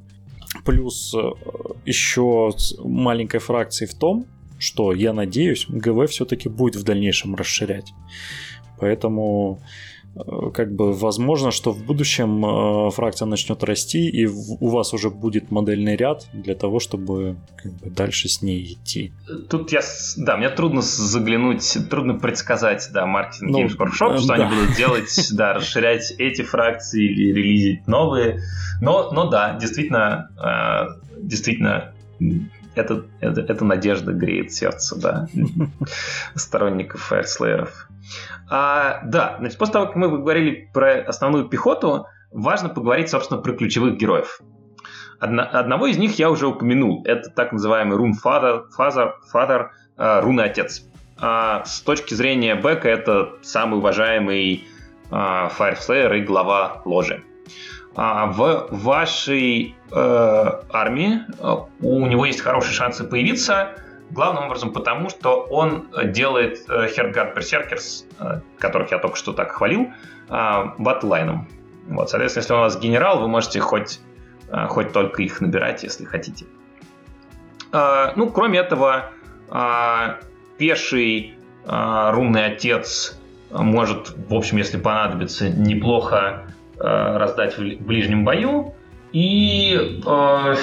плюс 0.65 1.13
э, 1.15 1.31
еще 1.85 2.51
маленькой 2.83 3.39
фракции 3.39 3.85
в 3.85 3.93
том, 3.93 4.25
что, 4.57 4.93
я 4.93 5.13
надеюсь, 5.13 5.65
ГВ 5.67 6.09
все-таки 6.09 6.47
будет 6.49 6.75
в 6.75 6.83
дальнейшем 6.83 7.35
расширять. 7.35 7.93
Поэтому 8.79 9.59
как 10.53 10.73
бы 10.73 10.91
возможно, 10.91 11.51
что 11.51 11.71
в 11.71 11.83
будущем 11.83 12.45
э, 12.45 12.91
фракция 12.91 13.25
начнет 13.25 13.63
расти, 13.63 14.09
и 14.09 14.25
у 14.25 14.67
вас 14.67 14.93
уже 14.93 15.09
будет 15.09 15.51
модельный 15.51 15.95
ряд 15.95 16.27
для 16.33 16.53
того, 16.53 16.79
чтобы 16.79 17.37
как 17.55 17.71
бы, 17.73 17.89
дальше 17.89 18.27
с 18.27 18.41
ней 18.41 18.73
идти. 18.73 19.13
Тут 19.49 19.71
я, 19.71 19.81
да, 20.17 20.35
мне 20.35 20.49
трудно 20.49 20.81
заглянуть, 20.81 21.77
трудно 21.89 22.15
предсказать, 22.15 22.89
да, 22.93 23.05
маркетинг 23.05 23.51
ну, 23.51 23.63
Games 23.63 23.77
Workshop, 23.77 24.17
что 24.17 24.27
да. 24.27 24.33
они 24.33 24.55
будут 24.55 24.75
делать, 24.75 25.29
да, 25.31 25.53
расширять 25.53 26.13
эти 26.17 26.41
фракции 26.41 27.05
или 27.05 27.31
релизить 27.31 27.87
новые. 27.87 28.41
Но, 28.81 29.11
но 29.11 29.29
да, 29.29 29.57
действительно, 29.57 30.29
э, 30.37 31.19
действительно 31.21 31.93
это, 32.75 33.05
это, 33.19 33.41
это 33.41 33.65
надежда 33.65 34.13
греет 34.13 34.53
сердце, 34.53 34.99
да, 34.99 35.27
сторонников 36.35 37.01
фаерслееров. 37.01 37.87
А, 38.49 39.01
да, 39.05 39.37
значит, 39.39 39.57
после 39.57 39.73
того, 39.73 39.87
как 39.87 39.95
мы 39.95 40.09
говорили 40.09 40.69
про 40.73 41.01
основную 41.01 41.47
пехоту, 41.47 42.05
важно 42.31 42.69
поговорить, 42.69 43.09
собственно, 43.09 43.41
про 43.41 43.53
ключевых 43.53 43.97
героев. 43.97 44.41
Одна, 45.19 45.43
одного 45.43 45.87
из 45.87 45.97
них 45.97 46.17
я 46.17 46.31
уже 46.31 46.47
упомянул. 46.47 47.03
Это 47.05 47.29
так 47.29 47.51
называемый 47.51 47.95
Рун 47.95 48.13
Father, 48.13 48.63
Father, 48.77 49.11
Father 49.33 49.67
uh, 49.97 50.21
Руны 50.21 50.41
Отец. 50.41 50.83
Uh, 51.21 51.63
с 51.63 51.81
точки 51.81 52.15
зрения 52.15 52.55
Бека 52.55 52.89
это 52.89 53.33
самый 53.43 53.77
уважаемый 53.77 54.67
uh, 55.11 55.51
Fire 55.55 56.17
и 56.17 56.21
глава 56.21 56.81
ложи. 56.85 57.23
А 57.95 58.27
в 58.27 58.67
вашей 58.71 59.75
э, 59.91 60.51
армии 60.71 61.19
э, 61.39 61.55
у 61.81 62.07
него 62.07 62.25
есть 62.25 62.39
хорошие 62.41 62.73
шансы 62.73 63.03
появиться, 63.03 63.75
главным 64.11 64.45
образом 64.45 64.71
потому, 64.71 65.09
что 65.09 65.41
он 65.49 65.89
делает 66.05 66.69
э, 66.69 66.87
Хертгард 66.87 67.35
Берсеркерс, 67.35 68.05
э, 68.19 68.39
которых 68.59 68.91
я 68.91 68.99
только 68.99 69.17
что 69.17 69.33
так 69.33 69.51
хвалил, 69.51 69.89
э, 70.29 70.63
батлайном. 70.77 71.49
Вот, 71.87 72.09
соответственно, 72.09 72.41
если 72.41 72.53
у 72.53 72.57
вас 72.57 72.79
генерал, 72.79 73.19
вы 73.19 73.27
можете 73.27 73.59
хоть, 73.59 73.99
э, 74.49 74.67
хоть 74.67 74.93
только 74.93 75.23
их 75.23 75.41
набирать, 75.41 75.83
если 75.83 76.05
хотите. 76.05 76.45
Э, 77.73 78.13
ну, 78.15 78.29
кроме 78.29 78.59
этого, 78.59 79.11
э, 79.49 80.15
пеший 80.57 81.35
э, 81.65 82.11
рунный 82.11 82.45
отец 82.45 83.17
может, 83.51 84.15
в 84.29 84.33
общем, 84.33 84.57
если 84.57 84.77
понадобится, 84.77 85.49
неплохо 85.49 86.45
раздать 86.83 87.57
в 87.57 87.83
ближнем 87.83 88.25
бою 88.25 88.73
и 89.13 90.01
э, 90.05 90.55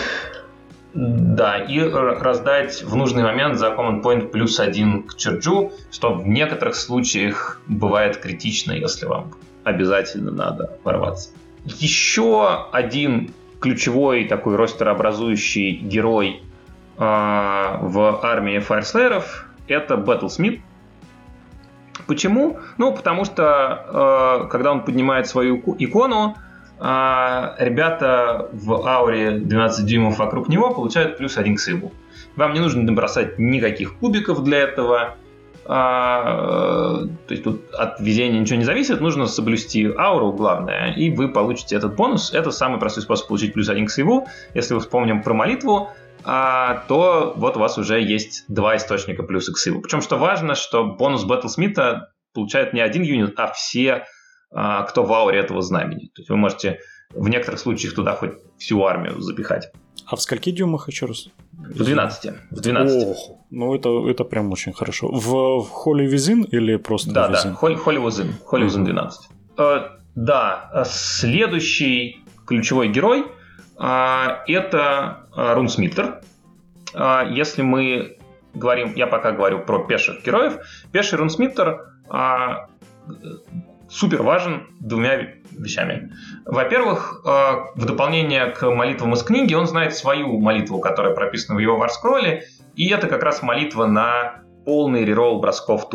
да, 0.95 1.59
и 1.59 1.81
раздать 1.81 2.83
в 2.83 2.97
нужный 2.97 3.23
момент 3.23 3.59
за 3.59 3.69
Command 3.69 4.03
Point 4.03 4.29
плюс 4.29 4.59
один 4.59 5.05
к 5.05 5.16
черджу, 5.16 5.73
что 5.91 6.14
в 6.14 6.27
некоторых 6.27 6.75
случаях 6.75 7.61
бывает 7.66 8.16
критично, 8.16 8.73
если 8.73 9.07
вам 9.07 9.35
обязательно 9.64 10.31
надо 10.31 10.79
ворваться. 10.85 11.31
Еще 11.64 12.66
один 12.73 13.33
ключевой 13.61 14.25
такой 14.25 14.57
ростерообразующий 14.57 15.73
герой 15.73 16.43
э, 16.97 17.01
в 17.01 18.21
армии 18.23 18.59
фаерслееров 18.59 19.47
это 19.66 19.95
Battlesmith, 19.95 20.61
Почему? 22.07 22.59
Ну, 22.77 22.95
потому 22.95 23.25
что 23.25 24.45
э, 24.45 24.49
когда 24.49 24.73
он 24.73 24.85
поднимает 24.85 25.27
свою 25.27 25.57
икону, 25.79 26.37
э, 26.79 26.85
ребята 27.59 28.49
в 28.53 28.87
ауре 28.87 29.33
12 29.33 29.85
дюймов 29.85 30.19
вокруг 30.19 30.49
него 30.49 30.73
получают 30.73 31.19
плюс 31.19 31.37
один 31.37 31.57
к 31.57 31.61
сейву. 31.61 31.93
Вам 32.37 32.55
не 32.55 32.61
нужно 32.61 32.83
набросать 32.83 33.39
никаких 33.39 33.95
кубиков 33.99 34.45
для 34.45 34.59
этого. 34.59 35.17
А, 35.71 37.03
то 37.27 37.35
есть 37.35 37.45
тут 37.45 37.71
от 37.75 38.01
везения 38.01 38.41
ничего 38.41 38.59
не 38.59 38.65
зависит, 38.65 39.03
нужно 39.03 39.27
соблюсти 39.27 39.87
ауру, 39.99 40.33
главное, 40.33 40.95
и 40.95 41.11
вы 41.11 41.29
получите 41.29 41.77
этот 41.77 41.95
бонус. 41.95 42.33
Это 42.33 42.51
самый 42.53 42.81
простой 42.81 43.03
способ 43.03 43.29
получить 43.29 43.53
плюс 43.53 43.69
один 43.69 43.85
к 43.85 43.91
сейву. 43.91 44.27
Если 44.55 44.73
вы 44.73 44.81
вспомним 44.81 45.23
про 45.23 45.35
молитву, 45.35 45.91
то 46.25 47.33
вот 47.37 47.57
у 47.57 47.61
вас 47.61 47.79
уже 47.79 48.01
есть 48.01 48.45
два 48.49 48.77
источника 48.77 49.23
плюса 49.23 49.53
к 49.53 49.59
силу. 49.59 49.81
Причем, 49.81 50.03
что 50.03 50.16
важно, 50.16 50.55
что 50.55 50.85
бонус 50.85 51.25
Баттлсмита 51.25 52.12
получает 52.35 52.73
не 52.73 52.81
один 52.81 53.03
юнит, 53.03 53.39
а 53.39 53.53
все, 53.53 54.05
а, 54.51 54.83
кто 54.83 55.03
в 55.05 55.12
ауре 55.12 55.39
этого 55.39 55.62
знамени. 55.62 56.07
То 56.14 56.21
есть 56.21 56.31
вы 56.31 56.37
можете 56.37 56.81
в 57.11 57.29
некоторых 57.29 57.61
случаях 57.61 57.95
туда 57.95 58.14
хоть 58.14 58.33
всю 58.59 58.83
армию 58.85 59.21
запихать. 59.21 59.71
А 60.07 60.16
в 60.16 60.23
скольки 60.23 60.51
дюймах 60.51 60.89
еще 60.89 61.07
раз? 61.07 61.29
В 61.53 61.83
12. 61.83 62.33
В 62.51 62.61
12. 62.61 63.09
Ох, 63.09 63.39
ну 63.51 63.75
это, 63.75 64.09
это 64.09 64.25
прям 64.25 64.51
очень 64.53 64.73
хорошо. 64.73 65.09
В, 65.09 65.64
в 65.64 65.87
Holy 65.87 66.07
Within 66.07 66.47
или 66.47 66.77
просто 66.77 67.12
Да, 67.12 67.29
Within? 67.29 67.33
да, 67.45 67.59
Holy, 67.61 67.85
Holy 67.85 68.05
Within. 68.05 68.33
Holy 68.51 68.66
Within 68.66 68.85
12. 68.85 69.29
Э, 69.59 69.81
да, 70.14 70.85
следующий 70.87 72.25
ключевой 72.47 72.89
герой 72.89 73.21
э, 73.21 73.25
это 73.79 75.29
э, 75.37 75.55
Рунсмиттер. 75.55 76.20
Э, 76.95 77.22
если 77.31 77.62
мы 77.62 78.18
говорим, 78.55 78.93
я 78.95 79.07
пока 79.07 79.33
говорю 79.33 79.61
про 79.61 79.85
пеших 79.85 80.24
героев, 80.24 80.59
пеший 80.91 81.18
Рунсмиттер 81.18 81.93
супер 83.91 84.22
важен 84.22 84.66
двумя 84.81 85.29
вещами. 85.53 86.12
Во-первых, 86.47 87.22
в 87.24 87.85
дополнение 87.85 88.47
к 88.47 88.68
молитвам 88.70 89.12
из 89.12 89.22
книги, 89.22 89.55
он 89.55 89.66
знает 89.66 89.95
свою 89.95 90.39
молитву, 90.41 90.81
которая 90.81 91.14
прописана 91.14 91.57
в 91.57 91.61
его 91.61 91.76
варскролле, 91.76 92.45
и 92.76 92.89
это 92.89 93.07
как 93.07 93.22
раз 93.22 93.43
молитва 93.43 93.87
на 93.87 94.43
полный 94.64 95.05
реролл 95.05 95.41
бросков. 95.41 95.89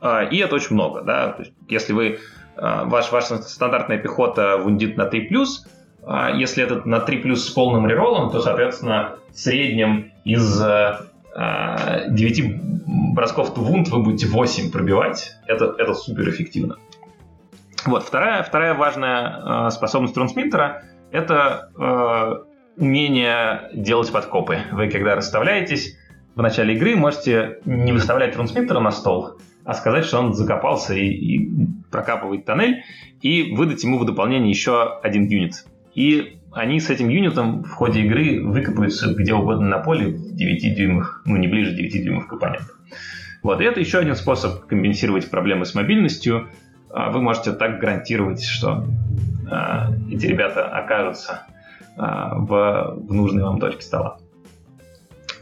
Э, 0.00 0.28
и 0.30 0.38
это 0.38 0.54
очень 0.56 0.74
много. 0.74 1.02
Да? 1.02 1.36
Есть, 1.38 1.52
если 1.68 1.92
вы 1.92 2.18
ваш, 2.56 3.10
ваша 3.10 3.38
стандартная 3.38 3.98
пехота 3.98 4.58
вундит 4.58 4.96
на 4.96 5.08
3+, 5.08 5.26
если 6.36 6.62
это 6.62 6.86
на 6.86 7.00
3 7.00 7.34
с 7.34 7.48
полным 7.50 7.86
рероллом, 7.86 8.30
то, 8.30 8.40
соответственно, 8.40 9.16
в 9.30 9.38
среднем 9.38 10.12
из 10.24 10.58
9 10.58 11.14
бросков 13.14 13.54
Тувунд 13.54 13.88
вы 13.88 14.02
будете 14.02 14.26
8 14.26 14.70
пробивать. 14.70 15.36
Это, 15.46 15.74
это 15.78 15.94
супер 15.94 16.28
эффективно. 16.28 16.76
Вот, 17.86 18.02
вторая, 18.02 18.42
вторая 18.42 18.74
важная 18.74 19.66
э, 19.66 19.70
способность 19.70 20.14
трансмиттера– 20.14 20.84
это 21.10 21.70
э, 21.78 22.80
умение 22.80 23.68
делать 23.74 24.10
подкопы. 24.10 24.58
Вы, 24.72 24.88
когда 24.88 25.14
расставляетесь 25.14 25.98
в 26.34 26.40
начале 26.40 26.74
игры, 26.74 26.96
можете 26.96 27.58
не 27.66 27.92
выставлять 27.92 28.34
трансмиттера 28.34 28.80
на 28.80 28.90
стол, 28.90 29.38
а 29.64 29.74
сказать, 29.74 30.06
что 30.06 30.18
он 30.18 30.32
закопался 30.32 30.94
и, 30.94 31.06
и 31.06 31.50
прокапывает 31.90 32.46
тоннель, 32.46 32.82
и 33.20 33.54
выдать 33.54 33.84
ему 33.84 33.98
в 33.98 34.06
дополнение 34.06 34.50
еще 34.50 34.98
один 35.02 35.26
юнит. 35.28 35.66
И 35.94 36.38
они 36.52 36.80
с 36.80 36.90
этим 36.90 37.08
юнитом 37.08 37.62
в 37.64 37.70
ходе 37.70 38.02
игры 38.02 38.42
выкопаются 38.44 39.12
где 39.14 39.34
угодно 39.34 39.68
на 39.68 39.78
поле 39.78 40.08
в 40.08 40.34
9 40.34 40.76
дюймах, 40.76 41.22
ну 41.24 41.36
не 41.36 41.48
ближе 41.48 41.74
9 41.74 42.04
дюймов 42.04 42.26
к 42.26 42.32
оппоненту. 42.32 42.72
Вот, 43.42 43.60
и 43.60 43.64
это 43.64 43.80
еще 43.80 43.98
один 43.98 44.16
способ 44.16 44.66
компенсировать 44.66 45.30
проблемы 45.30 45.64
с 45.64 45.74
мобильностью– 45.74 46.48
а 46.94 47.10
вы 47.10 47.20
можете 47.20 47.52
так 47.52 47.80
гарантировать, 47.80 48.44
что 48.44 48.86
а, 49.50 49.90
эти 50.08 50.26
ребята 50.26 50.68
окажутся 50.68 51.42
а, 51.96 52.36
в, 52.36 52.94
в 53.08 53.12
нужной 53.12 53.42
вам 53.42 53.58
точке 53.58 53.82
стола. 53.82 54.18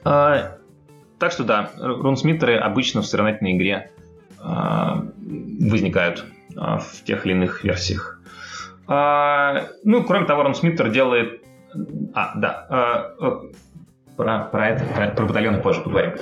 Так 0.03 1.31
что 1.31 1.45
да, 1.45 1.71
рунсмиттеры 1.79 2.57
обычно 2.57 3.03
в 3.03 3.07
соревновательной 3.07 3.57
игре 3.57 3.93
возникают 4.41 6.25
в 6.57 7.05
тех 7.05 7.25
или 7.25 7.33
иных 7.33 7.63
версиях. 7.63 8.21
Ну, 8.87 10.05
кроме 10.05 10.27
того, 10.27 10.43
рунсмиттер 10.43 10.91
делает... 10.91 11.43
А, 12.15 12.33
да, 12.37 13.15
про, 14.17 14.45
про 14.45 14.69
это, 14.69 14.85
про, 14.85 15.09
про 15.09 15.27
батальоны 15.27 15.63
позже 15.63 15.81
поговорим. 15.81 16.15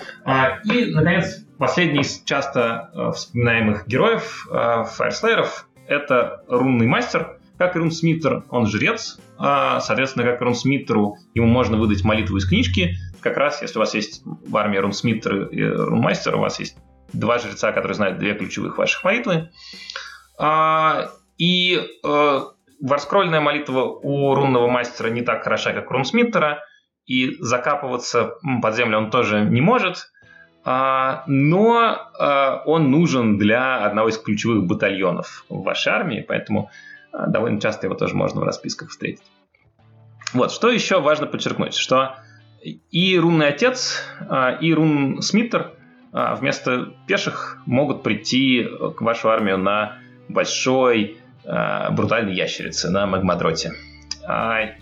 И, 0.64 0.94
наконец, 0.94 1.44
Последний 1.60 2.00
из 2.00 2.22
часто 2.24 2.88
э, 2.94 3.12
вспоминаемых 3.12 3.86
героев 3.86 4.48
э, 4.50 4.84
Фаерслейеров— 4.84 5.68
это 5.86 6.42
рунный 6.48 6.86
мастер, 6.86 7.36
как 7.58 7.76
и 7.76 7.78
рунсмиттер, 7.78 8.44
он 8.48 8.66
жрец. 8.66 9.18
А, 9.36 9.78
соответственно, 9.80 10.24
как 10.24 10.40
и 10.40 10.44
рунсмиттеру, 10.44 11.18
ему 11.34 11.48
можно 11.48 11.76
выдать 11.76 12.02
молитву 12.02 12.38
из 12.38 12.48
книжки. 12.48 12.96
Как 13.20 13.36
раз, 13.36 13.60
если 13.60 13.76
у 13.76 13.80
вас 13.80 13.92
есть 13.92 14.22
в 14.24 14.56
армии 14.56 14.78
рунсмиттер 14.78 15.48
и 15.48 15.62
рунмастер, 15.62 16.36
у 16.36 16.38
вас 16.38 16.58
есть 16.60 16.78
два 17.12 17.38
жреца, 17.38 17.72
которые 17.72 17.94
знают 17.94 18.16
две 18.16 18.32
ключевых 18.32 18.78
ваших 18.78 19.04
молитвы. 19.04 19.50
А, 20.38 21.10
и 21.40 21.80
э, 22.04 22.40
варскрольная 22.80 23.40
молитва 23.40 23.84
у 23.84 24.34
рунного 24.34 24.68
мастера 24.68 25.08
не 25.08 25.22
так 25.22 25.42
хороша, 25.42 25.72
как 25.72 25.90
у 25.90 25.94
рунсмиттера, 25.94 26.62
и 27.06 27.36
закапываться 27.40 28.34
под 28.62 28.76
землю 28.76 28.98
он 28.98 29.10
тоже 29.10 29.40
не 29.40 29.60
может— 29.60 30.10
а, 30.62 31.24
но 31.26 32.10
а, 32.18 32.62
он 32.66 32.90
нужен 32.90 33.38
для 33.38 33.84
одного 33.84 34.08
из 34.08 34.18
ключевых 34.18 34.66
батальонов 34.66 35.44
в 35.48 35.62
вашей 35.62 35.92
армии, 35.92 36.24
поэтому 36.26 36.70
а, 37.12 37.26
довольно 37.26 37.60
часто 37.60 37.86
его 37.86 37.96
тоже 37.96 38.14
можно 38.14 38.40
в 38.40 38.44
расписках 38.44 38.90
встретить. 38.90 39.24
Вот, 40.34 40.52
что 40.52 40.70
еще 40.70 41.00
важно 41.00 41.26
подчеркнуть, 41.26 41.74
что 41.74 42.16
и 42.62 43.18
рунный 43.18 43.48
отец, 43.48 44.04
и 44.60 44.74
рун 44.74 45.22
Смиттер 45.22 45.72
вместо 46.12 46.92
пеших 47.06 47.58
могут 47.64 48.02
прийти 48.02 48.68
к 48.96 49.00
вашу 49.00 49.30
армию 49.30 49.56
на 49.56 49.96
большой 50.28 51.19
брутальной 51.44 52.34
ящерице, 52.34 52.90
на 52.90 53.06
магмадроте. 53.06 53.72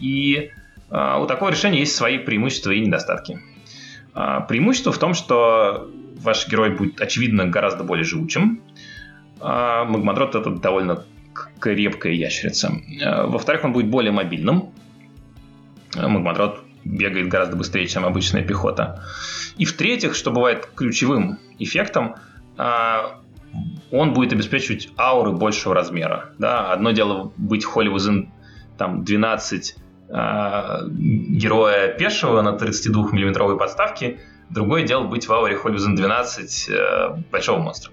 И 0.01 0.51
у 0.91 1.27
такого 1.27 1.51
решения 1.51 1.81
есть 1.81 1.95
свои 1.95 2.19
преимущества 2.19 2.71
и 2.71 2.81
недостатки. 2.81 3.41
А, 4.15 4.41
преимущество 4.41 4.93
в 4.93 4.99
том, 4.99 5.15
что 5.15 5.89
ваш 6.17 6.49
герой 6.49 6.71
будет, 6.71 7.01
очевидно, 7.01 7.47
гораздо 7.47 7.85
более 7.85 8.05
живучим. 8.05 8.61
А 9.41 9.85
Магмадрот 9.85 10.35
это 10.35 10.51
довольно 10.51 11.05
крепкая 11.61 12.15
ящерица. 12.15 12.73
А, 13.01 13.27
во-вторых, 13.29 13.65
он 13.65 13.73
будет 13.73 13.87
более 13.87 14.11
мобильным. 14.11 14.73
Магмадрот 15.95 16.65
бегает 16.85 17.29
гораздо 17.29 17.55
быстрее, 17.55 17.87
чем 17.87 18.05
обычная 18.05 18.43
пехота. 18.43 19.05
И 19.57 19.65
в-третьих, 19.65 20.17
что 20.17 20.33
бывает 20.33 20.69
ключевым 20.75 21.39
эффектом, 21.61 22.17
он 23.91 24.13
будет 24.13 24.33
обеспечивать 24.33 24.89
ауры 24.99 25.33
большего 25.33 25.75
размера. 25.75 26.31
Да? 26.39 26.73
Одно 26.73 26.91
дело 26.91 27.33
быть 27.37 27.65
Холли 27.65 27.91
там 28.77 29.05
12 29.05 29.77
э, 30.09 30.79
героя 30.89 31.89
пешего 31.89 32.43
на 32.43 32.51
32-миллиметровой 32.51 33.59
подставке, 33.59 34.21
другое 34.51 34.85
дело 34.85 35.05
быть 35.05 35.27
в 35.27 35.33
ауре 35.33 35.57
Холюзен 35.57 35.97
12 35.97 36.69
э, 36.69 37.09
большого 37.33 37.61
монстра. 37.61 37.93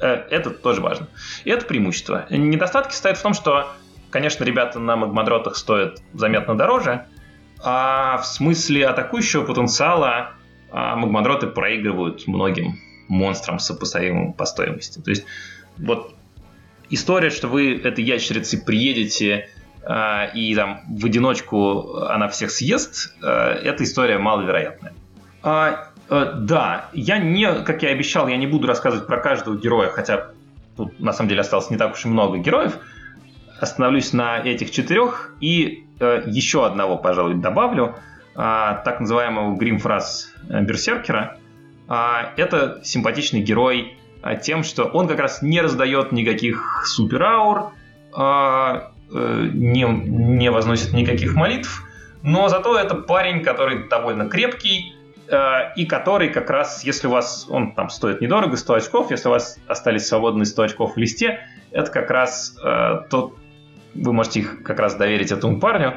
Э, 0.00 0.14
это 0.30 0.50
тоже 0.50 0.80
важно. 0.80 1.08
И 1.44 1.50
это 1.50 1.64
преимущество. 1.64 2.26
Недостатки 2.30 2.94
стоят 2.94 3.18
в 3.18 3.22
том, 3.22 3.34
что, 3.34 3.68
конечно, 4.10 4.44
ребята 4.44 4.80
на 4.80 4.96
магмадротах 4.96 5.56
стоят 5.56 6.02
заметно 6.12 6.56
дороже, 6.56 7.06
а 7.62 8.18
в 8.18 8.26
смысле 8.26 8.86
атакующего 8.86 9.44
потенциала 9.44 10.32
а 10.70 10.96
магмадроты 10.96 11.46
проигрывают 11.46 12.26
многим 12.26 12.78
монстрам 13.08 13.58
сопоставимым 13.58 14.32
по 14.32 14.44
стоимости. 14.44 15.00
То 15.00 15.10
есть 15.10 15.24
вот 15.78 16.14
история, 16.90 17.30
что 17.30 17.48
вы 17.48 17.76
этой 17.76 18.04
ящерицей 18.04 18.60
приедете 18.60 19.48
а, 19.88 20.26
и 20.34 20.54
там 20.54 20.82
в 20.88 21.06
одиночку 21.06 21.96
она 22.02 22.28
всех 22.28 22.50
съест, 22.50 23.14
а, 23.22 23.54
эта 23.54 23.84
история 23.84 24.18
маловероятная. 24.18 24.92
А, 25.42 25.92
да, 26.10 26.88
я 26.92 27.18
не, 27.18 27.62
как 27.62 27.82
я 27.82 27.90
обещал, 27.90 28.28
я 28.28 28.36
не 28.36 28.46
буду 28.46 28.66
рассказывать 28.66 29.06
про 29.06 29.18
каждого 29.18 29.56
героя, 29.56 29.88
хотя 29.88 30.32
тут 30.76 31.00
на 31.00 31.12
самом 31.12 31.30
деле 31.30 31.40
осталось 31.40 31.70
не 31.70 31.76
так 31.76 31.94
уж 31.94 32.04
и 32.04 32.08
много 32.08 32.38
героев. 32.38 32.78
Остановлюсь 33.60 34.12
на 34.12 34.38
этих 34.38 34.70
четырех 34.70 35.34
и 35.40 35.84
еще 35.98 36.64
одного, 36.64 36.96
пожалуй, 36.96 37.34
добавлю, 37.34 37.96
так 38.34 39.00
называемого 39.00 39.56
гримфраз 39.56 40.32
Берсеркера. 40.48 41.37
Это 41.88 42.80
симпатичный 42.84 43.40
герой 43.40 43.96
тем, 44.42 44.62
что 44.62 44.84
он 44.84 45.08
как 45.08 45.18
раз 45.18 45.42
не 45.42 45.60
раздает 45.60 46.12
никаких 46.12 46.84
супераур, 46.86 47.72
Э, 49.10 49.48
не, 49.52 49.84
не 49.84 50.50
возносит 50.50 50.92
никаких 50.92 51.34
молитв, 51.34 51.82
но 52.22 52.48
зато 52.48 52.78
это 52.78 52.94
парень, 52.94 53.42
который 53.42 53.88
довольно 53.88 54.28
крепкий, 54.28 54.94
э, 55.28 55.74
и 55.76 55.86
который 55.86 56.28
как 56.28 56.50
раз, 56.50 56.84
если 56.84 57.06
у 57.06 57.10
вас, 57.10 57.46
он 57.48 57.72
там 57.72 57.88
стоит 57.88 58.20
недорого, 58.20 58.58
100 58.58 58.74
очков, 58.74 59.10
если 59.10 59.28
у 59.28 59.30
вас 59.30 59.58
остались 59.66 60.06
свободные 60.06 60.44
100 60.44 60.62
очков 60.62 60.94
в 60.94 60.98
листе, 60.98 61.40
это 61.70 61.90
как 61.90 62.10
раз 62.10 62.54
э, 62.62 63.04
тот, 63.08 63.34
вы 63.94 64.12
можете 64.12 64.40
их 64.40 64.62
как 64.62 64.78
раз 64.78 64.94
доверить 64.94 65.32
этому 65.32 65.58
парню, 65.58 65.94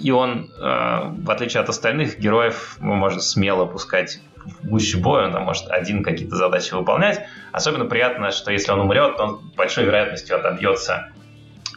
и 0.00 0.10
он, 0.10 0.50
в 0.58 1.30
отличие 1.30 1.60
от 1.60 1.68
остальных 1.68 2.18
героев, 2.18 2.76
можно 2.80 3.20
смело 3.20 3.66
пускать 3.66 4.20
в 4.62 4.68
гуще 4.68 4.98
боя, 4.98 5.26
он 5.26 5.32
там 5.32 5.44
может 5.44 5.68
один 5.68 6.02
какие-то 6.02 6.36
задачи 6.36 6.74
выполнять. 6.74 7.20
Особенно 7.52 7.84
приятно, 7.84 8.30
что 8.30 8.50
если 8.50 8.72
он 8.72 8.80
умрет, 8.80 9.18
он 9.20 9.40
большой 9.56 9.84
вероятностью 9.84 10.36
отобьется 10.36 11.10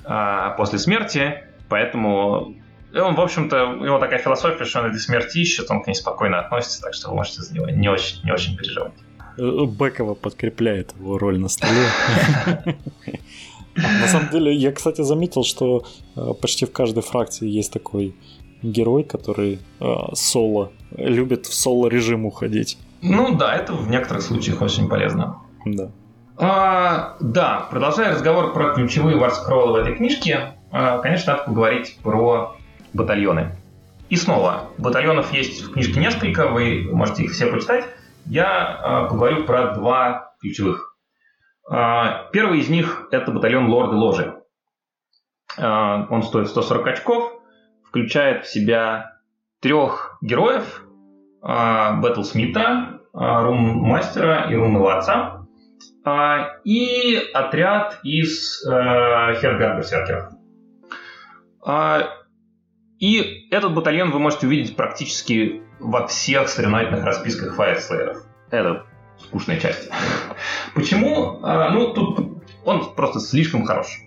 а, 0.03 0.51
после 0.51 0.79
смерти, 0.79 1.43
поэтому 1.69 2.55
он, 2.93 3.15
в 3.15 3.21
общем-то, 3.21 3.65
у 3.67 3.85
него 3.85 3.99
такая 3.99 4.19
философия, 4.19 4.65
что 4.65 4.79
он 4.79 4.87
этой 4.87 4.99
смерти 4.99 5.37
ищет, 5.37 5.71
он 5.71 5.81
к 5.81 5.87
ней 5.87 5.93
спокойно 5.93 6.39
относится, 6.39 6.81
так 6.81 6.93
что 6.93 7.09
вы 7.09 7.15
можете 7.15 7.41
за 7.41 7.53
него 7.53 7.69
не 7.69 7.89
очень, 7.89 8.23
не 8.23 8.31
очень 8.31 8.57
переживать. 8.57 8.93
Бекова 9.37 10.13
подкрепляет 10.13 10.93
его 10.99 11.17
роль 11.17 11.39
на 11.39 11.47
столе. 11.47 11.87
На 13.75 14.07
самом 14.07 14.29
деле, 14.29 14.53
я, 14.53 14.73
кстати, 14.73 15.01
заметил, 15.01 15.45
что 15.45 15.85
э, 16.17 16.33
почти 16.41 16.65
в 16.65 16.73
каждой 16.73 17.03
фракции 17.03 17.47
есть 17.47 17.71
такой 17.71 18.13
герой, 18.61 19.03
который 19.03 19.59
э, 19.79 19.85
соло 20.13 20.71
любит 20.95 21.45
в 21.45 21.53
соло 21.53 21.87
режим 21.87 22.25
уходить. 22.25 22.77
Ну 23.01 23.35
да, 23.35 23.55
это 23.55 23.73
в 23.73 23.89
некоторых 23.89 24.23
случаях 24.23 24.61
очень 24.61 24.87
полезно. 24.87 25.37
Да. 25.65 25.91
А, 26.37 27.17
да, 27.19 27.67
продолжая 27.69 28.13
разговор 28.13 28.53
про 28.53 28.73
ключевые 28.73 29.17
варскроллы 29.17 29.73
в 29.73 29.75
этой 29.75 29.95
книжке, 29.95 30.53
а, 30.71 30.99
конечно, 30.99 31.33
надо 31.33 31.45
поговорить 31.45 31.97
про 32.03 32.55
батальоны. 32.93 33.55
И 34.09 34.15
снова, 34.15 34.69
батальонов 34.77 35.31
есть 35.33 35.61
в 35.61 35.71
книжке 35.71 35.99
несколько, 35.99 36.47
вы 36.47 36.89
можете 36.91 37.23
их 37.23 37.31
все 37.31 37.47
почитать. 37.47 37.85
Я 38.25 38.65
а, 38.65 39.05
поговорю 39.05 39.45
про 39.45 39.73
два 39.73 40.33
ключевых. 40.41 40.97
А, 41.69 42.29
первый 42.31 42.59
из 42.59 42.69
них– 42.69 43.07
это 43.11 43.31
батальон 43.31 43.69
Лорды 43.69 43.95
Ложи. 43.95 44.35
А, 45.57 46.07
он 46.09 46.23
стоит 46.23 46.49
140 46.49 46.87
очков, 46.87 47.40
включает 47.91 48.45
в 48.45 48.51
себя 48.51 49.19
трех 49.59 50.17
героев– 50.21 50.83
Бэтл 51.41 52.23
Смита, 52.23 53.01
Рун-мастера 53.13 54.47
и 54.49 54.55
рунного 54.55 54.97
отца, 54.97 55.47
и 56.63 57.19
отряд 57.33 57.99
из 58.03 58.63
э, 58.65 58.69
Хергард-берсеркеров. 58.71 60.33
И 62.99 63.47
этот 63.49 63.73
батальон 63.73 64.11
вы 64.11 64.19
можете 64.19 64.47
увидеть 64.47 64.75
практически 64.75 65.63
во 65.79 66.07
всех 66.07 66.47
соревновательных 66.47 67.03
расписках 67.03 67.55
Фаерслееров. 67.55 68.23
Это 68.51 68.85
скучная 69.17 69.59
часть. 69.59 69.89
Почему? 70.75 71.39
А, 71.43 71.71
ну, 71.71 71.93
тут 71.93 72.43
он 72.63 72.93
просто 72.95 73.19
слишком 73.19 73.65
хорош. 73.65 73.99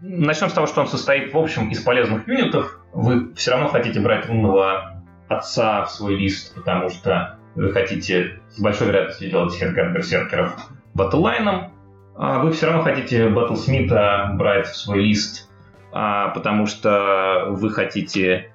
Начнем 0.00 0.50
с 0.50 0.52
того, 0.52 0.66
что 0.66 0.82
он 0.82 0.86
состоит, 0.86 1.32
в 1.32 1.38
общем, 1.38 1.70
из 1.70 1.80
полезных 1.80 2.28
юнитов. 2.28 2.78
Вы 2.92 3.34
все 3.34 3.52
равно 3.52 3.68
хотите 3.68 4.00
брать 4.00 4.28
умного 4.28 5.02
отца 5.28 5.84
в 5.84 5.90
свой 5.90 6.16
лист, 6.16 6.54
потому 6.54 6.90
что 6.90 7.38
вы 7.54 7.72
хотите 7.72 8.40
с 8.50 8.60
большой 8.60 8.88
вероятностью 8.88 9.30
делать 9.30 9.58
Хедгард 9.58 9.92
Берсеркеров 9.92 10.56
батллайном. 10.94 11.72
А 12.16 12.38
вы 12.38 12.52
все 12.52 12.66
равно 12.66 12.82
хотите 12.82 13.28
Батлсмита 13.28 14.30
брать 14.34 14.68
в 14.68 14.76
свой 14.76 15.00
лист 15.02 15.48
а, 15.96 16.30
потому 16.30 16.66
что 16.66 17.46
вы 17.50 17.70
хотите 17.70 18.52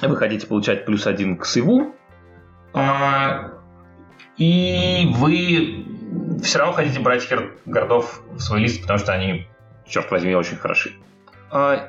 вы 0.00 0.16
хотите 0.16 0.46
получать 0.46 0.84
плюс 0.84 1.08
один 1.08 1.36
к 1.36 1.44
сейву, 1.44 1.96
а, 2.72 3.50
и 4.36 5.10
вы 5.14 5.84
все 6.42 6.60
равно 6.60 6.74
хотите 6.74 7.00
брать 7.00 7.28
городов 7.66 8.22
в 8.30 8.38
свой 8.38 8.60
лист, 8.60 8.82
потому 8.82 9.00
что 9.00 9.12
они, 9.12 9.48
черт 9.86 10.10
возьми, 10.10 10.34
очень 10.34 10.56
хороши. 10.56 10.92
А, 11.50 11.88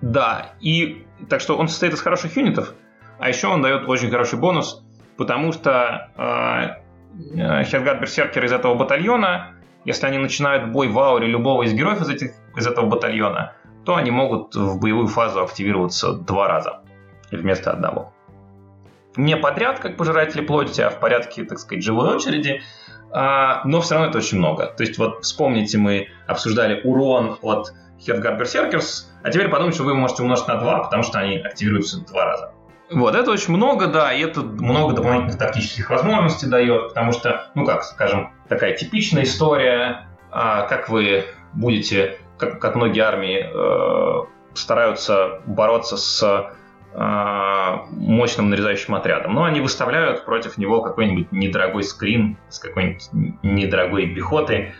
да, 0.00 0.52
и 0.60 1.06
так 1.28 1.40
что 1.40 1.56
он 1.56 1.68
состоит 1.68 1.94
из 1.94 2.00
хороших 2.00 2.36
юнитов, 2.36 2.74
а 3.18 3.28
еще 3.28 3.48
он 3.48 3.62
дает 3.62 3.88
очень 3.88 4.10
хороший 4.10 4.38
бонус, 4.38 4.82
потому 5.16 5.52
что 5.52 6.10
а, 6.16 6.78
Хергард 7.34 8.00
Берсеркер 8.00 8.44
из 8.44 8.52
этого 8.52 8.74
батальона 8.74 9.54
если 9.88 10.06
они 10.06 10.18
начинают 10.18 10.70
бой 10.70 10.88
в 10.88 10.98
ауре 10.98 11.26
любого 11.26 11.62
из 11.62 11.72
героев 11.72 12.02
из, 12.02 12.10
этих, 12.10 12.32
из 12.56 12.66
этого 12.66 12.84
батальона, 12.86 13.54
то 13.86 13.96
они 13.96 14.10
могут 14.10 14.54
в 14.54 14.78
боевую 14.78 15.06
фазу 15.06 15.42
активироваться 15.42 16.12
два 16.12 16.46
раза 16.46 16.82
вместо 17.30 17.70
одного. 17.70 18.12
Не 19.16 19.36
подряд, 19.36 19.78
как 19.80 19.96
пожиратели 19.96 20.42
плоти, 20.42 20.82
а 20.82 20.90
в 20.90 21.00
порядке, 21.00 21.44
так 21.44 21.58
сказать, 21.58 21.82
живой 21.82 22.14
очереди, 22.14 22.60
но 23.10 23.80
все 23.80 23.94
равно 23.94 24.10
это 24.10 24.18
очень 24.18 24.38
много. 24.38 24.66
То 24.66 24.82
есть 24.82 24.98
вот 24.98 25.24
вспомните, 25.24 25.78
мы 25.78 26.08
обсуждали 26.26 26.80
урон 26.82 27.38
от 27.42 27.72
Headguard 28.06 28.38
Berserkers, 28.38 29.06
а 29.22 29.30
теперь 29.30 29.48
подумайте, 29.48 29.76
что 29.76 29.84
вы 29.84 29.94
можете 29.94 30.22
умножить 30.22 30.46
на 30.48 30.56
2, 30.56 30.84
потому 30.84 31.02
что 31.02 31.18
они 31.18 31.38
активируются 31.38 32.04
два 32.06 32.24
раза. 32.24 32.52
Вот, 32.90 33.14
это 33.14 33.30
очень 33.30 33.54
много, 33.54 33.86
да, 33.86 34.14
и 34.14 34.22
это 34.22 34.40
много 34.40 34.94
дополнительных 34.94 35.36
тактических 35.36 35.90
возможностей 35.90 36.46
дает, 36.46 36.88
потому 36.88 37.12
что, 37.12 37.50
ну 37.54 37.66
как, 37.66 37.84
скажем, 37.84 38.32
такая 38.48 38.74
типичная 38.74 39.24
история, 39.24 40.08
а, 40.30 40.62
как 40.62 40.88
вы 40.88 41.24
будете, 41.52 42.18
как, 42.38 42.60
как 42.60 42.76
многие 42.76 43.00
армии 43.00 43.44
э, 43.44 44.26
стараются 44.54 45.40
бороться 45.44 45.96
с 45.96 46.50
мощным 46.94 48.50
нарезающим 48.50 48.94
отрядом. 48.94 49.34
Но 49.34 49.44
они 49.44 49.60
выставляют 49.60 50.24
против 50.24 50.58
него 50.58 50.80
какой-нибудь 50.80 51.30
недорогой 51.32 51.84
скрин 51.84 52.38
с 52.48 52.58
какой-нибудь 52.58 53.08
недорогой 53.42 54.06
пехотой 54.14 54.72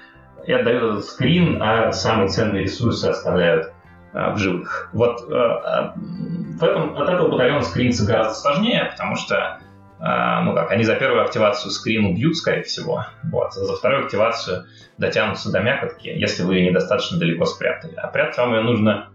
и 0.46 0.52
отдают 0.52 0.82
этот 0.82 1.04
скрин, 1.04 1.62
а 1.62 1.92
самые 1.92 2.28
ценные 2.28 2.62
ресурсы 2.62 3.04
оставляют 3.04 3.72
э, 4.14 4.32
в 4.32 4.38
живых. 4.38 4.88
Вот 4.94 5.20
э, 5.22 5.26
в 5.28 6.64
этом, 6.64 6.96
от 6.96 7.08
этого 7.08 7.28
батальона 7.28 7.62
скриниться 7.62 8.06
гораздо 8.06 8.34
сложнее, 8.34 8.88
потому 8.90 9.16
что 9.16 9.58
ну 10.00 10.54
как, 10.54 10.70
они 10.70 10.84
за 10.84 10.94
первую 10.94 11.24
активацию 11.24 11.72
скрин 11.72 12.04
убьют, 12.04 12.36
скорее 12.36 12.62
всего, 12.62 13.04
вот, 13.32 13.48
а 13.48 13.64
за 13.64 13.74
вторую 13.74 14.04
активацию 14.04 14.66
дотянутся 14.96 15.50
до 15.50 15.58
мякотки, 15.58 16.06
если 16.06 16.44
вы 16.44 16.54
ее 16.54 16.70
недостаточно 16.70 17.18
далеко 17.18 17.46
спрятали. 17.46 17.94
А 17.96 18.06
прятать 18.06 18.38
вам 18.38 18.54
ее 18.54 18.60
нужно 18.60 19.08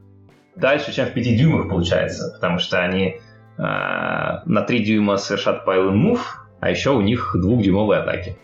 дальше, 0.55 0.93
чем 0.93 1.07
в 1.07 1.13
5 1.13 1.23
дюймах 1.37 1.69
получается, 1.69 2.31
потому 2.33 2.59
что 2.59 2.79
они 2.79 3.19
э, 3.57 3.61
на 3.61 4.61
3 4.61 4.83
дюйма 4.83 5.17
совершат 5.17 5.67
and 5.67 5.93
move, 5.93 6.21
а 6.59 6.69
еще 6.69 6.91
у 6.91 7.01
них 7.01 7.35
двухдюймовые 7.39 8.01
атаки. 8.01 8.37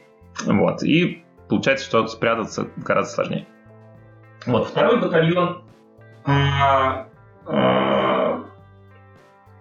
Вот, 0.45 0.83
и 0.83 1.23
получается, 1.47 1.85
что 1.85 2.07
спрятаться 2.07 2.67
гораздо 2.77 3.13
сложнее. 3.13 3.47
Вот, 4.45 4.67
второй 4.67 5.01
батальон 5.01 5.63
э, 6.25 6.31
э, 7.47 8.43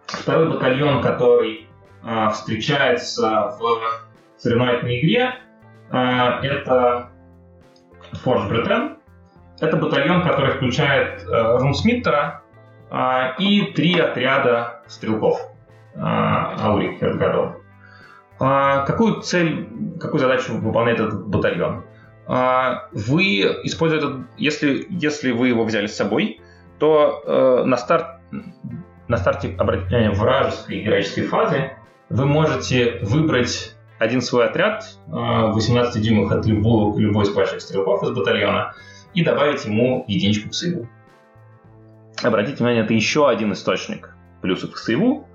второй 0.06 0.50
батальон, 0.50 1.02
который 1.02 1.68
а, 2.02 2.30
встречается 2.30 3.56
в 3.58 4.40
соревновательной 4.40 5.00
игре. 5.00 5.34
Это 5.90 7.10
Forge 8.24 8.50
Britain. 8.50 8.97
Это 9.60 9.76
батальон, 9.76 10.22
который 10.22 10.52
включает 10.52 11.24
э, 11.26 11.58
Рунсмиттера 11.58 12.42
а, 12.90 13.34
и 13.38 13.72
три 13.72 13.98
отряда 13.98 14.82
стрелков 14.86 15.40
Аурик 15.94 17.00
годов. 17.00 17.56
Какую 18.38 19.20
цель, 19.20 19.68
какую 20.00 20.20
задачу 20.20 20.54
выполняет 20.56 21.00
этот 21.00 21.26
батальон? 21.26 21.84
Вы 22.92 23.40
используете 23.64 24.24
если, 24.36 24.86
если 24.90 25.32
вы 25.32 25.48
его 25.48 25.64
взяли 25.64 25.88
с 25.88 25.96
собой, 25.96 26.40
то 26.78 27.22
э, 27.26 27.64
на 27.64 27.76
старт 27.76 28.20
на 29.08 29.16
старте 29.16 29.54
обратите 29.58 29.88
внимание 29.88 30.10
вражеской 30.10 30.82
героической 30.82 31.24
фазы 31.24 31.72
вы 32.10 32.26
можете 32.26 32.98
выбрать 33.02 33.74
один 33.98 34.20
свой 34.20 34.46
отряд 34.46 34.84
18 35.08 35.96
э, 35.96 36.00
дюймов 36.00 36.30
от 36.30 36.46
любого, 36.46 36.98
любой 36.98 37.24
из 37.24 37.30
ваших 37.30 37.60
стрелков 37.60 38.02
из 38.02 38.10
батальона 38.10 38.74
и 39.18 39.24
добавить 39.24 39.64
ему 39.64 40.04
единичку 40.06 40.50
к 40.50 40.54
сейву. 40.54 40.88
Обратите 42.22 42.58
внимание, 42.58 42.84
это 42.84 42.94
еще 42.94 43.28
один 43.28 43.52
источник 43.52 44.14
плюсов 44.40 44.72
к 44.72 44.78
сейву. 44.78 45.26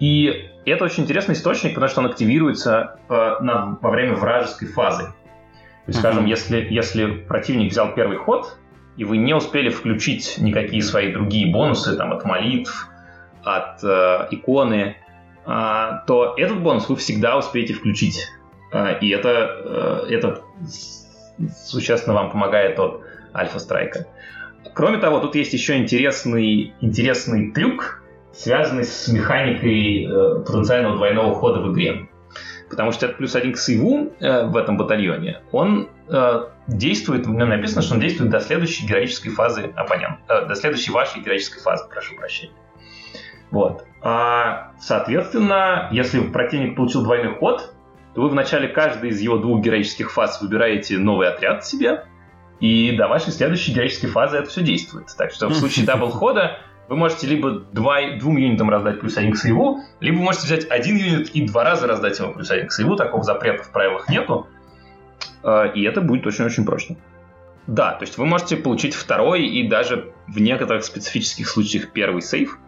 И 0.00 0.50
это 0.66 0.84
очень 0.84 1.04
интересный 1.04 1.34
источник, 1.34 1.74
потому 1.74 1.88
что 1.88 2.00
он 2.00 2.06
активируется 2.06 2.98
по, 3.06 3.38
на, 3.40 3.78
во 3.80 3.90
время 3.90 4.14
вражеской 4.14 4.66
фазы. 4.66 5.04
То 5.04 5.90
есть, 5.90 6.00
скажем, 6.00 6.26
если, 6.26 6.66
если 6.68 7.06
противник 7.06 7.70
взял 7.70 7.94
первый 7.94 8.18
ход, 8.18 8.58
и 8.96 9.04
вы 9.04 9.16
не 9.16 9.32
успели 9.32 9.68
включить 9.68 10.38
никакие 10.38 10.82
свои 10.82 11.12
другие 11.12 11.52
бонусы 11.52 11.96
там, 11.96 12.12
от 12.12 12.24
молитв, 12.24 12.88
от 13.44 13.82
э, 13.84 14.26
иконы, 14.32 14.96
а, 15.46 16.02
то 16.06 16.34
этот 16.36 16.60
бонус 16.60 16.88
вы 16.88 16.96
всегда 16.96 17.38
успеете 17.38 17.74
включить. 17.74 18.26
А, 18.72 18.90
и 18.90 19.08
это, 19.10 20.04
э, 20.08 20.14
это 20.14 20.42
существенно 21.66 22.14
вам 22.14 22.30
помогает 22.30 22.78
от 22.78 23.02
альфа-страйка. 23.34 24.06
Кроме 24.74 24.98
того, 24.98 25.20
тут 25.20 25.34
есть 25.34 25.52
еще 25.52 25.76
интересный, 25.76 26.74
интересный 26.80 27.52
трюк, 27.52 28.02
связанный 28.32 28.84
с 28.84 29.08
механикой 29.08 30.04
э, 30.04 30.44
потенциального 30.44 30.96
двойного 30.96 31.34
хода 31.34 31.60
в 31.60 31.72
игре. 31.72 32.08
Потому 32.68 32.92
что 32.92 33.06
это 33.06 33.16
плюс 33.16 33.34
один 33.34 33.52
к 33.52 33.58
сейву 33.58 34.12
э, 34.20 34.44
в 34.46 34.56
этом 34.56 34.76
батальоне, 34.76 35.40
он 35.52 35.88
действует, 36.68 37.26
в 37.26 37.30
нем 37.30 37.50
написано, 37.50 37.82
что 37.82 37.94
он 37.94 38.00
действует 38.00 38.30
до 38.30 38.40
следующей 38.40 38.86
героической 38.86 39.30
фазы 39.30 39.72
оппонента, 39.76 40.46
до 40.46 40.54
следующей 40.54 40.90
вашей 40.90 41.20
героической 41.20 41.60
фазы, 41.60 41.84
прошу 41.86 42.16
прощения. 42.16 42.54
Вот. 43.50 43.84
А, 44.00 44.72
соответственно, 44.80 45.88
если 45.90 46.20
противник 46.20 46.76
получил 46.76 47.02
двойной 47.02 47.34
ход, 47.34 47.74
то 48.18 48.22
вы 48.22 48.30
в 48.30 48.34
начале 48.34 48.66
каждой 48.66 49.10
из 49.10 49.20
его 49.20 49.36
двух 49.36 49.60
героических 49.60 50.10
фаз 50.10 50.42
выбираете 50.42 50.98
новый 50.98 51.28
отряд 51.28 51.64
себе, 51.64 52.02
и 52.58 52.90
до 52.96 53.06
вашей 53.06 53.30
следующей 53.30 53.72
героической 53.72 54.08
фазы 54.10 54.38
это 54.38 54.50
все 54.50 54.60
действует. 54.60 55.06
Так 55.16 55.30
что 55.30 55.46
в 55.46 55.54
случае 55.54 55.86
double 55.86 56.10
хода 56.10 56.58
вы 56.88 56.96
можете 56.96 57.28
либо 57.28 57.52
два, 57.52 58.16
двум 58.18 58.36
юнитам 58.36 58.70
раздать 58.70 58.98
плюс 58.98 59.16
один 59.16 59.34
к 59.34 59.36
save 59.36 59.64
у, 59.64 59.78
либо 60.00 60.16
вы 60.16 60.24
можете 60.24 60.46
взять 60.46 60.68
один 60.68 60.96
юнит 60.96 61.28
и 61.28 61.46
два 61.46 61.62
раза 61.62 61.86
раздать 61.86 62.18
ему 62.18 62.34
плюс 62.34 62.50
один 62.50 62.66
к 62.66 62.72
save 62.72 62.88
у. 62.88 62.96
Такого 62.96 63.22
запрета 63.22 63.62
в 63.62 63.70
правилах 63.70 64.08
нету. 64.08 64.48
и 65.76 65.84
это 65.84 66.00
будет 66.00 66.26
очень-очень 66.26 66.64
прочно. 66.64 66.96
Да, 67.68 67.92
то 67.92 68.04
есть 68.04 68.18
вы 68.18 68.26
можете 68.26 68.56
получить 68.56 68.96
второй 68.96 69.46
и 69.46 69.68
даже 69.68 70.12
в 70.26 70.40
некоторых 70.40 70.82
специфических 70.84 71.48
случаях 71.48 71.92
первый 71.92 72.22
сейф 72.22 72.58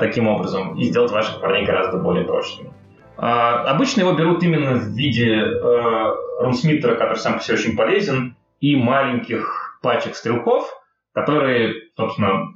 таким 0.00 0.26
образом 0.26 0.74
и 0.78 0.84
сделать 0.84 1.12
ваших 1.12 1.42
парней 1.42 1.66
гораздо 1.66 1.98
более 1.98 2.24
прочными. 2.24 2.72
Обычно 3.16 4.00
его 4.00 4.12
берут 4.12 4.42
именно 4.42 4.74
в 4.74 4.88
виде 4.88 5.34
э, 5.34 6.14
рунсмиттера, 6.40 6.96
который 6.96 7.18
сам 7.18 7.38
по 7.38 7.42
себе 7.42 7.56
очень 7.56 7.76
полезен, 7.76 8.36
и 8.60 8.76
маленьких 8.76 9.78
пачек 9.82 10.16
стрелков, 10.16 10.70
которые, 11.12 11.74
собственно, 11.96 12.54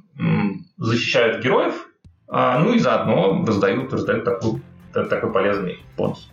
защищают 0.77 1.43
героев, 1.43 1.87
ну 2.27 2.73
и 2.73 2.79
заодно 2.79 3.43
раздают, 3.45 3.91
раздают 3.91 4.23
такой, 4.23 4.61
такой 4.93 5.31
полезный 5.31 5.79
бонус. 5.97 6.31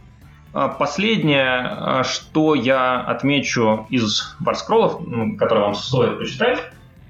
А, 0.52 0.68
последнее, 0.68 1.60
а, 1.60 2.04
что 2.04 2.54
я 2.54 3.00
отмечу 3.00 3.86
из 3.90 4.34
варскроллов, 4.40 5.00
которые 5.38 5.66
вам 5.66 5.74
стоит 5.74 6.18
почитать, 6.18 6.62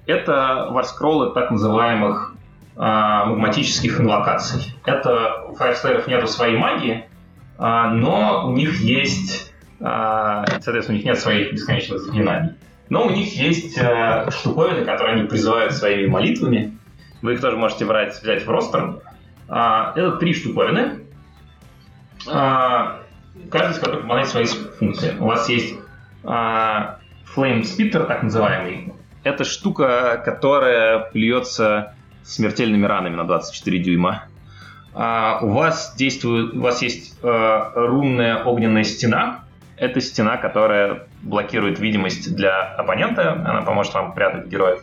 это 0.06 0.68
варскроллы 0.70 1.32
так 1.32 1.50
называемых 1.50 2.34
а, 2.34 2.37
магматических 2.78 4.00
инвокаций. 4.00 4.74
Это 4.84 5.44
у 5.48 5.54
фаерслейеров 5.54 6.06
нету 6.06 6.28
своей 6.28 6.56
магии, 6.56 7.04
но 7.58 8.46
у 8.46 8.52
них 8.52 8.80
есть, 8.80 9.52
соответственно, 9.80 10.90
у 10.90 10.92
них 10.92 11.04
нет 11.04 11.18
своих 11.18 11.52
бесконечных 11.52 11.98
заклинаний. 11.98 12.52
Но 12.88 13.04
у 13.04 13.10
них 13.10 13.34
есть 13.34 13.76
штуковины, 14.30 14.84
которые 14.84 15.16
они 15.16 15.26
призывают 15.26 15.72
своими 15.72 16.06
молитвами. 16.06 16.78
Вы 17.20 17.34
их 17.34 17.40
тоже 17.40 17.56
можете 17.56 17.84
брать, 17.84 18.22
взять 18.22 18.46
в 18.46 18.48
ростер. 18.48 19.00
Это 19.48 20.12
три 20.20 20.32
штуковины 20.32 21.00
каждый 23.50 23.72
из 23.72 23.78
которых 23.78 24.02
выполняет 24.02 24.28
свои 24.28 24.46
функции. 24.46 25.16
У 25.18 25.24
вас 25.24 25.48
есть 25.48 25.76
а, 26.24 26.98
Flame 27.34 27.62
Spitter, 27.62 28.06
так 28.06 28.22
называемый. 28.22 28.92
Это 29.22 29.44
штука, 29.44 30.20
которая 30.24 31.10
плюется 31.10 31.94
смертельными 32.24 32.86
ранами 32.86 33.16
на 33.16 33.24
24 33.24 33.78
дюйма. 33.78 34.24
А, 34.94 35.40
у 35.42 35.50
вас 35.50 35.94
действует, 35.96 36.54
у 36.54 36.60
вас 36.60 36.82
есть 36.82 37.18
а, 37.22 37.72
рунная 37.74 38.44
огненная 38.44 38.84
стена. 38.84 39.44
Это 39.76 40.00
стена, 40.00 40.36
которая 40.36 41.06
блокирует 41.22 41.78
видимость 41.78 42.34
для 42.34 42.62
оппонента. 42.62 43.32
Она 43.32 43.62
поможет 43.62 43.94
вам 43.94 44.12
прятать 44.12 44.46
героев. 44.46 44.82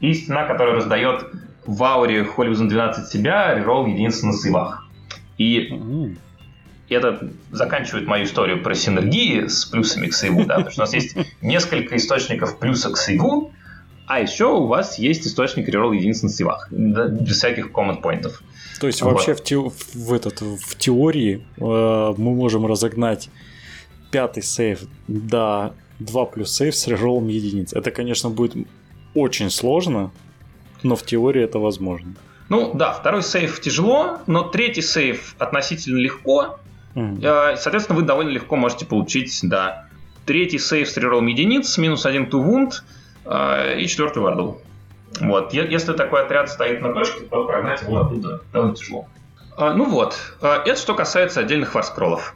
И 0.00 0.14
стена, 0.14 0.44
которая 0.44 0.76
раздает 0.76 1.26
в 1.66 1.82
ауре 1.82 2.24
Холливузен 2.24 2.68
12 2.68 3.08
себя 3.08 3.54
реролл 3.54 3.86
единиц 3.86 4.22
на 4.22 4.32
сейвах. 4.32 4.88
И 5.38 6.16
и 6.92 6.94
это 6.94 7.26
заканчивает 7.50 8.06
мою 8.06 8.24
историю 8.24 8.62
про 8.62 8.74
синергии 8.74 9.46
с 9.46 9.64
плюсами 9.64 10.08
к 10.08 10.12
сейву, 10.12 10.44
да, 10.44 10.56
потому 10.56 10.72
что 10.72 10.82
у 10.82 10.84
нас 10.84 10.92
есть 10.92 11.16
несколько 11.40 11.96
источников 11.96 12.58
плюса 12.58 12.90
к 12.90 12.98
сейву, 12.98 13.50
а 14.06 14.20
еще 14.20 14.46
у 14.46 14.66
вас 14.66 14.98
есть 14.98 15.26
источник 15.26 15.68
реролл 15.68 15.92
на 15.92 16.12
сейвах, 16.14 16.68
да, 16.70 17.06
без 17.06 17.36
всяких 17.36 17.72
команд-поинтов. 17.72 18.42
То 18.80 18.86
есть 18.86 19.02
вот. 19.02 19.12
вообще 19.12 19.34
в, 19.34 19.42
те, 19.42 19.56
в, 19.56 20.12
этот, 20.12 20.40
в 20.40 20.76
теории 20.76 21.46
э, 21.56 21.60
мы 21.60 22.34
можем 22.34 22.66
разогнать 22.66 23.30
пятый 24.10 24.42
сейв 24.42 24.80
до 25.08 25.74
2 26.00 26.24
плюс 26.26 26.52
сейв 26.52 26.74
с 26.74 26.86
реролом 26.88 27.28
единиц. 27.28 27.72
Это, 27.72 27.90
конечно, 27.90 28.28
будет 28.28 28.54
очень 29.14 29.50
сложно, 29.50 30.10
но 30.82 30.96
в 30.96 31.04
теории 31.04 31.42
это 31.42 31.58
возможно. 31.58 32.14
Ну 32.48 32.72
да, 32.74 32.92
второй 32.92 33.22
сейв 33.22 33.60
тяжело, 33.60 34.18
но 34.26 34.42
третий 34.42 34.82
сейв 34.82 35.36
относительно 35.38 35.98
легко, 35.98 36.58
Mm. 36.94 37.56
Соответственно, 37.56 37.98
вы 37.98 38.04
довольно 38.04 38.30
легко 38.30 38.56
можете 38.56 38.84
получить, 38.84 39.38
да, 39.42 39.86
третий 40.26 40.58
сейв 40.58 40.88
с 40.88 40.96
реролом 40.96 41.26
единиц, 41.26 41.78
минус 41.78 42.06
один 42.06 42.24
wound 42.24 42.70
а, 42.70 42.82
и 43.24 43.86
четвертый 43.86 44.22
вардл. 44.22 44.54
Вот. 45.20 45.52
Если 45.52 45.92
такой 45.92 46.22
отряд 46.22 46.48
стоит 46.48 46.80
на 46.80 46.92
точке, 46.92 47.24
то 47.24 47.44
прогнать 47.44 47.82
его 47.82 48.00
оттуда 48.00 48.40
довольно 48.52 48.74
тяжело. 48.74 49.06
А, 49.56 49.74
ну 49.74 49.84
вот, 49.84 50.16
это 50.40 50.76
что 50.76 50.94
касается 50.94 51.40
отдельных 51.40 51.74
варскроллов. 51.74 52.34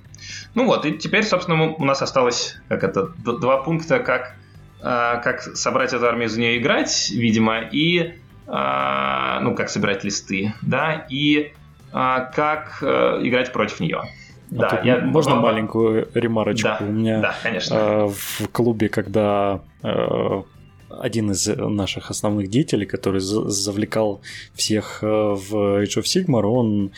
Ну 0.54 0.66
вот, 0.66 0.84
и 0.84 0.92
теперь, 0.92 1.24
собственно, 1.24 1.72
у 1.72 1.84
нас 1.84 2.02
осталось 2.02 2.56
как 2.68 2.84
это, 2.84 3.08
два 3.18 3.62
пункта, 3.62 3.98
как, 3.98 4.36
как 4.80 5.42
собрать 5.42 5.92
эту 5.92 6.06
армию 6.06 6.28
за 6.28 6.40
нее 6.40 6.58
играть, 6.58 7.10
видимо, 7.10 7.60
и 7.60 8.14
ну, 8.46 9.54
как 9.54 9.68
собирать 9.70 10.04
листы, 10.04 10.52
да, 10.62 11.06
и 11.08 11.52
как 11.92 12.78
э, 12.82 13.20
играть 13.22 13.52
против 13.52 13.80
нее. 13.80 14.02
Да, 14.50 14.68
а 14.68 14.84
я... 14.84 15.00
Можно 15.00 15.36
маленькую 15.36 16.08
ремарочку? 16.14 16.68
Да, 16.68 16.78
У 16.80 16.84
меня 16.84 17.20
да, 17.20 17.34
конечно. 17.42 17.74
Э, 17.74 18.06
в 18.08 18.48
клубе, 18.52 18.88
когда 18.88 19.60
э, 19.82 20.42
один 20.88 21.30
из 21.30 21.46
наших 21.46 22.10
основных 22.10 22.48
деятелей, 22.48 22.86
который 22.86 23.20
завлекал 23.20 24.20
всех 24.54 25.00
э, 25.02 25.06
в 25.06 25.82
Age 25.82 25.98
of 25.98 26.04
Sigmar, 26.04 26.44
он 26.44 26.92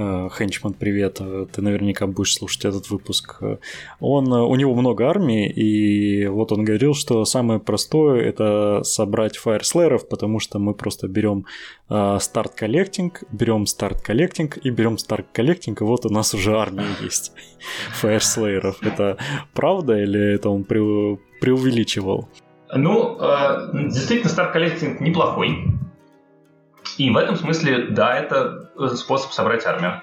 Э, 0.00 0.28
Хенчман, 0.30 0.72
привет, 0.72 1.18
э, 1.20 1.46
ты 1.52 1.60
наверняка 1.60 2.06
будешь 2.06 2.34
слушать 2.34 2.64
этот 2.64 2.88
выпуск. 2.90 3.42
Он, 3.98 4.32
у 4.32 4.54
него 4.54 4.74
много 4.74 5.08
армий, 5.08 5.48
и 5.48 6.26
вот 6.26 6.52
он 6.52 6.64
говорил, 6.64 6.94
что 6.94 7.24
самое 7.24 7.60
простое 7.60 8.22
это 8.22 8.82
собрать 8.82 9.36
Fyreslayer 9.36 9.91
ов, 9.91 10.08
потому 10.08 10.38
что 10.38 10.58
мы 10.58 10.74
просто 10.74 11.08
берем 11.08 11.44
Start 12.20 12.54
Collecting, 12.54 13.24
берем 13.32 13.66
Start 13.66 14.00
Collecting 14.00 14.58
и 14.62 14.70
берем 14.70 14.96
Start 14.96 15.26
Collecting, 15.32 15.80
и 15.80 15.84
вот 15.84 16.06
у 16.06 16.08
нас 16.08 16.34
уже 16.34 16.56
армия 16.56 16.86
есть 17.02 17.32
Fyreslayer 17.92 18.61
ов. 18.61 18.82
Это 18.82 19.18
правда 19.52 20.00
или 20.00 20.34
это 20.34 20.50
он 20.50 20.64
преувеличивал? 20.64 22.28
Ну, 22.72 23.18
э, 23.20 23.70
действительно, 23.72 24.30
Start 24.30 24.52
Collecting 24.52 25.00
неплохой. 25.00 25.64
И 26.98 27.10
в 27.10 27.16
этом 27.16 27.36
смысле, 27.36 27.88
да, 27.88 28.16
это 28.16 28.70
способ 28.96 29.32
собрать 29.32 29.66
армию. 29.66 30.02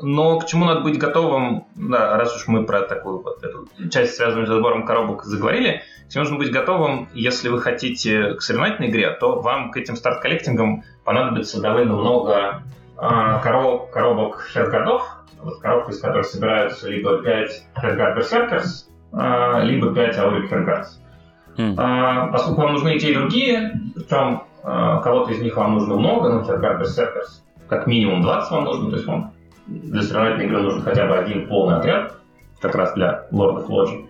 Но 0.00 0.38
к 0.38 0.46
чему 0.46 0.64
надо 0.64 0.80
быть 0.80 0.98
готовым, 0.98 1.66
да, 1.74 2.16
раз 2.16 2.36
уж 2.36 2.46
мы 2.46 2.64
про 2.64 2.82
такую 2.82 3.22
вот 3.22 3.42
эту 3.42 3.66
часть, 3.90 4.14
связанную 4.14 4.46
с 4.46 4.48
забором 4.48 4.86
коробок, 4.86 5.24
заговорили, 5.24 5.82
всем 6.08 6.22
нужно 6.22 6.38
быть 6.38 6.52
готовым, 6.52 7.08
если 7.14 7.48
вы 7.48 7.60
хотите 7.60 8.34
к 8.34 8.42
соревновательной 8.42 8.90
игре, 8.90 9.10
то 9.10 9.40
вам 9.40 9.72
к 9.72 9.76
этим 9.76 9.96
Start 9.96 10.22
Collecting 10.22 10.74
ам 10.74 10.84
понадобится 11.04 11.60
довольно 11.60 11.94
много 11.94 12.62
э, 12.96 13.40
коробок, 13.42 13.90
коробок 13.90 14.36
Hearthguard 14.36 14.88
ов, 14.88 15.02
вот 15.40 15.60
коробка, 15.60 15.90
из 15.90 16.00
которых 16.00 16.26
собираются 16.26 16.88
либо 16.88 17.20
5 17.20 17.66
Hearthguard 17.74 18.16
Berserkers, 18.16 18.88
э, 19.12 19.60
либо 19.64 19.92
5 19.92 20.18
Auric 20.18 20.48
Hearthguards. 20.48 20.98
Mm. 21.58 21.74
Э, 21.76 22.32
поскольку 22.32 22.62
вам 22.62 22.72
нужны 22.72 22.96
и 22.96 23.00
те, 23.00 23.10
и 23.10 23.14
другие, 23.14 23.72
причем 23.94 24.42
а, 24.62 25.00
кого-то 25.00 25.32
из 25.32 25.40
них 25.40 25.56
вам 25.56 25.74
нужно 25.74 25.96
много, 25.96 26.28
например, 26.28 26.60
Garber 26.60 26.84
Circus, 26.84 27.42
как 27.68 27.86
минимум 27.86 28.22
20 28.22 28.50
вам 28.50 28.64
нужно, 28.64 28.90
то 28.90 28.96
есть 28.96 29.06
вам 29.06 29.32
для 29.66 30.02
соревновательной 30.02 30.46
игры 30.46 30.62
нужен 30.62 30.82
хотя 30.82 31.06
бы 31.06 31.16
один 31.16 31.48
полный 31.48 31.76
отряд, 31.76 32.14
как 32.60 32.74
раз 32.74 32.94
для 32.94 33.26
лордов 33.30 33.68
ложи, 33.68 34.04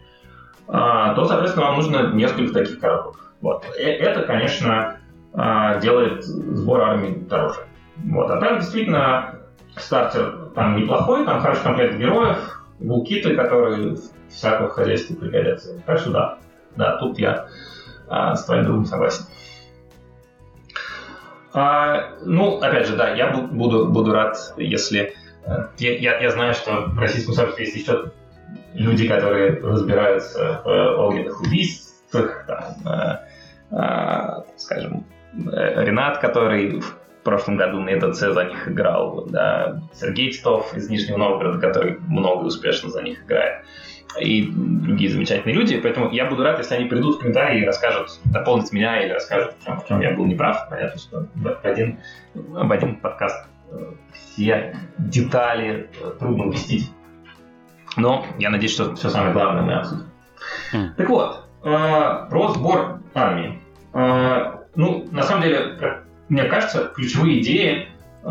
а, 0.68 1.14
то, 1.14 1.24
соответственно, 1.24 1.66
вам 1.66 1.76
нужно 1.76 2.12
несколько 2.12 2.52
таких 2.52 2.80
коробок. 2.80 3.32
Вот. 3.40 3.64
Э, 3.78 3.82
это, 3.82 4.22
конечно, 4.22 4.98
а, 5.32 5.78
делает 5.78 6.24
сбор 6.24 6.80
армии 6.80 7.24
дороже. 7.28 7.60
Вот. 7.96 8.30
А 8.30 8.38
так, 8.40 8.60
действительно, 8.60 9.36
стартер 9.76 10.50
там 10.54 10.76
неплохой, 10.76 11.24
там 11.24 11.40
хороший 11.40 11.62
комплект 11.62 11.96
героев, 11.96 12.64
булкиты, 12.80 13.36
которые 13.36 13.96
всякого 14.28 14.68
хозяйства 14.68 15.14
пригодятся. 15.14 15.80
Так 15.86 15.98
что 15.98 16.10
да, 16.10 16.38
да, 16.76 16.96
тут 16.98 17.18
я 17.18 17.48
а, 18.08 18.34
с 18.34 18.44
твоим 18.44 18.64
другом 18.64 18.84
согласен. 18.86 19.24
А, 21.52 22.14
ну, 22.24 22.58
опять 22.60 22.86
же, 22.86 22.96
да, 22.96 23.14
я 23.14 23.30
буду, 23.30 23.88
буду 23.88 24.12
рад, 24.12 24.36
если... 24.56 25.14
Э, 25.44 25.68
я, 25.78 25.96
я, 25.96 26.18
я 26.20 26.30
знаю, 26.30 26.54
что 26.54 26.86
в 26.86 26.98
российском 26.98 27.34
сообществе 27.34 27.64
есть 27.64 27.76
еще 27.76 28.12
люди, 28.74 29.08
которые 29.08 29.60
разбираются 29.60 30.62
в 30.64 30.98
огненных 31.00 31.40
убийствах, 31.40 32.44
там, 32.46 32.74
э, 32.86 33.74
э, 33.74 34.42
скажем, 34.56 35.06
э, 35.34 35.84
Ренат, 35.84 36.18
который 36.18 36.80
в 36.80 36.96
прошлом 37.24 37.56
году 37.56 37.80
на 37.80 37.94
ЭДЦ 37.94 38.20
за 38.32 38.44
них 38.44 38.68
играл, 38.68 39.26
да, 39.26 39.82
Сергей 39.92 40.30
Титов 40.30 40.74
из 40.76 40.88
Нижнего 40.88 41.18
Новгорода, 41.18 41.58
который 41.58 41.98
много 42.00 42.44
успешно 42.44 42.90
за 42.90 43.02
них 43.02 43.24
играет 43.24 43.64
и 44.20 44.50
другие 44.50 45.10
замечательные 45.10 45.54
люди. 45.54 45.78
Поэтому 45.80 46.10
я 46.10 46.26
буду 46.26 46.42
рад, 46.42 46.58
если 46.58 46.74
они 46.74 46.86
придут 46.86 47.16
в 47.16 47.18
комментарии 47.20 47.62
и 47.62 47.66
расскажут, 47.66 48.18
дополнят 48.24 48.72
меня 48.72 49.02
или 49.02 49.12
расскажут, 49.12 49.54
в 49.60 49.64
чем, 49.64 49.80
в 49.80 49.86
чем 49.86 50.00
я 50.00 50.12
был 50.12 50.24
неправ. 50.26 50.68
Понятно, 50.70 50.98
что 50.98 51.26
в 51.34 51.64
один, 51.64 51.98
в 52.34 52.72
один 52.72 52.96
подкаст 52.96 53.46
э, 53.70 53.92
все 54.12 54.76
детали 54.98 55.90
э, 56.00 56.10
трудно 56.18 56.44
уместить. 56.44 56.90
Но 57.96 58.26
я 58.38 58.50
надеюсь, 58.50 58.72
что 58.72 58.94
все 58.94 59.10
самое 59.10 59.32
главное 59.32 59.62
мы 59.62 59.74
обсудим. 59.74 60.06
Mm. 60.72 60.88
Так 60.96 61.08
вот, 61.08 61.44
э, 61.64 62.26
про 62.30 62.52
сбор 62.54 63.00
армии. 63.14 63.60
Э, 63.92 64.58
ну, 64.74 65.06
на 65.10 65.22
самом 65.22 65.42
деле, 65.42 65.76
как 65.78 66.04
мне 66.28 66.44
кажется, 66.44 66.92
ключевые 66.94 67.40
идеи, 67.40 67.88
э, 68.22 68.26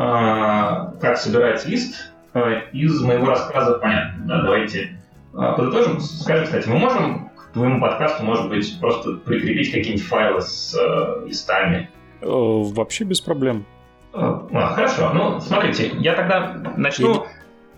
как 1.02 1.18
собирать 1.18 1.66
лист, 1.66 2.14
э, 2.34 2.70
из 2.72 3.02
моего 3.02 3.28
рассказа 3.28 3.80
понятно. 3.80 4.24
Да, 4.26 4.42
давайте 4.44 4.97
подытожим, 5.38 6.00
скажем, 6.00 6.46
кстати, 6.46 6.68
мы 6.68 6.78
можем 6.78 7.32
твоему 7.54 7.82
подкасту, 7.82 8.24
может 8.24 8.50
быть, 8.50 8.80
просто 8.80 9.14
прикрепить 9.14 9.72
какие-нибудь 9.72 10.06
файлы 10.06 10.42
с 10.42 10.76
э, 10.76 11.28
листами? 11.28 11.90
Вообще 12.22 13.04
без 13.04 13.22
проблем. 13.22 13.66
А, 14.14 14.74
хорошо. 14.74 15.12
Ну, 15.14 15.40
смотрите, 15.40 15.92
я 16.00 16.14
тогда 16.16 16.56
начну... 16.76 17.26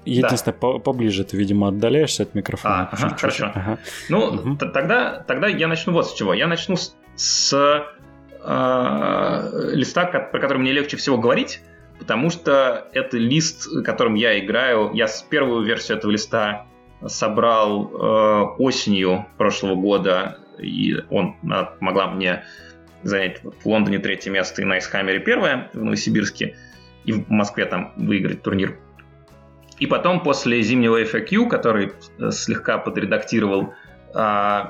Единственное, 0.05 0.57
да. 0.59 0.79
поближе 0.79 1.23
ты, 1.25 1.35
видимо, 1.37 1.67
отдаляешься 1.67 2.23
от 2.23 2.33
микрофона. 2.33 2.89
А, 2.91 2.95
ага, 2.95 3.15
хорошо. 3.17 3.51
Ага. 3.53 3.79
Ну, 4.07 4.27
угу. 4.27 4.55
тогда, 4.55 5.23
тогда 5.27 5.47
я 5.47 5.67
начну 5.67 5.93
вот 5.93 6.07
с 6.07 6.13
чего. 6.13 6.33
Я 6.33 6.47
начну 6.47 6.77
с, 6.77 6.95
с 7.15 7.53
э, 8.43 9.71
листа, 9.73 10.05
про 10.05 10.39
который 10.39 10.57
мне 10.57 10.71
легче 10.71 10.95
всего 10.97 11.17
говорить, 11.17 11.61
потому 11.99 12.29
что 12.29 12.87
это 12.93 13.17
лист, 13.17 13.67
которым 13.83 14.15
я 14.15 14.39
играю. 14.39 14.91
Я 14.93 15.07
с 15.07 15.21
первую 15.21 15.65
версию 15.65 15.97
этого 15.97 16.11
листа 16.11 16.65
собрал 17.07 17.89
э, 17.91 18.43
осенью 18.57 19.25
прошлого 19.37 19.75
года, 19.75 20.39
и 20.57 20.95
он 21.09 21.35
она 21.43 21.63
помогла 21.63 22.07
мне 22.07 22.43
занять 23.03 23.41
в 23.41 23.65
Лондоне 23.65 23.99
третье 23.99 24.29
место 24.31 24.61
и 24.61 24.65
на 24.65 24.79
Исхаммере 24.79 25.19
первое 25.19 25.69
в 25.73 25.83
Новосибирске, 25.83 26.57
и 27.05 27.13
в 27.13 27.29
Москве 27.29 27.65
там 27.65 27.93
выиграть 27.95 28.41
турнир. 28.41 28.77
И 29.79 29.85
потом 29.85 30.21
после 30.21 30.61
зимнего 30.61 31.01
FAQ, 31.01 31.47
который 31.47 31.93
э, 32.17 32.31
слегка 32.31 32.77
подредактировал 32.77 33.73
э, 34.13 34.63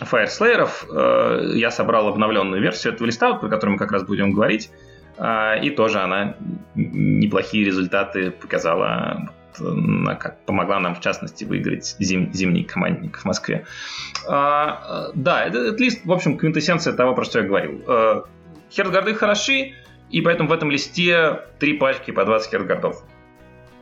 Fireslayer, 0.00 0.68
э, 0.90 1.56
я 1.56 1.70
собрал 1.70 2.08
обновленную 2.08 2.60
версию 2.60 2.94
этого 2.94 3.06
листа, 3.06 3.34
про 3.34 3.48
которую 3.48 3.74
мы 3.74 3.78
как 3.78 3.92
раз 3.92 4.02
будем 4.02 4.32
говорить, 4.32 4.70
э, 5.18 5.60
и 5.62 5.70
тоже 5.70 6.00
она 6.00 6.34
неплохие 6.74 7.64
результаты 7.64 8.32
показала 8.32 9.30
как 9.58 10.44
помогла 10.44 10.80
нам, 10.80 10.94
в 10.94 11.00
частности, 11.00 11.44
выиграть 11.44 11.96
зим, 11.98 12.32
зимний 12.32 12.64
командник 12.64 13.18
в 13.18 13.24
Москве. 13.24 13.66
А, 14.26 15.10
да, 15.14 15.44
это, 15.44 15.58
это 15.58 15.82
лист, 15.82 16.04
в 16.04 16.12
общем, 16.12 16.38
квинтэссенция 16.38 16.92
того, 16.92 17.14
про 17.14 17.24
что 17.24 17.40
я 17.40 17.46
говорил. 17.46 17.82
А, 17.86 18.24
хертгарды 18.70 19.14
хороши, 19.14 19.74
и 20.10 20.20
поэтому 20.20 20.48
в 20.48 20.52
этом 20.52 20.70
листе 20.70 21.40
три 21.58 21.74
пачки 21.74 22.10
по 22.10 22.24
20 22.24 22.50
хертгардов. 22.50 23.04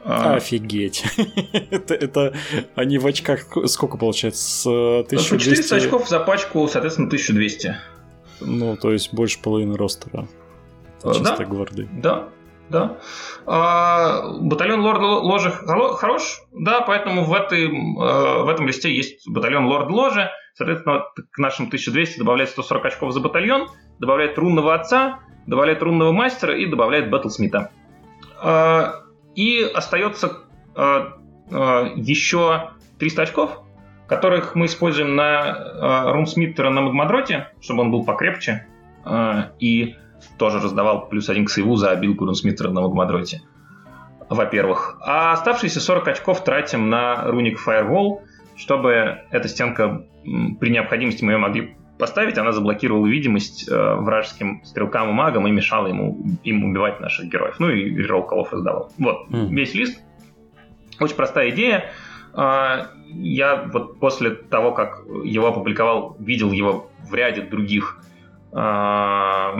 А... 0.04 0.36
Офигеть. 0.36 1.04
это, 1.70 1.94
это 1.94 2.34
они 2.74 2.98
в 2.98 3.06
очках 3.06 3.40
сколько 3.66 3.98
получается? 3.98 4.42
С 4.42 4.66
1200... 4.66 5.38
400 5.38 5.76
очков 5.76 6.08
за 6.08 6.20
пачку, 6.20 6.66
соответственно, 6.68 7.08
1200. 7.08 7.76
Ну, 8.40 8.76
то 8.76 8.92
есть 8.92 9.12
больше 9.12 9.40
половины 9.40 9.76
ростера. 9.76 10.28
Чисто 11.02 11.36
да, 11.36 11.44
гварды. 11.44 11.88
Да, 11.92 12.28
да. 12.70 12.98
А, 13.46 14.22
батальон 14.40 14.80
Лорд 14.80 15.00
Ложи 15.00 15.50
хорош, 15.50 16.42
да, 16.52 16.80
поэтому 16.82 17.24
в, 17.24 17.32
этой, 17.32 17.66
э, 17.66 18.42
в 18.42 18.48
этом 18.48 18.66
листе 18.66 18.94
есть 18.94 19.28
батальон 19.28 19.66
Лорд 19.66 19.90
Ложи, 19.90 20.30
соответственно, 20.54 21.04
к 21.30 21.38
нашим 21.38 21.66
1200 21.66 22.18
добавляет 22.18 22.50
140 22.50 22.84
очков 22.84 23.12
за 23.12 23.20
батальон, 23.20 23.68
добавляет 23.98 24.38
рунного 24.38 24.74
отца, 24.74 25.20
добавляет 25.46 25.82
рунного 25.82 26.12
мастера 26.12 26.56
и 26.56 26.66
добавляет 26.66 27.10
Батлсмита. 27.10 27.70
А, 28.40 29.02
и 29.34 29.62
остается 29.62 30.42
а, 30.74 31.14
еще 31.50 32.70
300 32.98 33.22
очков, 33.22 33.62
которых 34.06 34.54
мы 34.54 34.66
используем 34.66 35.14
на 35.16 36.12
Рунсмиттера 36.12 36.70
на 36.70 36.80
Магмадроте, 36.80 37.48
чтобы 37.60 37.82
он 37.82 37.90
был 37.90 38.04
покрепче, 38.04 38.66
и 39.60 39.96
тоже 40.36 40.60
раздавал 40.60 41.08
плюс 41.08 41.28
один 41.28 41.44
к 41.44 41.50
сейву 41.50 41.76
за 41.76 41.90
обилку 41.90 42.24
Рунсмиттера 42.24 42.70
на 42.70 42.80
Магмадроте. 42.80 43.42
Во-первых. 44.28 44.98
А 45.00 45.32
оставшиеся 45.32 45.80
40 45.80 46.08
очков 46.08 46.44
тратим 46.44 46.90
на 46.90 47.24
Руник 47.24 47.58
Firewall, 47.66 48.20
чтобы 48.56 49.20
эта 49.30 49.48
стенка 49.48 50.04
при 50.22 50.70
необходимости 50.70 51.24
мы 51.24 51.32
ее 51.32 51.38
могли 51.38 51.76
поставить, 51.98 52.38
она 52.38 52.52
заблокировала 52.52 53.06
видимость 53.06 53.68
э, 53.68 53.94
вражеским 53.94 54.62
стрелкам 54.64 55.10
и 55.10 55.12
магам 55.12 55.46
и 55.46 55.50
мешала 55.50 55.88
ему, 55.88 56.22
им 56.44 56.64
убивать 56.64 57.00
наших 57.00 57.26
героев. 57.26 57.56
Ну 57.58 57.70
и 57.70 57.84
реролл 57.84 58.24
колов 58.24 58.52
издавал. 58.54 58.92
Вот, 58.98 59.28
mm. 59.30 59.48
весь 59.48 59.74
лист. 59.74 60.00
Очень 61.00 61.16
простая 61.16 61.50
идея. 61.50 61.90
Э, 62.34 62.86
я 63.08 63.68
вот 63.72 63.98
после 63.98 64.30
того, 64.30 64.72
как 64.72 65.02
его 65.24 65.48
опубликовал, 65.48 66.16
видел 66.20 66.52
его 66.52 66.90
в 67.08 67.14
ряде 67.14 67.42
других 67.42 68.00
на 68.52 69.52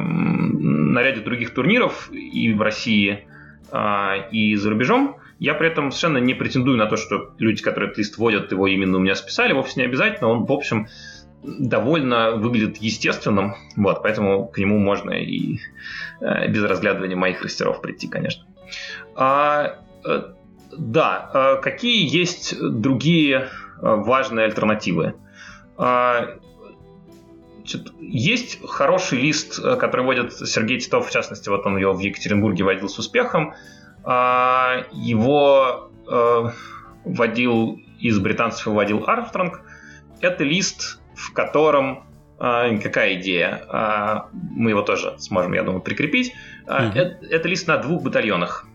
ряде 1.03 1.21
других 1.21 1.53
турниров 1.55 2.11
и 2.13 2.53
в 2.53 2.63
России, 2.63 3.29
а, 3.71 4.29
и 4.31 4.55
за 4.57 4.71
рубежом. 4.71 5.17
Я 5.39 5.55
при 5.55 5.69
этом 5.69 5.93
совершенно 5.93 6.19
не 6.19 6.35
претендую 6.35 6.77
на 6.79 6.87
то, 6.87 6.97
что 6.97 7.33
люди, 7.39 7.63
которые 7.63 7.89
этот 7.89 7.99
лист 7.99 8.19
вводят, 8.19 8.51
его 8.51 8.67
именно 8.67 8.97
у 8.97 9.01
меня 9.01 9.15
списали. 9.15 9.53
Вовсе 9.53 9.81
не 9.81 9.87
обязательно. 9.87 10.29
Он, 10.29 10.45
в 10.47 10.53
общем, 10.53 10.89
довольно 11.43 12.33
выглядит 12.33 12.79
естественным. 12.79 13.55
Вот, 13.77 14.03
поэтому 14.03 14.49
к 14.49 14.59
нему 14.59 14.79
можно 14.79 15.13
и 15.13 15.59
э, 16.21 16.49
без 16.49 16.65
разглядывания 16.65 17.17
моих 17.17 17.43
растеров 17.43 17.81
прийти, 17.81 18.09
конечно. 18.09 18.47
А, 19.15 19.77
э, 20.05 20.23
да, 20.77 21.31
э, 21.33 21.63
какие 21.63 22.09
есть 22.13 22.59
другие 22.61 23.49
важные 23.81 24.47
альтернативы? 24.47 25.15
Есть 28.01 28.59
хороший 28.67 29.21
лист, 29.21 29.59
э, 29.59 29.77
который 29.77 30.05
водит 30.05 30.33
Сергей 30.33 30.79
Титов, 30.79 31.09
в 31.09 31.11
частности, 31.11 31.49
вот 31.49 31.67
он 31.67 31.77
его 31.77 31.93
в 31.93 32.01
Екатеринбурге 32.01 32.65
водил 32.65 32.89
с 32.89 32.99
успехом. 32.99 33.55
А, 34.05 34.85
его 34.93 35.91
э, 36.11 36.45
водил 37.05 37.81
из 37.99 38.19
британцев 38.19 38.67
выводил 38.67 39.05
Армстронг. 39.07 39.61
Это 40.21 40.45
лист, 40.45 41.01
в 41.15 41.33
котором 41.33 42.07
э, 42.41 42.79
какая 42.79 43.15
идея? 43.15 43.63
А, 43.69 44.29
мы 44.33 44.71
его 44.71 44.83
тоже 44.83 45.15
сможем, 45.19 45.53
я 45.53 45.63
думаю, 45.63 45.83
прикрепить. 45.83 46.33
Mm-hmm. 46.67 46.95
Это, 46.95 47.27
это 47.27 47.49
лист 47.49 47.67
на 47.67 47.77
двух 47.79 48.03
батальонах. 48.03 48.67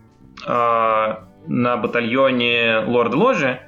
На 0.46 1.76
батальоне 1.76 2.78
Лорд 2.86 3.14
Ложи 3.14 3.60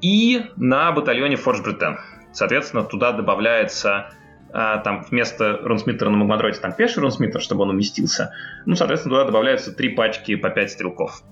и 0.00 0.46
на 0.56 0.92
батальоне 0.92 1.36
Форж 1.36 1.60
Бритен. 1.60 1.98
Соответственно, 2.32 2.84
туда 2.84 3.12
добавляется 3.12 3.90
а, 3.90 4.10
там 4.56 5.04
вместо 5.10 5.58
рунсмиттера 5.58 6.08
на 6.08 6.16
Магмадроте 6.16 6.60
там 6.60 6.72
пеший 6.72 7.02
рунсмиттер, 7.02 7.42
чтобы 7.42 7.62
он 7.62 7.70
уместился. 7.70 8.32
Ну, 8.64 8.74
соответственно, 8.74 9.16
туда 9.16 9.26
добавляются 9.26 9.72
три 9.72 9.90
пачки 9.90 10.34
по 10.36 10.48
5 10.48 10.70
стрелков. 10.70 11.22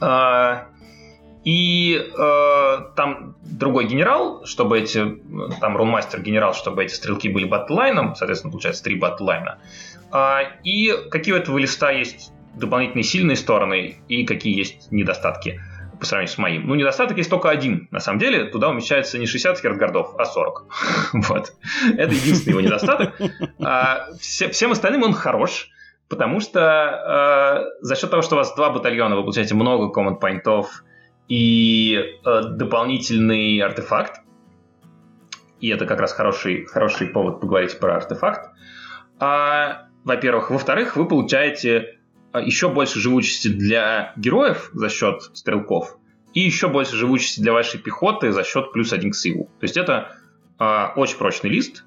А, 0.00 0.66
и 1.44 1.96
э, 1.96 2.78
там 2.96 3.36
другой 3.42 3.86
генерал, 3.86 4.44
чтобы 4.44 4.80
эти, 4.80 5.18
там 5.60 5.76
рунмастер 5.76 6.20
генерал, 6.20 6.54
чтобы 6.54 6.84
эти 6.84 6.92
стрелки 6.92 7.28
были 7.28 7.44
батлайном, 7.44 8.14
соответственно, 8.16 8.50
получается 8.50 8.82
три 8.82 8.96
батлайна. 8.96 9.58
А, 10.10 10.40
и 10.64 10.92
какие 11.10 11.34
у 11.34 11.36
этого 11.36 11.58
листа 11.58 11.90
есть 11.90 12.32
дополнительные 12.54 13.04
сильные 13.04 13.36
стороны 13.36 13.98
и 14.08 14.26
какие 14.26 14.56
есть 14.58 14.90
недостатки 14.90 15.60
по 15.98 16.06
сравнению 16.06 16.34
с 16.34 16.38
моим. 16.38 16.66
Ну, 16.66 16.74
недостаток 16.74 17.16
есть 17.16 17.30
только 17.30 17.50
один. 17.50 17.88
На 17.90 18.00
самом 18.00 18.18
деле, 18.18 18.44
туда 18.44 18.68
умещается 18.68 19.18
не 19.18 19.26
60 19.26 19.58
хертгардов, 19.58 20.14
а 20.18 20.24
40. 20.24 20.66
вот. 21.28 21.52
Это 21.96 22.14
единственный 22.14 22.52
его 22.52 22.60
недостаток. 22.60 23.14
А, 23.60 24.08
все, 24.20 24.48
всем 24.50 24.72
остальным 24.72 25.02
он 25.02 25.12
хорош, 25.12 25.70
потому 26.08 26.40
что 26.40 27.64
э, 27.80 27.84
за 27.84 27.96
счет 27.96 28.10
того, 28.10 28.22
что 28.22 28.36
у 28.36 28.38
вас 28.38 28.54
два 28.54 28.70
батальона, 28.70 29.16
вы 29.16 29.22
получаете 29.22 29.54
много 29.54 29.90
команд-поинтов 29.90 30.84
и 31.28 31.98
э, 32.24 32.42
дополнительный 32.50 33.58
артефакт, 33.60 34.20
и 35.60 35.68
это 35.68 35.86
как 35.86 36.00
раз 36.00 36.12
хороший, 36.12 36.64
хороший 36.66 37.08
повод 37.08 37.40
поговорить 37.40 37.78
про 37.78 37.96
артефакт. 37.96 38.50
А, 39.18 39.88
во-первых. 40.04 40.50
Во-вторых, 40.50 40.96
вы 40.96 41.06
получаете 41.06 41.78
а, 41.80 41.97
еще 42.34 42.68
больше 42.68 43.00
живучести 43.00 43.48
для 43.48 44.12
героев 44.16 44.70
за 44.72 44.88
счет 44.88 45.22
стрелков 45.34 45.98
и 46.34 46.40
еще 46.40 46.68
больше 46.68 46.96
живучести 46.96 47.40
для 47.40 47.52
вашей 47.52 47.80
пехоты 47.80 48.32
за 48.32 48.44
счет 48.44 48.72
плюс 48.72 48.92
один 48.92 49.12
к 49.12 49.16
силу. 49.16 49.44
То 49.58 49.64
есть 49.64 49.76
это 49.76 50.12
э, 50.58 50.86
очень 50.96 51.16
прочный 51.16 51.50
лист. 51.50 51.84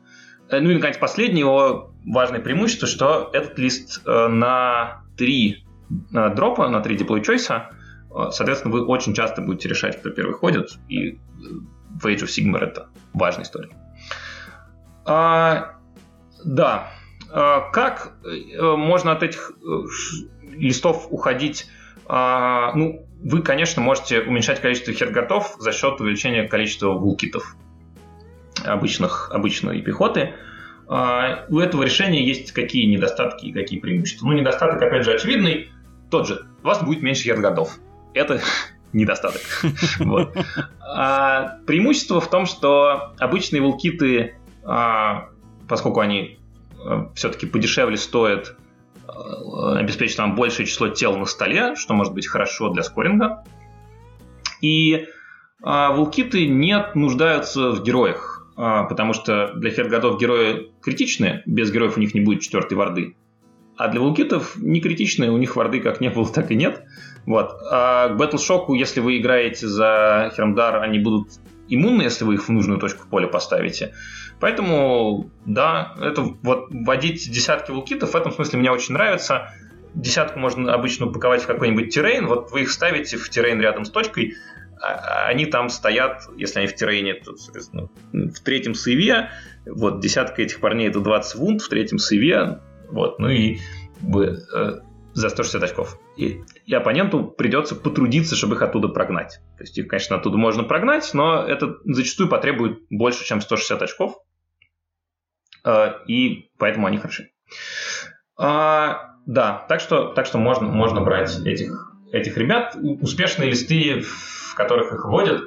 Э, 0.50 0.60
ну 0.60 0.72
и, 0.72 0.76
наконец, 0.76 0.98
последнее 0.98 1.42
его 1.42 1.94
важное 2.06 2.40
преимущество, 2.40 2.88
что 2.88 3.30
этот 3.34 3.58
лист 3.60 4.02
э, 4.06 4.28
на 4.28 5.04
три 5.16 5.64
э, 6.14 6.30
дропа, 6.36 6.68
на 6.68 6.82
три 6.82 6.98
диплой 6.98 7.22
чойса, 7.24 7.70
э, 8.10 8.32
соответственно, 8.32 8.74
вы 8.74 8.86
очень 8.86 9.14
часто 9.14 9.42
будете 9.42 9.70
решать, 9.70 10.00
кто 10.00 10.10
первый 10.10 10.34
ходит, 10.34 10.72
и 10.90 11.20
в 12.02 12.06
Age 12.08 12.24
of 12.24 12.28
Sigmar 12.28 12.60
это 12.60 12.90
важная 13.14 13.44
история. 13.44 13.70
А, 15.06 15.76
да, 16.44 16.92
как 17.34 18.14
э, 18.24 18.62
можно 18.62 19.14
от 19.14 19.24
этих 19.24 19.52
э, 19.62 19.84
листов 20.52 21.08
уходить? 21.10 21.68
А, 22.06 22.74
ну, 22.76 23.06
вы, 23.24 23.42
конечно, 23.42 23.82
можете 23.82 24.20
уменьшать 24.22 24.60
количество 24.60 24.94
херготов 24.94 25.56
за 25.60 25.72
счет 25.72 26.02
увеличения 26.02 26.44
количества 26.48 26.92
вулкитов 26.92 27.56
обычных, 28.66 29.32
обычной 29.32 29.82
пехоты. 29.82 30.34
А, 30.90 31.46
у 31.48 31.60
этого 31.60 31.84
решения 31.84 32.26
есть 32.26 32.52
какие 32.52 32.86
недостатки 32.86 33.46
и 33.46 33.54
какие 33.54 33.80
преимущества. 33.80 34.28
Ну, 34.28 34.34
недостаток, 34.34 34.82
опять 34.82 35.06
же, 35.06 35.14
очевидный. 35.14 35.72
Тот 36.10 36.28
же. 36.28 36.46
У 36.64 36.68
вас 36.68 36.84
будет 36.84 37.02
меньше 37.02 37.24
херготов. 37.24 37.78
Это 38.14 38.42
недостаток. 38.94 39.42
а, 40.82 41.60
преимущество 41.66 42.20
в 42.20 42.30
том, 42.30 42.46
что 42.46 43.14
обычные 43.20 43.62
вулкиты, 43.62 44.36
поскольку 45.68 46.02
они 46.02 46.41
все-таки 47.16 47.46
подешевле 47.46 47.98
стоят, 47.98 48.56
а, 49.08 49.78
обеспечат 49.78 50.20
нам 50.20 50.36
большее 50.36 50.66
число 50.66 50.90
тел 50.90 51.18
на 51.18 51.26
столе, 51.26 51.76
что 51.76 51.94
может 51.94 52.14
быть 52.14 52.28
хорошо 52.28 52.70
для 52.70 52.84
скоринга. 52.84 53.44
И 54.62 55.08
а, 55.64 55.92
вулкиты 55.92 56.48
не 56.48 56.84
нуждаются 56.96 57.72
в 57.72 57.84
героях, 57.84 58.48
а, 58.56 58.84
потому 58.84 59.14
что 59.14 59.54
для 59.56 59.72
хергодов 59.72 60.20
герои 60.20 60.72
критичны, 60.82 61.44
без 61.46 61.72
героев 61.72 61.98
у 61.98 62.00
них 62.00 62.14
не 62.14 62.22
будет 62.22 62.42
четвертой 62.42 62.78
варды. 62.78 63.16
А 63.78 63.88
для 63.88 64.00
вулкитов 64.00 64.58
не 64.58 64.82
критичные, 64.82 65.32
у 65.32 65.38
них 65.38 65.56
варды 65.56 65.80
как 65.80 66.02
не 66.02 66.10
было, 66.10 66.28
так 66.32 66.52
и 66.52 66.56
нет. 66.56 66.84
Вот. 67.26 67.52
А 67.72 68.10
к 68.10 68.20
Battleshock, 68.20 68.66
если 68.76 69.00
вы 69.00 69.18
играете 69.18 69.68
за 69.68 70.32
Хермдар, 70.36 70.84
они 70.84 71.00
будут 71.00 71.30
иммунны, 71.68 72.04
если 72.04 72.26
вы 72.26 72.36
их 72.36 72.48
в 72.48 72.50
нужную 72.50 72.80
точку 72.80 73.08
поля 73.10 73.28
поставите. 73.28 73.94
Поэтому, 74.42 75.30
да, 75.46 75.96
это 76.02 76.24
вот 76.42 76.68
вводить 76.72 77.32
десятки 77.32 77.72
вулкитов 77.72 78.12
в 78.12 78.16
этом 78.16 78.32
смысле 78.32 78.60
мне 78.60 78.72
очень 78.72 78.94
нравится. 78.94 79.54
Десятку 79.94 80.40
можно 80.40 80.74
обычно 80.74 81.06
упаковать 81.06 81.44
в 81.44 81.48
какой-нибудь 81.48 81.94
террейн. 81.94 82.26
Вот 82.26 82.52
вы 82.52 82.64
их 82.64 82.72
ставите 82.72 83.18
в 83.18 83.30
террейн 83.30 83.62
рядом 83.62 83.86
с 83.86 83.92
точкой, 83.92 84.36
а, 84.82 85.28
они 85.28 85.46
там 85.46 85.70
стоят, 85.70 86.24
если 86.36 86.60
они 86.60 86.68
в 86.68 86.76
террейне, 86.76 87.14
то, 87.14 87.36
соответственно, 87.38 87.90
в 88.12 88.40
третьем 88.40 88.74
сейве, 88.74 89.30
вот, 89.66 90.00
десятка 90.00 90.42
этих 90.42 90.60
парней 90.60 90.90
это 90.90 91.02
20 91.02 91.36
вунт, 91.36 91.62
в 91.62 91.70
третьем 91.70 92.00
сейве, 92.00 92.62
вот, 92.90 93.20
ну 93.20 93.30
и 93.30 93.60
э, 94.02 94.80
за 95.14 95.30
160 95.30 95.62
очков. 95.62 96.00
И, 96.18 96.42
и 96.66 96.74
оппоненту 96.74 97.26
придется 97.26 97.76
потрудиться, 97.76 98.36
чтобы 98.36 98.56
их 98.56 98.62
оттуда 98.64 98.88
прогнать. 98.88 99.40
То 99.58 99.64
есть 99.64 99.78
их, 99.78 99.88
конечно, 99.88 100.16
оттуда 100.16 100.38
можно 100.38 100.64
прогнать, 100.64 101.12
но 101.14 101.44
это 101.44 101.78
зачастую 101.86 102.28
потребует 102.28 102.80
больше, 102.90 103.24
чем 103.24 103.40
160 103.40 103.84
очков. 103.84 104.16
Э, 105.64 105.94
и 106.08 106.50
поэтому 106.58 106.88
они 106.88 106.98
хороши. 106.98 107.30
А, 108.38 109.16
да, 109.26 109.66
так 109.70 109.80
что, 109.80 110.14
так 110.14 110.26
что 110.26 110.38
можно, 110.38 110.68
можно 110.68 111.02
брать 111.02 111.40
этих, 111.46 111.94
этих 112.12 112.38
ребят. 112.38 112.76
Успешные 113.02 113.50
листы, 113.50 114.02
в 114.02 114.56
которых 114.56 114.94
их 114.94 115.06
вводят, 115.06 115.44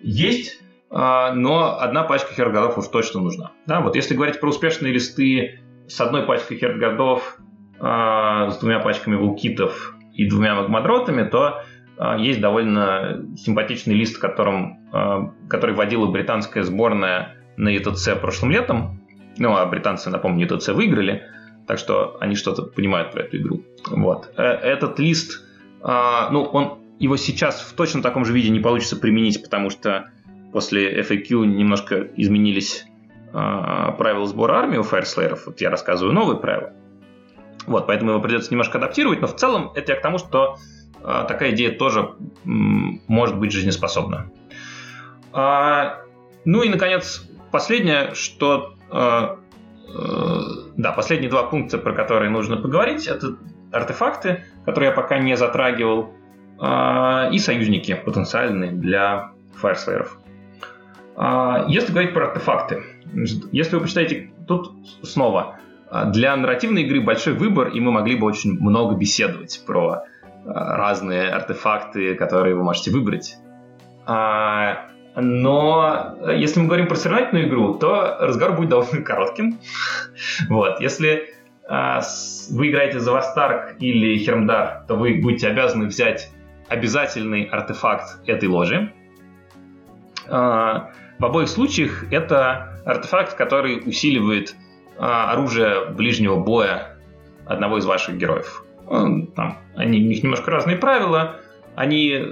есть, 0.00 0.60
а, 0.90 1.32
но 1.32 1.78
одна 1.80 2.04
пачка 2.04 2.32
хергодов 2.34 2.78
уж 2.78 2.88
точно 2.88 3.20
нужна. 3.20 3.52
Да, 3.66 3.80
вот 3.80 3.96
если 3.96 4.14
говорить 4.14 4.40
про 4.40 4.48
успешные 4.48 4.92
листы 4.92 5.60
с 5.86 6.00
одной 6.00 6.24
пачкой 6.24 6.58
хертгардов, 6.58 7.38
э, 7.80 8.50
с 8.50 8.58
двумя 8.58 8.80
пачками 8.80 9.16
вулкитов 9.16 9.94
и 10.14 10.28
двумя 10.28 10.54
магмадротами, 10.54 11.28
то 11.28 11.62
есть 12.18 12.40
довольно 12.40 13.24
симпатичный 13.36 13.94
лист, 13.94 14.18
которым, 14.18 14.88
который 15.48 15.74
водила 15.74 16.06
британская 16.06 16.62
сборная 16.62 17.34
на 17.56 17.70
ЕТЦ 17.70 18.10
прошлым 18.20 18.52
летом. 18.52 18.97
Ну, 19.38 19.56
а 19.56 19.64
британцы, 19.66 20.10
напомню, 20.10 20.46
ЕТЦ 20.46 20.68
выиграли, 20.68 21.22
так 21.66 21.78
что 21.78 22.16
они 22.20 22.34
что-то 22.34 22.62
понимают 22.62 23.12
про 23.12 23.22
эту 23.22 23.36
игру. 23.38 23.62
Вот. 23.88 24.32
Этот 24.36 24.98
лист, 24.98 25.44
ну, 25.82 26.42
он 26.52 26.78
его 26.98 27.16
сейчас 27.16 27.60
в 27.60 27.74
точно 27.74 28.02
таком 28.02 28.24
же 28.24 28.32
виде 28.32 28.50
не 28.50 28.60
получится 28.60 28.96
применить, 28.96 29.42
потому 29.42 29.70
что 29.70 30.10
после 30.52 31.00
FAQ 31.02 31.46
немножко 31.46 32.08
изменились 32.16 32.84
э, 33.32 33.92
правила 33.98 34.26
сбора 34.26 34.54
армии 34.54 34.78
у 34.78 34.82
фаерслееров. 34.82 35.46
Вот 35.46 35.60
я 35.60 35.70
рассказываю 35.70 36.14
новые 36.14 36.38
правила. 36.38 36.72
Вот, 37.66 37.86
поэтому 37.86 38.12
его 38.12 38.20
придется 38.20 38.50
немножко 38.50 38.78
адаптировать, 38.78 39.20
но 39.20 39.26
в 39.26 39.36
целом 39.36 39.70
это 39.74 39.92
я 39.92 39.98
к 39.98 40.02
тому, 40.02 40.18
что 40.18 40.56
э, 41.02 41.24
такая 41.28 41.52
идея 41.52 41.70
тоже 41.70 42.14
может 42.44 43.38
быть 43.38 43.52
жизнеспособна. 43.52 44.30
А, 45.32 46.00
ну 46.44 46.62
и, 46.62 46.68
наконец, 46.68 47.28
последнее, 47.52 48.14
что... 48.14 48.74
Э, 48.90 49.36
э, 49.88 50.40
да, 50.76 50.92
последние 50.92 51.30
два 51.30 51.44
пункта, 51.44 51.78
про 51.78 51.92
которые 51.92 52.30
нужно 52.30 52.56
поговорить, 52.56 53.06
это 53.06 53.36
артефакты, 53.72 54.44
которые 54.64 54.90
я 54.90 54.94
пока 54.94 55.18
не 55.18 55.36
затрагивал, 55.36 56.14
э, 56.60 57.30
и 57.32 57.38
союзники 57.38 57.94
потенциальные 57.94 58.72
для 58.72 59.32
фаерслееров. 59.56 60.18
Если 61.66 61.90
говорить 61.90 62.14
про 62.14 62.28
артефакты, 62.28 62.84
если 63.50 63.74
вы 63.74 63.82
почитаете, 63.82 64.30
тут 64.46 64.72
снова, 65.02 65.56
для 66.06 66.36
нарративной 66.36 66.82
игры 66.82 67.00
большой 67.00 67.32
выбор, 67.32 67.70
и 67.70 67.80
мы 67.80 67.90
могли 67.90 68.14
бы 68.14 68.24
очень 68.24 68.52
много 68.52 68.94
беседовать 68.94 69.64
про 69.66 70.04
разные 70.44 71.28
артефакты, 71.30 72.14
которые 72.14 72.54
вы 72.54 72.62
можете 72.62 72.92
выбрать. 72.92 73.36
Но 75.20 76.16
если 76.28 76.60
мы 76.60 76.66
говорим 76.66 76.86
про 76.86 76.94
соревновательную 76.94 77.48
игру, 77.48 77.74
то 77.74 78.16
разговор 78.20 78.56
будет 78.56 78.68
довольно 78.70 79.02
коротким. 79.02 79.58
вот. 80.48 80.80
Если 80.80 81.34
вы 81.68 82.70
играете 82.70 83.00
за 83.00 83.12
Вастарк 83.12 83.76
или 83.80 84.16
Хермдар, 84.18 84.84
то 84.86 84.94
вы 84.94 85.20
будете 85.20 85.48
обязаны 85.48 85.86
взять 85.86 86.30
обязательный 86.68 87.44
артефакт 87.44 88.26
этой 88.26 88.48
ложи. 88.48 88.92
В 90.26 90.90
обоих 91.24 91.48
случаях 91.48 92.10
это 92.12 92.80
артефакт, 92.86 93.34
который 93.34 93.82
усиливает 93.84 94.54
оружие 94.98 95.86
ближнего 95.90 96.36
боя 96.36 96.96
одного 97.44 97.78
из 97.78 97.86
ваших 97.86 98.16
героев. 98.16 98.64
Там, 98.86 99.58
они, 99.76 99.98
у 99.98 100.08
них 100.08 100.22
немножко 100.22 100.50
разные 100.50 100.76
правила, 100.76 101.36
они 101.76 102.10
э, 102.10 102.24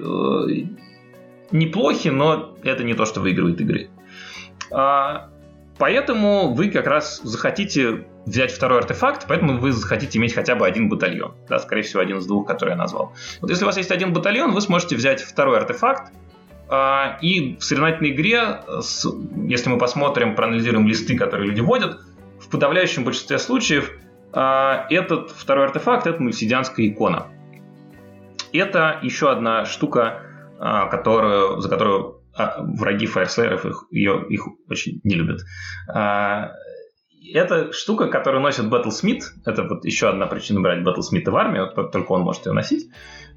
неплохи, 1.51 2.09
но 2.09 2.57
это 2.63 2.85
не 2.85 2.95
то, 2.95 3.05
что 3.05 3.21
выигрывает 3.21 3.61
игры. 3.61 3.89
А, 4.71 5.31
поэтому 5.79 6.55
вы 6.55 6.71
как 6.71 6.87
раз 6.87 7.21
захотите 7.23 8.07
взять 8.25 8.53
второй 8.53 8.81
артефакт, 8.81 9.27
поэтому 9.29 9.59
вы 9.59 9.73
захотите 9.73 10.19
иметь 10.19 10.35
хотя 10.35 10.57
бы 10.57 10.67
один 10.67 10.89
батальон. 10.89 11.35
Да, 11.49 11.59
скорее 11.59 11.83
всего, 11.83 12.03
один 12.03 12.19
из 12.19 12.27
двух, 12.27 12.47
который 12.47 12.71
я 12.71 12.77
назвал. 12.77 13.13
Вот 13.41 13.51
если 13.51 13.65
у 13.65 13.67
вас 13.67 13.77
есть 13.77 13.91
один 13.91 14.13
батальон, 14.13 14.53
вы 14.53 14.61
сможете 14.61 14.97
взять 14.97 15.23
второй 15.23 15.59
артефакт, 15.59 16.13
а, 16.69 17.19
и 17.21 17.57
в 17.57 17.63
соревновательной 17.63 18.11
игре, 18.11 18.61
если 19.47 19.71
мы 19.71 19.79
посмотрим, 19.79 20.35
проанализируем 20.35 20.87
листы, 20.89 21.17
которые 21.17 21.49
люди 21.49 21.61
вводят, 21.61 22.01
в 22.41 22.49
подавляющем 22.49 23.05
большинстве 23.05 23.39
случаев 23.39 23.93
а, 24.33 24.87
этот 24.91 25.31
второй 25.31 25.67
артефакт— 25.67 26.07
это 26.09 26.21
мульсидианская 26.21 26.89
икона. 26.89 27.29
Это 28.53 28.99
еще 29.03 29.31
одна 29.31 29.65
штука, 29.65 30.23
которую, 30.59 31.61
за 31.61 31.69
которую 31.69 32.23
враги 32.35 33.07
фаерслееров 33.07 33.65
их, 33.65 33.85
ее, 33.91 34.25
их 34.29 34.47
очень 34.69 35.01
не 35.05 35.15
любят. 35.15 35.41
Это 37.35 37.73
штука, 37.73 38.09
которую 38.09 38.43
носит 38.43 38.67
Battlesmith. 38.67 39.23
Это 39.45 39.65
вот 39.65 39.85
еще 39.85 40.09
одна 40.09 40.27
причина 40.27 40.61
брать 40.61 40.87
Battlesmith 40.87 41.29
в 41.29 41.37
армию, 41.37 41.73
только 41.91 42.13
он 42.13 42.23
может 42.23 42.47
ее 42.47 42.53
носить. 42.53 42.91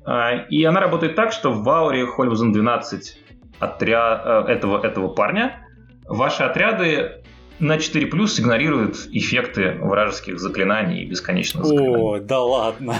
А, 0.05 0.35
и 0.35 0.63
она 0.63 0.79
работает 0.79 1.15
так, 1.15 1.31
что 1.31 1.51
в 1.51 1.67
Ауре 1.69 2.05
Хольвузен 2.05 2.51
12 2.51 3.17
отряд, 3.59 4.47
этого, 4.47 4.85
этого 4.85 5.07
парня 5.09 5.65
ваши 6.05 6.43
отряды 6.43 7.23
на 7.59 7.77
4 7.77 8.07
плюс 8.07 8.39
игнорируют 8.39 9.07
эффекты 9.11 9.77
вражеских 9.81 10.39
заклинаний 10.39 11.03
и 11.03 11.05
бесконечных 11.05 11.65
заклинаний. 11.65 11.97
О, 11.97 12.19
да 12.19 12.39
ладно. 12.39 12.99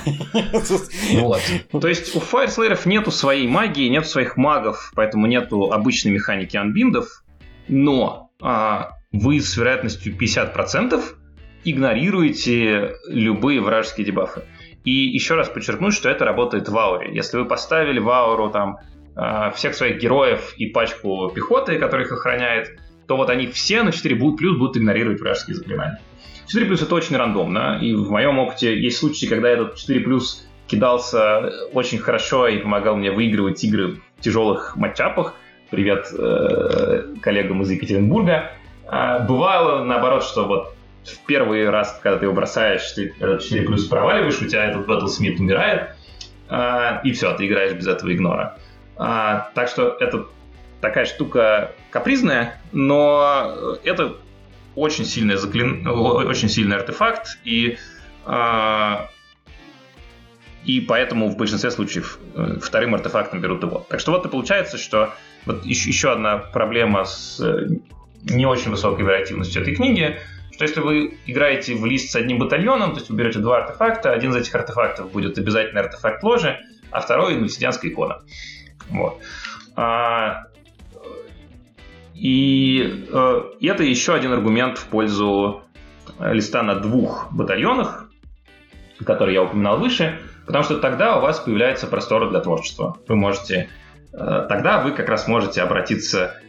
Вот. 1.14 1.42
То 1.72 1.88
есть 1.88 2.16
у 2.16 2.20
фаерслееров 2.20 2.86
нету 2.86 3.12
своей 3.12 3.48
магии, 3.48 3.88
нет 3.88 4.08
своих 4.08 4.38
магов, 4.38 4.92
поэтому 4.96 5.28
нету 5.28 5.72
обычной 5.72 6.12
механики 6.12 6.58
анбиндов, 6.58 7.24
но 7.68 8.32
а, 8.42 8.98
вы 9.12 9.40
с 9.40 9.58
вероятностью 9.58 10.16
50% 10.16 11.02
игнорируете 11.64 12.96
любые 13.08 13.62
вражеские 13.62 14.06
дебафы. 14.06 14.44
И 14.84 14.92
еще 14.92 15.36
раз 15.36 15.50
подчеркну, 15.50 15.92
что 15.92 16.10
это 16.10 16.26
работает 16.26 16.70
в 16.70 16.78
ауре. 16.78 17.14
Если 17.14 17.38
вы 17.38 17.46
поставили 17.46 18.00
в 18.00 18.10
ауру 18.10 18.50
там 18.50 18.78
э, 19.16 19.52
всех 19.56 19.76
своих 19.76 20.02
героев 20.02 20.54
и 20.58 20.68
пачку 20.68 21.30
пехоты, 21.30 21.78
которая 21.78 22.06
их 22.06 22.14
охраняет, 22.14 22.80
то 23.10 23.18
вот 23.18 23.32
они 23.32 23.48
все 23.48 23.82
на 23.82 23.92
4 23.92 24.16
будут 24.16 24.38
плюс 24.38 24.56
будут 24.56 24.78
игнорировать 24.78 25.20
вражеские 25.20 25.56
заклинания. 25.56 26.00
4 26.46 26.68
плюс 26.68 26.84
это 26.84 26.94
очень 26.94 27.18
рандомно, 27.18 27.80
и 27.82 27.96
в 27.96 28.12
моем 28.12 28.38
опыте 28.38 28.80
есть 28.80 29.00
случаи, 29.00 29.26
когда 29.26 29.50
этот 29.50 29.78
4 29.78 30.00
плюс 30.02 30.48
кидался 30.68 31.52
очень 31.74 31.98
хорошо 31.98 32.48
и 32.48 32.60
помогал 32.60 32.98
мне 32.98 33.10
выигрывать 33.10 33.64
игры 33.64 33.96
в 34.18 34.22
тяжелых 34.22 34.76
матчапах. 34.76 35.34
Привет 35.72 36.14
э, 36.16 37.16
коллегам 37.20 37.64
из 37.64 37.72
Екатеринбурга. 37.72 38.52
А 38.88 39.18
бывало, 39.18 39.84
наоборот, 39.84 40.24
что 40.24 40.46
вот 40.46 40.76
в 41.04 41.26
первый 41.26 41.68
раз, 41.68 42.00
когда 42.04 42.20
ты 42.20 42.26
его 42.26 42.36
бросаешь, 42.36 42.92
ты 42.92 43.16
этот 43.20 43.42
4 43.42 43.64
плюс 43.64 43.86
проваливаешь, 43.86 44.40
у 44.40 44.46
тебя 44.46 44.66
этот 44.66 44.88
Battlesmith 44.88 45.40
умирает, 45.40 45.96
а, 46.48 47.02
и 47.04 47.12
все, 47.14 47.34
ты 47.34 47.48
играешь 47.48 47.74
без 47.74 47.88
этого 47.88 48.14
игнора. 48.14 48.60
А, 48.98 49.50
так 49.56 49.68
что 49.68 49.98
это 50.00 50.28
такая 50.82 51.06
штука 51.06 51.72
капризная, 51.92 52.62
но 52.72 53.78
это 53.84 54.18
очень 54.76 55.06
сильный, 55.06 55.36
заклин... 55.36 55.88
очень 55.88 56.50
сильный 56.50 56.78
артефакт, 56.78 57.40
и 57.44 57.78
а, 58.26 59.10
и 60.64 60.82
поэтому 60.82 61.30
в 61.30 61.38
большинстве 61.38 61.72
случаев 61.72 62.20
э, 62.36 62.58
вторым 62.62 62.94
артефактом 62.94 63.42
берут 63.42 63.64
его. 63.64 63.86
Так 63.90 64.00
что 64.00 64.12
вот 64.12 64.26
и 64.26 64.30
получается, 64.30 64.78
что 64.78 65.14
вот 65.46 65.66
еще, 65.66 65.90
еще 65.90 66.12
одна 66.12 66.38
проблема 66.38 67.06
с 67.06 67.40
э, 67.40 67.68
не 68.24 68.46
очень 68.46 68.70
высокой 68.70 69.06
вариативностью 69.06 69.62
этой 69.62 69.76
книги, 69.76 70.18
что 70.54 70.66
если 70.66 70.82
вы 70.82 71.18
играете 71.26 71.76
в 71.76 71.86
лист 71.86 72.12
с 72.12 72.16
одним 72.16 72.40
батальоном, 72.40 72.92
то 72.92 72.98
есть 72.98 73.10
вы 73.10 73.16
берете 73.16 73.40
два 73.40 73.64
артефакта, 73.64 74.12
один 74.12 74.32
из 74.32 74.36
этих 74.36 74.54
артефактов 74.54 75.12
будет 75.12 75.38
обязательно 75.38 75.80
артефакт 75.80 76.22
ложи, 76.24 76.60
а 76.92 77.00
второй 77.00 77.36
нульсидианская 77.36 77.90
икона. 77.90 78.22
Вот. 78.90 79.20
А, 79.78 80.49
и, 82.20 83.08
э, 83.12 83.42
это 83.62 83.84
еще 83.84 84.14
один 84.14 84.34
аргумент 84.34 84.78
в 84.78 84.88
пользу 84.88 85.64
листа 86.20 86.64
на 86.64 86.76
двух 86.76 87.32
батальонах, 87.32 88.10
который 89.06 89.34
я 89.34 89.44
упоминал 89.44 89.80
выше, 89.80 90.20
потому 90.46 90.64
что 90.64 90.80
тогда 90.80 91.18
у 91.18 91.22
вас 91.22 91.40
появляется 91.40 91.88
простор 91.88 92.30
для 92.30 92.40
творчества. 92.40 92.98
Вы 93.08 93.16
можете... 93.16 93.70
Э, 94.14 94.46
тогда 94.50 94.82
вы 94.82 94.92
как 94.92 95.08
раз 95.10 95.28
можете 95.28 95.62
обратиться 95.62 96.42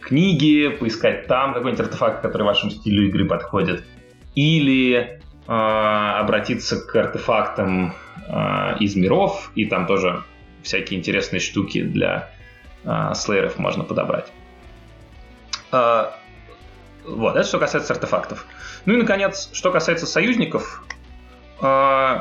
к 0.00 0.06
книге, 0.08 0.70
поискать 0.70 1.26
там 1.26 1.52
какой-нибудь 1.52 1.80
артефакт, 1.80 2.22
который 2.22 2.44
вашему 2.44 2.70
стилю 2.70 3.08
игры 3.08 3.26
подходит, 3.26 3.84
или 4.34 4.94
э, 4.96 5.52
обратиться 5.52 6.80
к 6.80 6.94
артефактам 6.96 7.94
э, 8.26 8.78
из 8.80 8.96
миров, 8.96 9.50
и 9.54 9.66
там 9.66 9.86
тоже 9.86 10.22
всякие 10.62 10.98
интересные 10.98 11.40
штуки 11.40 11.82
для 11.82 12.30
э, 12.84 13.12
слееров 13.14 13.58
можно 13.58 13.84
подобрать. 13.84 14.32
Э, 15.72 16.10
вот, 17.04 17.36
это 17.36 17.46
что 17.46 17.58
касается 17.58 17.92
артефактов. 17.92 18.46
Ну 18.84 18.94
и, 18.94 18.96
наконец, 18.96 19.50
что 19.52 19.70
касается 19.70 20.06
союзников, 20.06 20.84
э, 21.60 22.16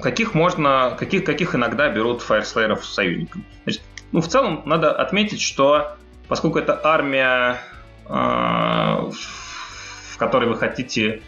каких 0.00 0.34
можно, 0.34 0.96
каких, 0.98 1.24
каких 1.24 1.54
иногда 1.54 1.88
берут 1.88 2.22
фаерслееров 2.22 2.84
союзниками. 2.84 3.44
Значит, 3.64 3.82
ну, 4.12 4.20
в 4.20 4.28
целом, 4.28 4.62
надо 4.64 4.92
отметить, 4.92 5.40
что 5.40 5.96
поскольку 6.28 6.58
это 6.58 6.80
армия, 6.82 7.60
э, 8.06 8.10
в 8.10 10.18
которой 10.18 10.48
вы 10.48 10.56
хотите 10.56 11.22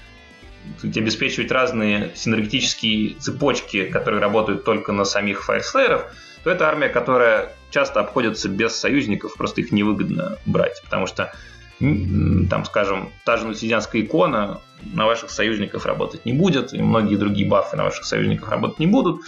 обеспечивать 0.82 1.50
разные 1.50 2.12
синергетические 2.14 3.16
цепочки, 3.16 3.84
которые 3.84 4.20
работают 4.20 4.64
только 4.64 4.92
на 4.92 5.04
самих 5.04 5.44
фаерслееров, 5.44 6.06
то 6.42 6.50
это 6.50 6.68
армия, 6.68 6.88
которая 6.88 7.52
часто 7.70 8.00
обходится 8.00 8.48
без 8.48 8.74
союзников, 8.74 9.34
просто 9.34 9.60
их 9.60 9.72
невыгодно 9.72 10.38
брать, 10.46 10.80
потому 10.84 11.06
что 11.06 11.32
там, 11.80 12.64
скажем, 12.64 13.10
та 13.24 13.36
же 13.36 13.46
нутидианская 13.46 14.02
икона 14.02 14.60
на 14.92 15.06
ваших 15.06 15.30
союзников 15.30 15.86
работать 15.86 16.24
не 16.24 16.32
будет, 16.32 16.72
и 16.72 16.80
многие 16.80 17.16
другие 17.16 17.48
бафы 17.48 17.76
на 17.76 17.84
ваших 17.84 18.04
союзников 18.04 18.48
работать 18.48 18.78
не 18.78 18.86
будут. 18.86 19.22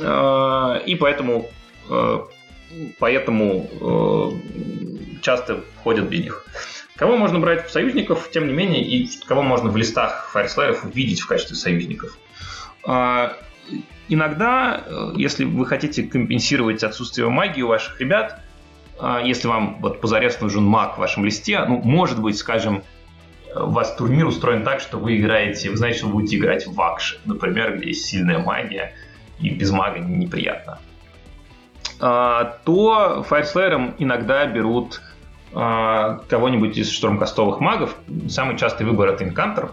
А, 0.00 0.80
и 0.86 0.94
поэтому, 0.94 1.50
а, 1.88 2.26
поэтому 2.98 3.68
а, 3.80 5.20
часто 5.22 5.64
ходят 5.82 6.08
без 6.08 6.20
них. 6.20 6.46
Кого 6.96 7.16
можно 7.16 7.38
брать 7.38 7.66
в 7.66 7.70
союзников, 7.70 8.30
тем 8.30 8.46
не 8.46 8.52
менее, 8.52 8.84
и 8.84 9.08
кого 9.26 9.42
можно 9.42 9.70
в 9.70 9.76
листах 9.76 10.28
фаерслееров 10.32 10.84
увидеть 10.84 11.20
в 11.20 11.26
качестве 11.26 11.56
союзников. 11.56 12.18
Иногда, 14.08 14.84
если 15.14 15.44
вы 15.44 15.64
хотите 15.64 16.02
компенсировать 16.02 16.82
отсутствие 16.82 17.26
магии 17.30 17.62
у 17.62 17.68
ваших 17.68 17.98
ребят, 18.02 18.42
если 19.24 19.48
вам 19.48 19.78
вот 19.80 20.00
позарез 20.00 20.40
нужен 20.40 20.64
маг 20.64 20.96
в 20.96 20.98
вашем 20.98 21.24
листе, 21.24 21.64
ну, 21.64 21.80
может 21.82 22.20
быть, 22.20 22.36
скажем, 22.36 22.82
у 23.54 23.70
вас 23.70 23.94
турнир 23.94 24.26
устроен 24.26 24.64
так, 24.64 24.80
что 24.80 24.98
вы 24.98 25.16
играете, 25.16 25.70
вы 25.70 25.76
знаете, 25.76 25.98
что 25.98 26.06
вы 26.06 26.14
будете 26.14 26.36
играть 26.36 26.66
в 26.66 26.80
Акши, 26.80 27.18
например, 27.24 27.76
где 27.76 27.88
есть 27.88 28.06
сильная 28.06 28.38
магия, 28.38 28.94
и 29.38 29.50
без 29.50 29.70
мага 29.70 29.98
неприятно. 29.98 30.78
А, 32.00 32.58
то 32.64 33.24
Fireslayer 33.28 33.94
иногда 33.98 34.46
берут 34.46 35.00
а, 35.52 36.20
кого-нибудь 36.28 36.76
из 36.78 36.90
штурмкастовых 36.90 37.60
магов. 37.60 37.96
Самый 38.28 38.56
частый 38.56 38.86
выбор 38.86 39.08
это 39.08 39.24
Инкантер, 39.24 39.72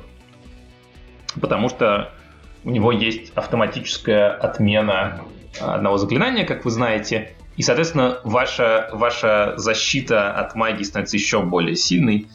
потому 1.39 1.69
что 1.69 2.11
у 2.63 2.69
него 2.69 2.91
есть 2.91 3.31
автоматическая 3.35 4.31
отмена 4.31 5.21
одного 5.61 5.97
заклинания, 5.97 6.45
как 6.45 6.65
вы 6.65 6.71
знаете, 6.71 7.35
и, 7.57 7.63
соответственно, 7.63 8.19
ваша, 8.23 8.89
ваша 8.93 9.55
защита 9.57 10.31
от 10.31 10.53
магии 10.55 10.83
становится 10.83 11.17
еще 11.17 11.41
более 11.41 11.75
сильной. 11.75 12.27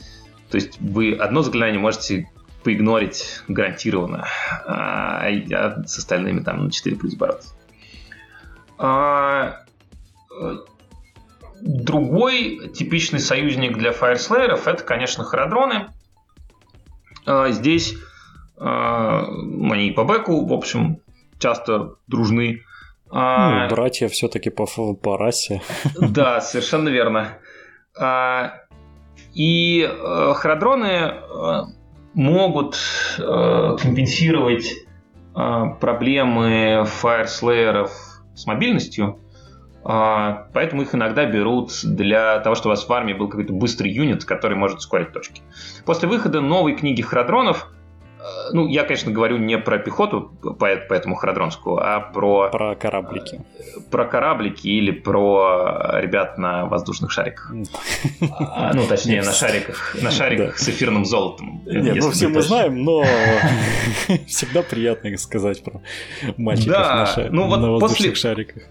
То 0.51 0.57
есть 0.57 0.81
вы 0.81 1.15
одно 1.15 1.43
заклинание 1.43 1.79
можете 1.79 2.29
поигнорить 2.65 3.41
гарантированно, 3.49 4.27
а, 4.67 5.27
а 5.27 5.85
с 5.87 5.99
остальными 5.99 6.41
там 6.41 6.65
на 6.65 6.71
4 6.71 6.97
плюс 6.97 7.15
бороться. 7.15 7.55
А, 8.79 9.61
другой 11.61 12.69
типичный 12.75 13.21
союзник 13.21 13.79
для 13.79 13.93
фаерслееров 13.93 14.67
это, 14.67 14.83
конечно, 14.83 15.23
харадроны. 15.23 15.89
А, 17.27 17.51
здесь 17.51 17.95
а, 18.57 19.25
они 19.25 19.93
по 19.93 20.03
бэку, 20.03 20.47
в 20.47 20.53
общем, 20.53 20.99
часто 21.39 21.95
дружны. 22.09 22.63
А, 23.15 23.65
ну, 23.65 23.69
братья 23.69 24.09
все-таки 24.09 24.49
по, 24.49 24.67
по 24.95 25.17
расе. 25.19 25.61
Да, 26.01 26.41
совершенно 26.41 26.89
верно. 26.89 27.39
А, 27.99 28.55
и 29.35 29.83
э, 29.83 30.33
храдроны 30.35 30.87
э, 30.87 31.63
могут 32.15 32.79
э, 33.19 33.77
компенсировать 33.81 34.73
э, 35.37 35.65
проблемы 35.79 36.85
фаерслееров 36.87 37.93
с 38.35 38.47
мобильностью, 38.47 39.21
э, 39.85 40.35
поэтому 40.55 40.81
их 40.81 40.95
иногда 40.95 41.27
берут 41.27 41.73
для 41.85 42.41
того, 42.41 42.55
чтобы 42.55 42.69
у 42.69 42.77
вас 42.77 42.89
в 42.89 42.93
армии 42.95 43.13
был 43.13 43.29
какой-то 43.29 43.53
быстрый 43.53 43.91
юнит, 43.93 44.25
который 44.25 44.57
может 44.57 44.79
ускорить 44.79 45.13
точки. 45.13 45.43
После 45.85 46.09
выхода 46.09 46.41
новой 46.41 46.77
книги 46.77 47.03
храдронов 47.03 47.71
Э, 47.71 47.82
ну, 48.53 48.67
я, 48.69 48.85
конечно, 48.85 49.11
говорю 49.11 49.39
не 49.39 49.59
про 49.59 49.79
пехоту, 49.79 50.33
по, 50.43 50.53
по 50.55 50.95
этому 50.95 51.15
Харадронскую, 51.15 51.79
а 51.79 52.01
про... 52.01 52.51
Про 52.51 52.75
кораблики. 52.75 53.41
Э, 53.59 53.81
про 53.91 54.05
кораблики 54.05 54.69
или 54.69 54.91
про 54.91 56.01
ребят 56.01 56.39
на 56.39 56.67
воздушных 56.67 57.11
шариках. 57.11 57.53
А, 58.39 58.73
ну, 58.75 58.87
точнее, 58.87 59.23
на 59.23 59.33
шариках, 59.33 59.97
на 60.01 60.11
шариках 60.11 60.59
с 60.59 60.69
эфирным 60.69 61.05
золотом. 61.05 61.63
Нет, 61.67 61.97
ну 61.97 62.11
все 62.11 62.29
мы 62.29 62.43
знаем, 62.43 62.83
но 62.83 63.05
всегда 64.27 64.63
приятно 64.63 65.17
сказать 65.17 65.63
про 65.63 65.81
мальчиков 66.37 66.77
на 66.77 67.29
ну 67.31 67.49
воздушных 67.49 68.17
шариках. 68.17 68.63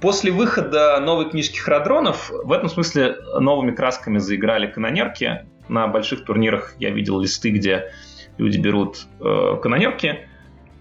После 0.00 0.30
выхода 0.30 1.00
новой 1.00 1.28
книжки 1.28 1.58
Храдронов, 1.58 2.30
в 2.30 2.52
этом 2.52 2.68
смысле 2.68 3.16
новыми 3.40 3.72
красками 3.72 4.18
заиграли 4.18 4.68
канонерки. 4.68 5.46
На 5.68 5.88
больших 5.88 6.24
турнирах 6.24 6.74
я 6.78 6.90
видел 6.90 7.18
листы, 7.20 7.50
где 7.50 7.90
люди 8.38 8.58
берут 8.58 9.06
э, 9.20 9.56
канонерки, 9.62 10.28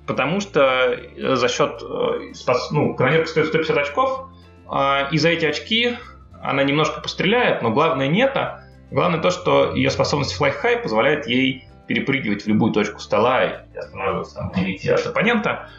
потому 0.05 0.39
что 0.39 0.61
э, 0.61 1.35
за 1.35 1.47
счет... 1.49 1.81
Э, 1.81 2.33
спас, 2.33 2.71
ну, 2.71 2.95
канонерка 2.95 3.27
стоит 3.27 3.47
150 3.47 3.77
очков, 3.77 4.29
э, 4.71 5.09
и 5.11 5.17
за 5.17 5.29
эти 5.29 5.45
очки 5.45 5.97
она 6.41 6.63
немножко 6.63 7.01
постреляет, 7.01 7.61
но 7.61 7.71
главное 7.71 8.07
не 8.07 8.21
это. 8.21 8.63
Главное 8.91 9.19
то, 9.19 9.31
что 9.31 9.75
ее 9.75 9.89
способность 9.89 10.39
Fly 10.39 10.53
High 10.63 10.81
позволяет 10.81 11.27
ей 11.27 11.65
перепрыгивать 11.87 12.43
в 12.43 12.47
любую 12.47 12.71
точку 12.73 12.99
стола 12.99 13.43
и 13.43 13.77
останавливаться 13.77 14.35
там 14.35 14.51
от 14.51 15.05
оппонента. 15.05 15.69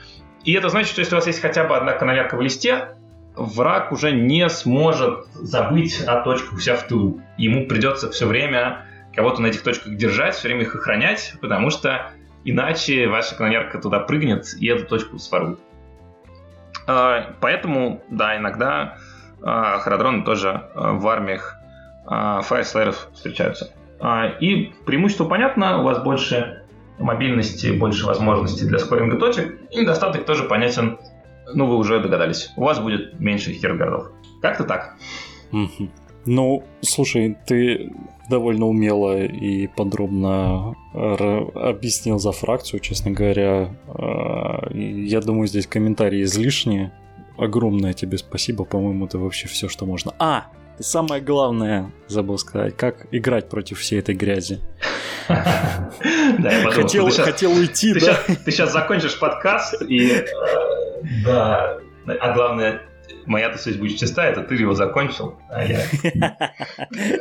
И 0.45 0.53
это 0.53 0.69
значит, 0.69 0.93
что 0.93 1.01
если 1.01 1.15
у 1.15 1.19
вас 1.19 1.27
есть 1.27 1.41
хотя 1.41 1.65
бы 1.65 1.77
одна 1.77 1.93
канонерка 1.93 2.37
в 2.37 2.41
листе, 2.41 2.97
враг 3.37 3.93
уже 3.93 4.13
не 4.13 4.49
сможет 4.49 5.27
забыть 5.35 6.03
о 6.03 6.23
точках 6.23 6.55
у 6.55 6.59
себя 6.59 6.77
в 6.77 6.87
тылу. 6.87 7.21
Ему 7.37 7.67
придется 7.67 8.11
все 8.11 8.27
время 8.27 8.87
кого-то 9.19 9.43
на 9.43 9.49
этих 9.49 9.65
точках 9.65 9.97
держать, 9.97 10.37
все 10.37 10.47
время 10.47 10.63
их 10.63 10.77
охранять, 10.77 11.35
потому 11.41 11.71
что 11.71 12.13
иначе 12.45 13.09
ваша 13.09 13.35
канонерка 13.35 13.81
туда 13.81 13.99
прыгнет 13.99 14.55
и 14.61 14.69
эту 14.69 14.87
точку 14.87 15.19
сворует. 15.19 15.59
А, 16.87 17.35
поэтому, 17.41 18.01
да, 18.11 18.37
иногда 18.37 18.99
а, 19.43 19.81
харадроны 19.81 20.23
тоже 20.25 20.69
а, 20.73 20.93
в 20.93 21.09
армиях 21.09 21.57
фаерслееров 22.07 23.09
встречаются. 23.13 23.75
И 24.41 24.73
преимущество 24.87 25.25
понятно, 25.25 25.81
у 25.81 25.83
вас 25.83 25.99
больше 26.03 26.63
мобильности, 26.99 27.73
больше 27.73 28.07
возможностей 28.07 28.67
для 28.67 28.79
скоринга 28.79 29.19
точек, 29.19 29.59
и 29.73 29.81
недостаток 29.81 30.25
тоже 30.25 30.45
понятен, 30.45 30.99
ну 31.53 31.67
вы 31.67 31.75
уже 31.75 32.01
догадались, 32.01 32.53
у 32.57 32.63
вас 32.63 32.79
будет 32.79 33.19
меньше 33.19 33.51
хиргардов. 33.53 34.13
Как-то 34.41 34.63
так. 34.63 34.95
Ну, 36.31 36.63
слушай, 36.83 37.39
ты 37.47 37.91
довольно 38.29 38.67
умело 38.67 39.17
и 39.25 39.67
подробно 39.67 40.75
объяснил 40.93 42.19
за 42.19 42.33
фракцию, 42.33 42.81
честно 42.81 43.13
говоря. 43.13 43.75
А, 43.87 44.69
я 44.75 45.23
думаю, 45.23 45.47
здесь 45.47 45.67
комментарии 45.67 46.23
излишние. 46.23 46.93
Огромное 47.39 47.95
тебе 47.95 48.19
спасибо, 48.19 48.65
по-моему, 48.65 49.07
это 49.07 49.19
вообще 49.19 49.49
все, 49.49 49.71
что 49.71 49.87
можно. 49.87 50.13
А, 50.19 50.49
и 50.79 50.83
самое 50.83 51.23
главное, 51.23 51.91
забыл 52.09 52.37
сказать, 52.37 52.77
как 52.77 53.07
играть 53.11 53.49
против 53.49 53.79
всей 53.79 53.99
этой 53.99 54.15
грязи. 54.15 54.61
Да, 55.29 56.53
я 56.53 56.65
подумал, 56.65 56.83
хотел, 56.83 57.11
хотел 57.11 57.53
уйти, 57.53 57.95
да. 57.95 58.19
Ты 58.45 58.51
сейчас 58.51 58.73
закончишь 58.73 59.19
подкаст 59.19 59.83
и 59.83 60.11
э, 60.11 60.25
Да. 61.25 61.79
А 62.07 62.35
главное, 62.35 62.83
моя-то 63.29 63.59
совесть 63.59 63.79
будет 63.79 63.99
чиста, 63.99 64.27
это 64.27 64.43
ты 64.43 64.55
его 64.55 64.75
закончил, 64.75 65.37
а 65.51 65.65
я... 65.65 65.85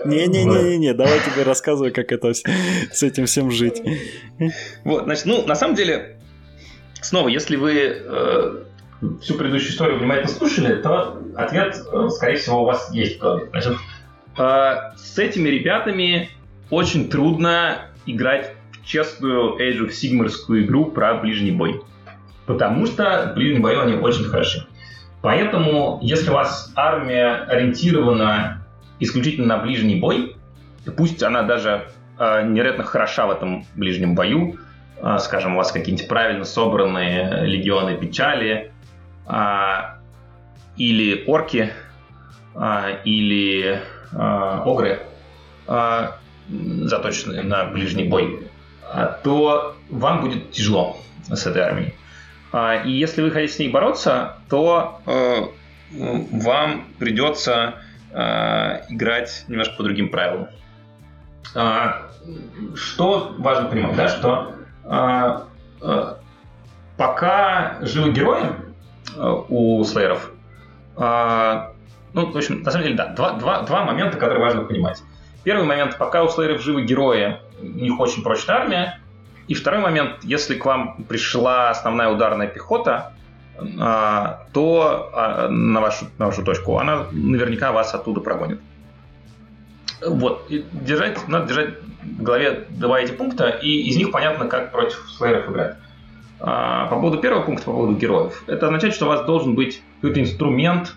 Не-не-не-не, 0.06 0.94
давай 0.94 1.20
тебе 1.20 1.44
рассказывай, 1.44 1.92
как 1.92 2.12
это 2.12 2.34
с 2.34 3.04
этим 3.04 3.26
всем 3.26 3.52
жить. 3.52 3.82
Вот, 4.84 5.04
значит, 5.04 5.26
ну, 5.26 5.46
на 5.46 5.56
самом 5.56 5.76
деле, 5.76 6.20
снова, 7.02 7.28
если 7.28 7.56
вы 7.56 7.74
э, 7.76 8.64
всю 9.22 9.36
предыдущую 9.36 9.72
историю 9.72 10.00
внимательно 10.00 10.30
слушали, 10.30 10.82
то 10.82 11.22
ответ, 11.36 11.78
э, 11.92 12.10
скорее 12.10 12.38
всего, 12.38 12.64
у 12.64 12.66
вас 12.66 12.92
есть 12.94 13.18
в 13.18 13.22
голове. 13.22 13.48
Значит, 13.52 13.78
э, 14.38 14.76
с 14.98 15.18
этими 15.18 15.50
ребятами 15.50 16.30
очень 16.70 17.10
трудно 17.10 17.90
играть 18.06 18.54
в 18.72 18.86
честную 18.86 19.58
Age 19.58 19.88
of 19.88 19.90
Sigmarскую 19.90 20.66
игру 20.66 20.86
про 20.86 21.16
ближний 21.16 21.52
бой. 21.52 21.82
Потому 22.46 22.86
что 22.86 23.32
в 23.32 23.36
ближнем 23.36 23.62
бою 23.62 23.82
они 23.82 23.96
очень 23.96 24.24
хороши. 24.24 24.67
Поэтому, 25.28 26.00
если 26.02 26.30
у 26.30 26.36
вас 26.36 26.72
армия 26.74 27.34
ориентирована 27.50 28.64
исключительно 29.02 29.58
на 29.58 29.58
ближний 29.58 29.98
бой, 29.98 30.38
пусть 30.96 31.22
она 31.22 31.44
даже 31.44 31.90
э, 32.18 32.48
невероятно 32.48 32.86
хороша 32.86 33.28
в 33.28 33.32
этом 33.32 33.66
ближнем 33.76 34.16
бою, 34.16 34.56
э, 35.02 35.18
скажем, 35.20 35.56
у 35.56 35.58
вас 35.58 35.74
какие-нибудь 35.74 36.08
правильно 36.08 36.46
собранные 36.46 37.46
легионы 37.46 37.98
печали, 37.98 38.72
э, 39.28 39.34
или 40.78 41.26
орки, 41.28 41.74
э, 42.56 43.00
или 43.04 43.82
э, 44.14 44.18
огры, 44.18 45.02
э, 45.68 46.08
заточенные 46.48 47.44
на 47.44 47.66
ближний 47.66 48.06
бой, 48.06 48.48
то 49.26 49.76
вам 49.90 50.22
будет 50.22 50.52
тяжело 50.52 50.96
с 51.30 51.46
этой 51.46 51.64
армией. 51.64 51.94
А, 52.52 52.76
и 52.76 52.92
если 52.92 53.22
вы 53.22 53.32
хотите 53.32 53.54
с 53.54 53.60
ней 53.60 53.70
бороться, 53.70 54.38
то 54.50 55.02
э, 55.06 55.42
вам 55.92 56.86
придется 56.98 57.76
э, 58.12 58.82
играть 58.90 59.46
немножко 59.48 59.76
по 59.76 59.84
другим 59.84 60.10
правилам. 60.10 60.48
А, 61.56 62.04
что 62.76 63.36
важно 63.38 63.70
понимать, 63.70 63.96
да, 63.96 64.08
что 64.08 64.56
э, 65.82 66.16
пока 66.98 67.78
живы 67.82 68.12
герои 68.12 68.48
у 69.50 69.84
слееров, 69.86 70.32
ну, 70.98 72.32
в 72.32 72.36
общем, 72.36 72.62
на 72.64 72.72
самом 72.72 72.84
деле, 72.84 72.96
да, 72.98 73.08
два, 73.08 73.34
два, 73.34 73.62
два 73.62 73.86
момента, 73.86 74.18
которые 74.18 74.42
важно 74.42 74.64
понимать. 74.64 75.02
Первый 75.44 75.66
момент, 75.66 75.98
пока 75.98 76.24
у 76.24 76.30
слееров 76.30 76.62
живы 76.62 76.84
герои, 76.84 77.38
у 77.62 77.66
них 77.66 78.00
очень 78.00 78.22
прочная 78.22 78.58
армия, 78.58 79.00
и 79.48 79.54
второй 79.54 79.82
момент, 79.82 80.24
если 80.24 80.56
к 80.56 80.66
вам 80.66 81.04
пришла 81.04 81.70
основная 81.70 82.10
ударная 82.10 82.48
пехота, 82.48 83.14
а, 83.80 84.46
то 84.54 85.10
а, 85.14 85.48
на 85.50 85.82
вашу, 85.82 86.06
на 86.18 86.28
вашу 86.28 86.44
точку 86.44 86.78
она 86.78 87.08
наверняка 87.12 87.72
вас 87.72 87.94
оттуда 87.94 88.20
прогонит. 88.22 88.60
Вот. 90.06 90.46
И 90.50 90.66
держать, 90.74 91.28
надо 91.28 91.48
держать 91.48 91.76
в 92.04 92.22
голове 92.22 92.68
два 92.70 93.00
эти 93.00 93.12
пункта, 93.12 93.50
и 93.50 93.82
из 93.84 93.98
них 93.98 94.12
понятно, 94.12 94.48
как 94.48 94.72
против 94.72 95.10
слееров 95.18 95.50
играть. 95.50 95.78
А, 96.40 96.88
по 96.88 96.96
поводу 96.98 97.20
первого 97.20 97.44
пункта, 97.44 97.66
по 97.66 97.72
поводу 97.72 97.98
героев. 97.98 98.44
Это 98.48 98.68
означает, 98.68 98.94
что 98.94 99.06
у 99.06 99.10
вас 99.10 99.26
должен 99.26 99.56
быть 99.56 99.82
какой-то 99.96 100.22
инструмент 100.22 100.96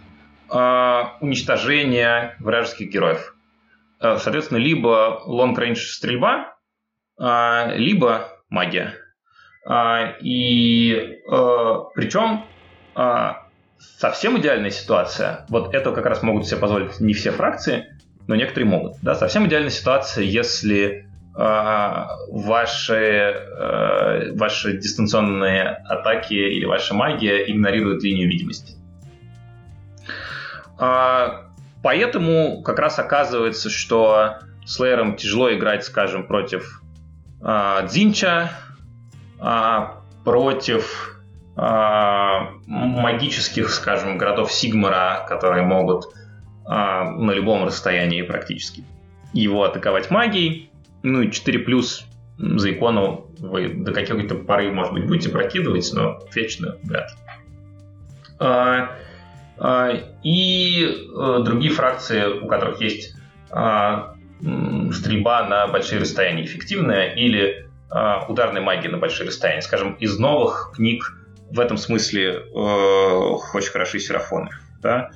уничтожения 1.20 2.34
вражеских 2.40 2.90
героев. 2.90 3.36
Соответственно, 4.00 4.58
либо 4.58 5.22
long-range 5.24 5.76
стрельба, 5.76 6.56
либо 7.16 8.39
магия. 8.50 8.94
А, 9.64 10.16
и 10.20 11.20
а, 11.28 11.84
причем 11.94 12.44
а, 12.94 13.46
совсем 13.78 14.38
идеальная 14.38 14.70
ситуация, 14.70 15.46
вот 15.48 15.74
это 15.74 15.92
как 15.92 16.06
раз 16.06 16.22
могут 16.22 16.46
себе 16.46 16.58
позволить 16.58 17.00
не 17.00 17.14
все 17.14 17.30
фракции, 17.30 17.86
но 18.26 18.34
некоторые 18.34 18.68
могут. 18.68 18.94
Да, 19.02 19.14
совсем 19.14 19.46
идеальная 19.46 19.70
ситуация, 19.70 20.24
если 20.24 21.06
ваши, 22.28 23.46
ваши 24.34 24.76
дистанционные 24.76 25.62
атаки 25.88 26.34
или 26.34 26.64
ваша 26.64 26.92
магия 26.92 27.48
игнорируют 27.50 28.02
линию 28.02 28.28
видимости. 28.28 28.74
Поэтому 30.76 32.62
как 32.62 32.80
раз 32.80 32.98
оказывается, 32.98 33.70
что 33.70 34.38
Слеером 34.66 35.16
тяжело 35.16 35.54
играть, 35.54 35.84
скажем, 35.84 36.26
против 36.26 36.82
а, 37.42 37.82
Дзинча 37.82 38.50
а, 39.38 40.02
против 40.24 41.20
а, 41.56 42.52
магических, 42.66 43.70
скажем, 43.70 44.18
городов 44.18 44.52
Сигмара, 44.52 45.24
которые 45.28 45.64
могут 45.64 46.14
на 46.66 47.32
любом 47.32 47.64
расстоянии 47.64 48.22
практически 48.22 48.84
его 49.32 49.64
атаковать 49.64 50.08
магией. 50.10 50.70
Ну 51.02 51.22
и 51.22 51.32
4 51.32 51.58
плюс 51.60 52.06
за 52.38 52.70
икону 52.70 53.26
вы 53.40 53.70
до 53.70 53.92
какой-то 53.92 54.36
поры, 54.36 54.70
может 54.70 54.92
быть, 54.92 55.06
будете 55.08 55.30
прокидывать, 55.30 55.90
но 55.92 56.20
вечно 56.32 56.76
вряд 56.84 57.10
ли. 57.10 57.16
И 60.22 60.86
э, 60.86 61.42
другие 61.44 61.72
фракции, 61.72 62.24
у 62.40 62.46
которых 62.46 62.80
есть 62.80 63.16
стрельба 64.92 65.46
на 65.46 65.66
большие 65.66 66.00
расстояния 66.00 66.44
эффективная 66.44 67.14
или 67.14 67.66
э, 67.90 68.14
ударная 68.28 68.62
магия 68.62 68.88
на 68.88 68.98
большие 68.98 69.26
расстояния. 69.26 69.62
Скажем, 69.62 69.94
из 69.94 70.18
новых 70.18 70.72
книг 70.74 71.16
в 71.50 71.60
этом 71.60 71.76
смысле 71.76 72.28
э, 72.28 72.50
очень 72.54 73.70
хороши 73.70 73.98
серафоны. 74.00 74.50
Да? 74.82 75.10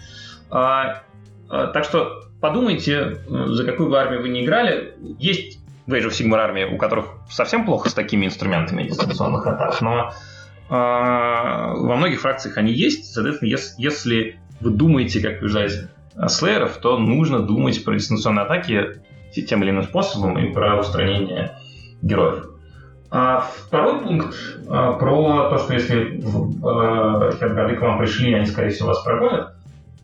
А, 0.50 1.02
а, 1.48 1.68
так 1.68 1.84
что 1.84 2.24
подумайте, 2.40 3.18
за 3.28 3.64
какую 3.64 3.88
бы 3.88 3.98
армию 3.98 4.22
вы 4.22 4.28
не 4.28 4.44
играли. 4.44 4.94
Есть 5.18 5.58
в 5.86 5.92
Age 5.92 6.06
of 6.06 6.10
Sigmar 6.10 6.38
армии, 6.38 6.64
у 6.64 6.76
которых 6.76 7.06
совсем 7.30 7.64
плохо 7.64 7.88
с 7.88 7.94
такими 7.94 8.26
инструментами 8.26 8.84
дистанционных 8.84 9.46
атак, 9.46 9.80
но 9.80 10.10
э, 10.10 10.12
во 10.70 11.96
многих 11.96 12.20
фракциях 12.20 12.56
они 12.58 12.72
есть. 12.72 13.12
Соответственно, 13.12 13.48
если, 13.48 13.82
если 13.82 14.38
вы 14.60 14.70
думаете, 14.70 15.20
как 15.20 15.40
побеждать 15.40 15.88
слееров, 16.28 16.76
то 16.78 16.98
нужно 16.98 17.40
думать 17.40 17.84
про 17.84 17.94
дистанционные 17.94 18.44
атаки 18.44 19.02
тем 19.42 19.62
или 19.62 19.70
иным 19.70 19.82
способом 19.82 20.38
и 20.38 20.52
про 20.52 20.78
устранение 20.78 21.56
героев. 22.02 22.46
А 23.10 23.40
второй 23.40 24.00
пункт 24.02 24.34
а, 24.68 24.94
про 24.94 25.50
то, 25.50 25.58
что 25.58 25.72
если 25.74 26.20
в 26.20 27.32
Хедгарды 27.38 27.76
к 27.76 27.80
вам 27.80 27.98
пришли, 27.98 28.34
они, 28.34 28.46
скорее 28.46 28.70
всего, 28.70 28.88
вас 28.88 29.02
прогонят, 29.02 29.54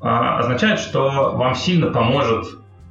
а, 0.00 0.38
означает, 0.38 0.78
что 0.78 1.32
вам 1.34 1.54
сильно 1.54 1.88
поможет 1.88 2.46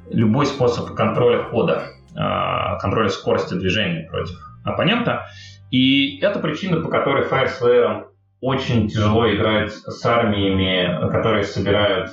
любой 0.09 0.45
способ 0.45 0.93
контроля 0.93 1.43
хода, 1.43 1.83
а, 2.15 2.77
контроля 2.79 3.09
скорости 3.09 3.53
движения 3.53 4.07
против 4.09 4.37
оппонента. 4.63 5.27
И 5.71 6.19
это 6.19 6.39
причина, 6.39 6.81
по 6.81 6.89
которой 6.89 7.27
Fireslayer 7.27 8.05
очень 8.41 8.89
тяжело 8.89 9.29
играть 9.33 9.71
с 9.71 10.05
армиями, 10.05 11.09
которые 11.11 11.43
собирают 11.43 12.11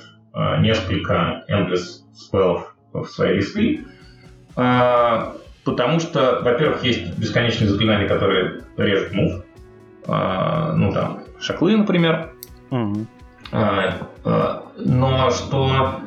несколько 0.60 1.44
endless 1.48 2.04
спеллов 2.14 2.76
в 2.92 3.06
свои 3.06 3.36
листы, 3.36 3.84
а, 3.84 3.95
потому 4.56 6.00
что, 6.00 6.40
во-первых, 6.42 6.82
есть 6.82 7.18
бесконечные 7.18 7.68
заклинания, 7.68 8.08
которые 8.08 8.62
режут 8.76 9.12
мув. 9.12 9.42
А, 10.08 10.72
ну, 10.72 10.92
там, 10.92 11.20
шаклы, 11.40 11.76
например. 11.76 12.32
Угу. 12.70 13.06
Но 14.78 15.30
что 15.30 16.00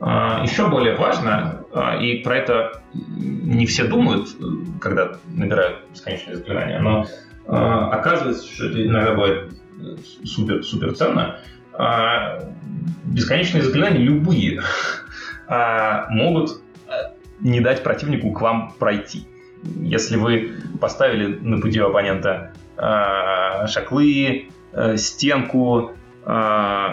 еще 0.00 0.68
более 0.68 0.96
важно, 0.96 1.64
и 2.00 2.18
про 2.18 2.36
это 2.36 2.82
не 2.92 3.66
все 3.66 3.84
думают, 3.84 4.28
когда 4.80 5.12
набирают 5.26 5.78
бесконечные 5.92 6.36
заклинания, 6.36 6.78
но 6.78 7.06
оказывается, 7.46 8.46
что 8.46 8.66
это 8.66 8.86
иногда 8.86 9.12
бывает 9.12 9.52
супер, 10.24 10.62
супер 10.62 10.94
ценно. 10.94 11.38
Бесконечные 13.04 13.62
заклинания 13.62 14.00
любые 14.00 14.60
могут 16.10 16.60
не 17.40 17.60
дать 17.60 17.82
противнику 17.82 18.32
к 18.32 18.40
вам 18.40 18.72
пройти. 18.78 19.26
Если 19.80 20.16
вы 20.16 20.52
поставили 20.80 21.38
на 21.40 21.60
пути 21.60 21.78
оппонента 21.78 22.52
э, 22.76 23.66
шаклы, 23.66 24.48
э, 24.72 24.96
стенку, 24.96 25.92
э, 26.24 26.88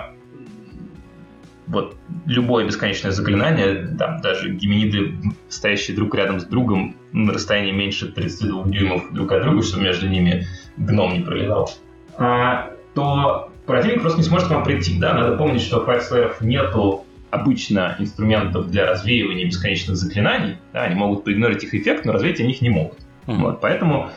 вот 1.67 1.95
любое 2.25 2.65
бесконечное 2.65 3.11
заклинание, 3.11 3.95
там 3.97 4.21
даже 4.21 4.51
геминиды, 4.51 5.15
стоящие 5.49 5.95
друг 5.95 6.15
рядом 6.15 6.39
с 6.39 6.45
другом 6.45 6.95
на 7.13 7.33
расстоянии 7.33 7.71
меньше 7.71 8.11
32 8.11 8.65
дюймов 8.65 9.11
друг 9.13 9.31
от 9.31 9.43
друга, 9.43 9.63
чтобы 9.63 9.83
между 9.83 10.07
ними 10.07 10.45
гном 10.77 11.13
не 11.13 11.21
пролетал, 11.21 11.71
а, 12.17 12.71
то 12.93 13.51
противник 13.65 14.01
просто 14.01 14.19
не 14.19 14.25
сможет 14.25 14.47
к 14.47 14.51
вам 14.51 14.63
прийти. 14.63 14.99
Да? 14.99 15.13
Надо 15.13 15.37
помнить, 15.37 15.61
что 15.61 15.85
в 15.85 16.41
нету 16.41 17.05
обычно 17.31 17.95
инструментов 17.99 18.69
для 18.69 18.85
развеивания 18.85 19.45
бесконечных 19.45 19.95
заклинаний. 19.95 20.57
Да, 20.73 20.83
они 20.83 20.95
могут 20.95 21.23
проигнорить 21.23 21.63
их 21.63 21.73
эффект, 21.73 22.05
но 22.05 22.11
развеять 22.11 22.39
они 22.39 22.51
их 22.51 22.61
не 22.61 22.69
могут. 22.69 22.99
Mm-hmm. 23.25 23.37
Вот, 23.37 23.61
поэтому, 23.61 24.09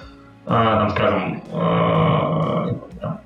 э, 0.44 0.48
там, 0.48 0.90
скажем, 0.90 1.42
э, 1.52 2.74
там, 3.00 3.20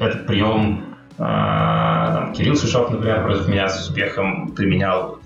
этот 0.00 0.26
прием 0.26 0.84
там, 1.16 2.32
Кирилл 2.32 2.56
Сушов, 2.56 2.90
например, 2.90 3.22
против 3.22 3.46
меня 3.46 3.68
с 3.68 3.86
успехом 3.86 4.48
применял 4.48 5.20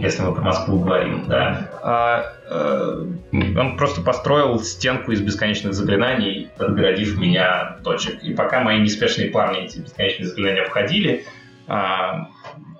если 0.00 0.22
мы 0.22 0.34
про 0.34 0.42
Москву 0.42 0.80
говорим, 0.80 1.26
да, 1.26 1.70
а, 1.82 2.32
а, 2.48 3.06
он 3.32 3.76
просто 3.76 4.02
построил 4.02 4.60
стенку 4.60 5.12
из 5.12 5.20
бесконечных 5.20 5.74
заклинаний, 5.74 6.48
отгородив 6.58 7.18
меня 7.18 7.78
точек. 7.82 8.22
И 8.22 8.34
пока 8.34 8.60
мои 8.60 8.80
неспешные 8.80 9.30
парни 9.30 9.64
эти 9.64 9.78
бесконечные 9.78 10.28
заклинания 10.28 10.62
обходили, 10.62 11.24
а, 11.66 12.28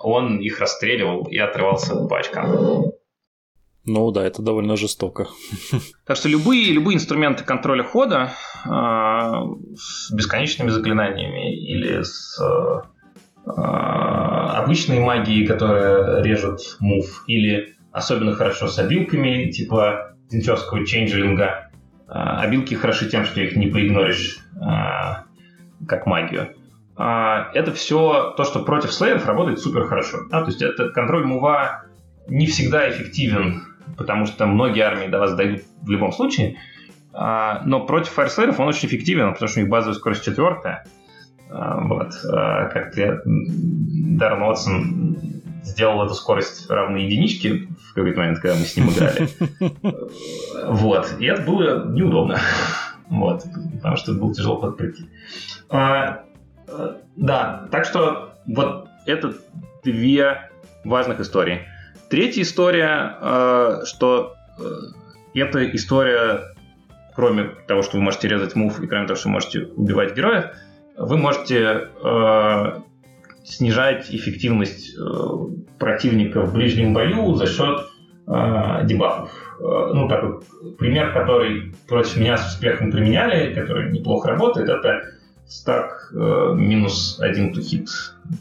он 0.00 0.38
их 0.40 0.60
расстреливал 0.60 1.24
и 1.24 1.38
отрывался 1.38 1.94
по 2.06 2.18
очкам. 2.18 2.92
Ну 3.84 4.12
да, 4.12 4.24
это 4.24 4.42
довольно 4.42 4.76
жестоко. 4.76 5.28
Так 6.06 6.16
что 6.16 6.28
любые, 6.28 6.72
любые 6.72 6.96
инструменты 6.96 7.42
контроля 7.44 7.82
хода 7.82 8.32
э, 8.64 8.68
с 9.74 10.12
бесконечными 10.12 10.68
заклинаниями 10.68 11.56
или 11.56 12.02
с 12.02 12.40
э, 12.40 12.91
обычной 13.44 15.00
магией, 15.00 15.46
которая 15.46 16.22
режет 16.22 16.60
мув, 16.80 17.24
или 17.26 17.74
особенно 17.90 18.34
хорошо 18.34 18.68
с 18.68 18.78
обилками, 18.78 19.50
типа 19.50 20.14
динчевского 20.30 20.86
чейнджелинга. 20.86 21.70
Э, 22.08 22.12
обилки 22.12 22.74
хороши 22.74 23.08
тем, 23.08 23.24
что 23.24 23.40
их 23.40 23.56
не 23.56 23.66
проигноришь 23.66 24.38
э, 24.54 25.86
как 25.86 26.06
магию. 26.06 26.54
А, 26.96 27.50
это 27.54 27.72
все 27.72 28.34
то, 28.36 28.44
что 28.44 28.60
против 28.60 28.92
слейеров 28.92 29.26
работает 29.26 29.60
супер 29.60 29.86
хорошо. 29.86 30.18
Да? 30.30 30.40
То 30.40 30.48
есть 30.48 30.62
это 30.62 30.90
контроль 30.90 31.24
мува 31.24 31.84
не 32.28 32.46
всегда 32.46 32.88
эффективен, 32.90 33.62
потому 33.96 34.26
что 34.26 34.46
многие 34.46 34.82
армии 34.82 35.08
до 35.08 35.18
вас 35.18 35.34
дойдут 35.34 35.62
в 35.82 35.90
любом 35.90 36.12
случае. 36.12 36.58
А, 37.12 37.62
но 37.64 37.84
против 37.84 38.12
фаерслейеров 38.12 38.60
он 38.60 38.68
очень 38.68 38.88
эффективен, 38.88 39.32
потому 39.32 39.48
что 39.48 39.60
у 39.60 39.62
них 39.62 39.70
базовая 39.70 39.94
скорость 39.94 40.24
четвертая. 40.24 40.84
А, 41.52 41.80
вот. 41.80 42.12
Как 42.22 42.94
Даррен 42.94 44.42
Уотсон 44.42 45.42
сделал 45.62 46.04
эту 46.04 46.14
скорость 46.14 46.68
равной 46.70 47.04
единичке 47.04 47.68
в 47.90 47.94
какой-то 47.94 48.18
момент, 48.18 48.38
когда 48.40 48.56
мы 48.56 48.64
с 48.64 48.76
ним 48.76 48.90
играли. 48.90 49.28
Вот. 50.64 51.14
И 51.18 51.26
это 51.26 51.42
было 51.42 51.88
неудобно. 51.88 52.38
Вот. 53.08 53.44
Потому 53.76 53.96
что 53.96 54.12
было 54.14 54.34
тяжело 54.34 54.56
подпрыгнуть. 54.56 55.08
Э, 56.72 56.96
да, 57.16 57.68
так 57.70 57.84
что 57.84 58.34
вот 58.46 58.88
это 59.06 59.34
две 59.84 60.50
важных 60.84 61.20
истории. 61.20 61.66
Третья 62.08 62.42
история, 62.42 63.16
э, 63.20 63.80
что 63.84 64.34
э, 64.58 64.62
эта 65.34 65.64
история, 65.74 66.54
кроме 67.14 67.44
того, 67.66 67.82
что 67.82 67.96
вы 67.96 68.02
можете 68.02 68.28
резать 68.28 68.54
мув, 68.54 68.80
и 68.80 68.86
кроме 68.86 69.06
того, 69.06 69.16
что 69.16 69.28
вы 69.28 69.34
можете 69.34 69.60
убивать 69.76 70.14
героев, 70.16 70.46
вы 70.96 71.16
можете 71.16 71.88
снижать 73.44 74.06
эффективность 74.10 74.96
противника 75.78 76.42
в 76.42 76.54
ближнем 76.54 76.94
бою 76.94 77.34
за 77.34 77.46
счет 77.46 77.86
дебафов. 78.26 79.30
Ну, 79.58 80.08
такой 80.08 80.40
пример, 80.78 81.12
который 81.12 81.74
против 81.88 82.16
меня 82.18 82.36
с 82.36 82.54
успехом 82.54 82.90
применяли, 82.90 83.52
который 83.54 83.90
неплохо 83.92 84.30
работает, 84.30 84.68
это 84.68 85.02
стак 85.52 86.10
э, 86.14 86.54
минус 86.54 87.18
один 87.20 87.52
тухит. 87.52 87.88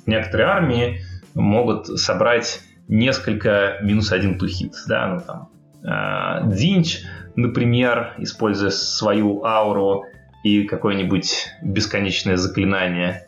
Некоторые 0.05 0.47
армии 0.47 1.01
могут 1.33 1.87
собрать 1.99 2.61
несколько 2.87 3.77
минус 3.81 4.11
один 4.11 4.37
тухит. 4.37 4.73
Да, 4.87 5.07
ну, 5.07 5.21
там, 5.21 5.49
э, 5.83 6.55
Динч, 6.55 7.01
например, 7.35 8.13
используя 8.17 8.69
свою 8.69 9.43
ауру 9.43 10.05
и 10.43 10.63
какое-нибудь 10.63 11.47
бесконечное 11.61 12.37
заклинание 12.37 13.27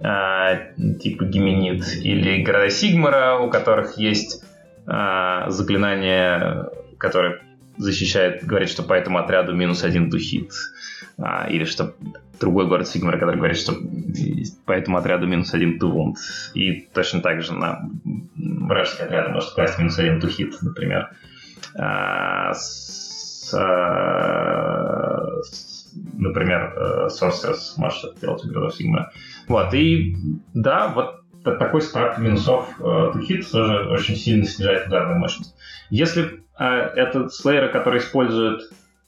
э, 0.00 0.94
типа 1.00 1.24
Гименит, 1.24 1.84
или 1.96 2.42
города 2.42 2.70
Сигмара, 2.70 3.38
у 3.38 3.50
которых 3.50 3.98
есть 3.98 4.44
э, 4.86 5.44
заклинание, 5.48 6.70
которое 6.98 7.40
защищает, 7.76 8.44
говорит, 8.44 8.68
что 8.68 8.82
по 8.82 8.94
этому 8.94 9.18
отряду 9.18 9.54
минус 9.54 9.84
один 9.84 10.10
тухит. 10.10 10.52
А, 11.18 11.48
или 11.48 11.64
что 11.64 11.94
другой 12.40 12.66
город 12.66 12.88
Сигмара, 12.88 13.18
который 13.18 13.36
говорит, 13.36 13.58
что 13.58 13.74
по 14.64 14.72
этому 14.72 14.98
отряду 14.98 15.26
минус 15.26 15.54
один 15.54 15.78
тувунд. 15.78 16.18
И 16.54 16.88
точно 16.92 17.20
так 17.20 17.42
же 17.42 17.52
на 17.52 17.88
вражеский 18.36 19.04
отряд 19.04 19.30
может 19.30 19.54
класть 19.54 19.78
минус 19.78 19.98
один 19.98 20.20
тухит, 20.20 20.60
например. 20.62 21.10
А, 21.74 22.52
с, 22.54 23.52
а, 23.54 25.42
с, 25.42 25.75
например, 26.14 26.74
э, 26.76 27.08
Sorceress 27.08 27.74
может 27.76 28.04
это 28.04 28.20
делать 28.20 28.44
у 28.44 28.48
городов 28.48 28.74
Сигмара. 28.74 29.12
Вот, 29.48 29.74
и 29.74 30.16
да, 30.54 30.88
вот 30.88 31.20
такой 31.44 31.80
спад 31.80 32.18
минусов 32.18 32.68
э, 32.80 33.10
тухит 33.12 33.50
тоже 33.50 33.88
очень 33.90 34.16
сильно 34.16 34.44
снижает 34.44 34.88
ударную 34.88 35.18
мощность. 35.18 35.54
Если 35.90 36.40
э, 36.58 36.64
это 36.64 37.28
слейеры, 37.28 37.70
которые 37.70 38.00
используют 38.00 38.62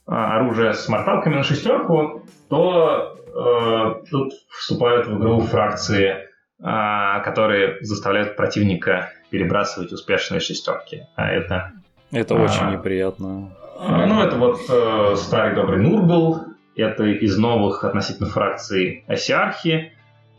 оружие 0.05 0.73
с 0.73 0.87
морталками 0.87 1.35
на 1.35 1.43
шестерку, 1.43 2.23
то 2.49 3.15
э, 3.27 4.09
тут 4.09 4.33
вступают 4.49 5.07
в 5.07 5.17
игру 5.17 5.39
фракции, 5.41 6.15
э, 6.59 7.23
которые 7.23 7.77
заставляют 7.81 8.35
противника 8.35 9.11
перебрасывать 9.29 9.91
успешные 9.91 10.39
шестерки. 10.39 11.03
А 11.15 11.29
это... 11.29 11.73
Это 12.11 12.35
а, 12.35 12.41
очень 12.41 12.71
неприятно. 12.71 13.51
А, 13.77 14.05
ну, 14.07 14.21
это 14.21 14.35
вот 14.35 14.59
э, 14.67 15.15
старый 15.15 15.55
добрый 15.55 15.79
Нургл, 15.79 16.48
это 16.79 17.05
из 17.05 17.37
новых 17.37 17.83
относительно 17.83 18.29
фракций 18.29 19.03
Осиархи, 19.07 19.93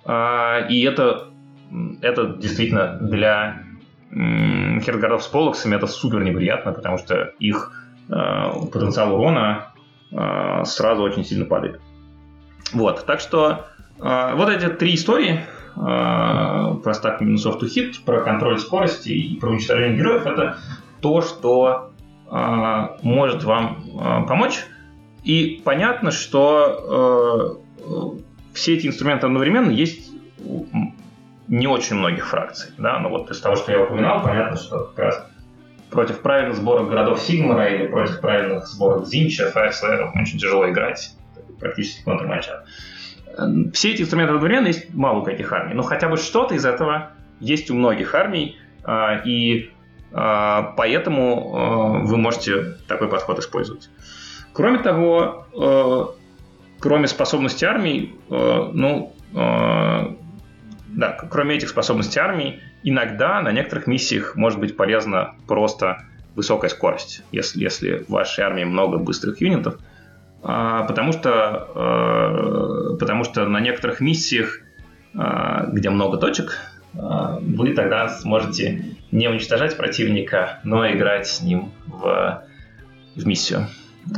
э, 0.04 0.68
и 0.68 0.82
это, 0.82 1.28
это 2.02 2.36
действительно 2.36 2.98
для 3.00 3.62
хергардов 4.12 5.22
с 5.22 5.28
полоксами 5.28 5.76
это 5.76 5.86
супер 5.86 6.24
неприятно, 6.24 6.72
потому 6.72 6.98
что 6.98 7.32
их 7.38 7.80
Э, 8.10 8.50
потенциал 8.72 9.14
урона 9.14 9.68
э, 10.10 10.64
сразу 10.64 11.02
очень 11.02 11.24
сильно 11.24 11.44
падает. 11.44 11.80
Вот, 12.72 13.06
так 13.06 13.20
что 13.20 13.66
вот 13.98 14.48
эти 14.48 14.66
три 14.66 14.94
истории 14.94 15.40
про 15.74 16.94
стак 16.94 17.20
минусов 17.20 17.62
to 17.62 17.66
hit, 17.66 17.96
про 18.02 18.22
контроль 18.22 18.58
скорости 18.58 19.10
и 19.10 19.38
про 19.38 19.50
уничтожение 19.50 19.98
героев, 19.98 20.24
это 20.24 20.56
то, 21.02 21.20
что 21.20 21.90
может 23.02 23.44
вам 23.44 24.24
помочь. 24.26 24.64
И 25.24 25.60
понятно, 25.64 26.10
что 26.10 27.62
все 28.54 28.76
эти 28.76 28.86
инструменты 28.86 29.26
одновременно 29.26 29.70
есть 29.70 30.10
не 31.48 31.66
очень 31.66 31.96
многих 31.96 32.28
фракций. 32.28 32.70
Да? 32.78 32.98
Но 33.00 33.08
вот 33.08 33.30
из 33.30 33.40
того, 33.40 33.56
что 33.56 33.72
я 33.72 33.82
упоминал, 33.82 34.22
понятно, 34.22 34.56
что 34.56 34.92
как 34.94 34.98
раз 34.98 35.26
против 35.90 36.20
правильных 36.20 36.56
сборок 36.56 36.88
городов 36.88 37.20
Сигмара 37.20 37.66
или 37.66 37.88
против 37.88 38.20
правильных 38.20 38.66
сборок 38.66 39.06
Зинча, 39.06 39.50
Файрслэеров 39.50 40.14
очень 40.14 40.38
тяжело 40.38 40.68
играть, 40.70 41.12
практически 41.58 42.04
контрматча. 42.04 42.64
Эм, 43.36 43.72
все 43.72 43.92
эти 43.92 44.02
инструменты 44.02 44.34
одновременно 44.34 44.68
есть 44.68 44.94
мало 44.94 45.20
у 45.20 45.22
каких 45.24 45.52
армий, 45.52 45.74
но 45.74 45.82
хотя 45.82 46.08
бы 46.08 46.16
что-то 46.16 46.54
из 46.54 46.64
этого 46.64 47.10
есть 47.40 47.70
у 47.70 47.74
многих 47.74 48.14
армий, 48.14 48.56
а, 48.84 49.20
и 49.24 49.70
а, 50.12 50.74
поэтому 50.76 51.54
а, 51.54 51.88
вы 52.04 52.16
можете 52.16 52.76
такой 52.86 53.08
подход 53.08 53.38
использовать. 53.38 53.90
Кроме 54.60 54.78
того, 54.80 55.46
э, 55.58 56.04
кроме 56.80 57.06
способности 57.06 57.64
армий, 57.64 58.14
э, 58.28 58.70
ну, 58.74 59.14
э, 59.32 60.14
да, 60.88 61.18
кроме 61.30 61.56
этих 61.56 61.70
способностей 61.70 62.20
армии, 62.20 62.60
иногда 62.82 63.40
на 63.40 63.52
некоторых 63.52 63.86
миссиях 63.86 64.36
может 64.36 64.60
быть 64.60 64.76
полезна 64.76 65.34
просто 65.48 66.02
высокая 66.36 66.68
скорость, 66.68 67.22
если, 67.32 67.62
если 67.62 68.04
в 68.06 68.10
вашей 68.10 68.44
армии 68.44 68.64
много 68.64 68.98
быстрых 68.98 69.40
юнитов, 69.40 69.78
а, 70.42 70.82
потому 70.82 71.12
что, 71.12 71.30
а, 71.74 72.96
потому 73.00 73.24
что 73.24 73.46
на 73.46 73.60
некоторых 73.60 74.00
миссиях, 74.00 74.60
а, 75.16 75.68
где 75.72 75.88
много 75.88 76.18
точек, 76.18 76.58
а, 76.98 77.38
вы 77.40 77.72
тогда 77.72 78.10
сможете 78.10 78.84
не 79.10 79.26
уничтожать 79.26 79.78
противника, 79.78 80.60
но 80.64 80.86
играть 80.92 81.28
с 81.28 81.40
ним 81.40 81.72
в, 81.86 82.44
в 83.16 83.26
миссию. 83.26 83.66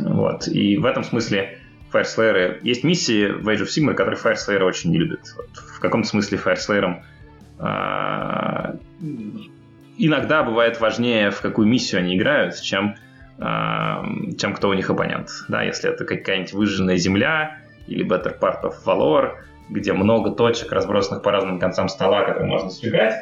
Вот. 0.00 0.48
И 0.48 0.76
в 0.76 0.84
этом 0.84 1.04
смысле 1.04 1.58
Fireslayer... 1.92 2.58
Есть 2.62 2.84
миссии 2.84 3.28
в 3.28 3.48
Age 3.48 3.62
of 3.62 3.68
Sigmar, 3.68 3.94
которые 3.94 4.18
Fireslayer 4.18 4.62
очень 4.62 4.90
не 4.90 4.98
любят. 4.98 5.20
Вот 5.36 5.48
в 5.56 5.80
каком-то 5.80 6.08
смысле 6.08 6.38
Fireslayer 6.38 7.02
а, 7.58 8.76
иногда 9.98 10.42
бывает 10.42 10.80
важнее, 10.80 11.30
в 11.30 11.40
какую 11.40 11.68
миссию 11.68 12.00
они 12.00 12.16
играют, 12.16 12.60
чем, 12.60 12.96
а, 13.38 14.04
чем 14.38 14.54
кто 14.54 14.68
у 14.68 14.74
них 14.74 14.90
оппонент. 14.90 15.30
Да, 15.48 15.62
если 15.62 15.90
это 15.90 16.04
какая-нибудь 16.04 16.52
выжженная 16.52 16.96
земля 16.96 17.58
или 17.86 18.06
Better 18.06 18.38
Part 18.38 18.62
of 18.62 18.74
Valor, 18.84 19.36
где 19.70 19.92
много 19.92 20.30
точек, 20.30 20.72
разбросанных 20.72 21.22
по 21.22 21.30
разным 21.30 21.58
концам 21.58 21.88
стола, 21.88 22.24
которые 22.24 22.46
можно 22.46 22.70
сбегать, 22.70 23.14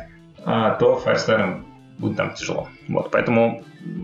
а, 0.44 0.70
то 0.76 1.02
Fireslayer 1.04 1.62
будет 1.98 2.16
там 2.16 2.34
тяжело. 2.34 2.68
Вот, 2.88 3.10
поэтому, 3.10 3.62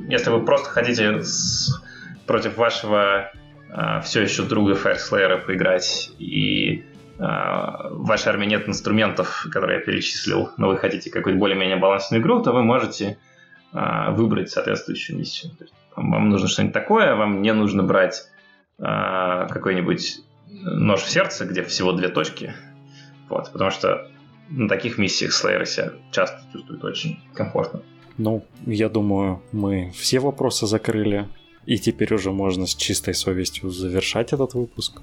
если 0.08 0.30
вы 0.30 0.44
просто 0.44 0.68
хотите 0.68 1.22
с... 1.22 1.82
против 2.26 2.56
вашего 2.56 3.30
э, 3.70 4.00
все 4.02 4.22
еще 4.22 4.42
друга 4.42 4.74
Фаерслеера 4.74 5.38
поиграть, 5.38 6.10
и 6.18 6.84
э, 7.18 7.22
в 7.22 8.06
вашей 8.06 8.28
армии 8.28 8.46
нет 8.46 8.68
инструментов, 8.68 9.46
которые 9.50 9.78
я 9.78 9.84
перечислил, 9.84 10.50
но 10.56 10.68
вы 10.68 10.76
хотите 10.76 11.10
какую-то 11.10 11.38
более-менее 11.38 11.76
балансную 11.76 12.22
игру, 12.22 12.42
то 12.42 12.52
вы 12.52 12.62
можете 12.62 13.18
э, 13.72 14.10
выбрать 14.10 14.50
соответствующую 14.50 15.18
миссию. 15.18 15.52
То 15.56 15.64
есть, 15.64 15.74
вам 15.96 16.28
нужно 16.28 16.48
что-нибудь 16.48 16.74
такое, 16.74 17.14
вам 17.14 17.42
не 17.42 17.52
нужно 17.52 17.82
брать 17.82 18.28
э, 18.78 18.82
какой-нибудь 18.82 20.18
нож 20.48 21.00
в 21.02 21.10
сердце, 21.10 21.44
где 21.44 21.62
всего 21.62 21.92
две 21.92 22.08
точки, 22.08 22.54
вот, 23.28 23.50
потому 23.52 23.70
что 23.70 24.08
на 24.48 24.68
таких 24.68 24.98
миссиях 24.98 25.32
Слееры 25.32 25.66
себя 25.66 25.92
часто 26.12 26.40
чувствуют 26.52 26.84
очень 26.84 27.18
комфортно. 27.34 27.82
Ну, 28.18 28.44
я 28.64 28.88
думаю, 28.88 29.42
мы 29.52 29.90
все 29.94 30.20
вопросы 30.20 30.66
закрыли, 30.66 31.28
и 31.66 31.78
теперь 31.78 32.14
уже 32.14 32.30
можно 32.32 32.66
с 32.66 32.74
чистой 32.74 33.14
совестью 33.14 33.70
завершать 33.70 34.32
этот 34.32 34.54
выпуск. 34.54 35.02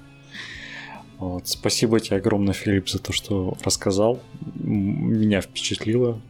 Вот. 1.18 1.46
Спасибо 1.46 2.00
тебе 2.00 2.16
огромное, 2.16 2.54
Филипп, 2.54 2.88
за 2.88 2.98
то, 2.98 3.12
что 3.12 3.56
рассказал. 3.62 4.20
Меня 4.56 5.40
впечатлило. 5.40 6.20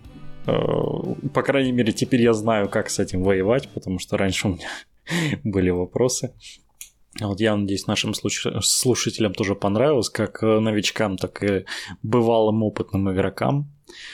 Э, 0.47 0.53
по 1.33 1.43
крайней 1.43 1.73
мере, 1.73 1.93
теперь 1.93 2.23
я 2.23 2.35
знаю, 2.35 2.69
как 2.69 2.91
с 2.91 2.99
этим 2.99 3.23
воевать, 3.23 3.69
потому 3.71 3.99
что 3.99 4.17
раньше 4.17 4.49
у 4.49 4.51
меня 4.53 4.69
были 5.45 5.71
вопросы. 5.71 6.35
Вот 7.21 7.41
я 7.41 7.57
надеюсь, 7.57 7.87
нашим 7.87 8.13
слушателям 8.13 9.35
тоже 9.35 9.55
понравилось, 9.55 10.11
как 10.11 10.43
э, 10.43 10.59
новичкам, 10.59 11.17
так 11.17 11.43
и 11.45 11.65
бывалым 12.03 12.63
опытным 12.65 13.11
игрокам. 13.13 13.71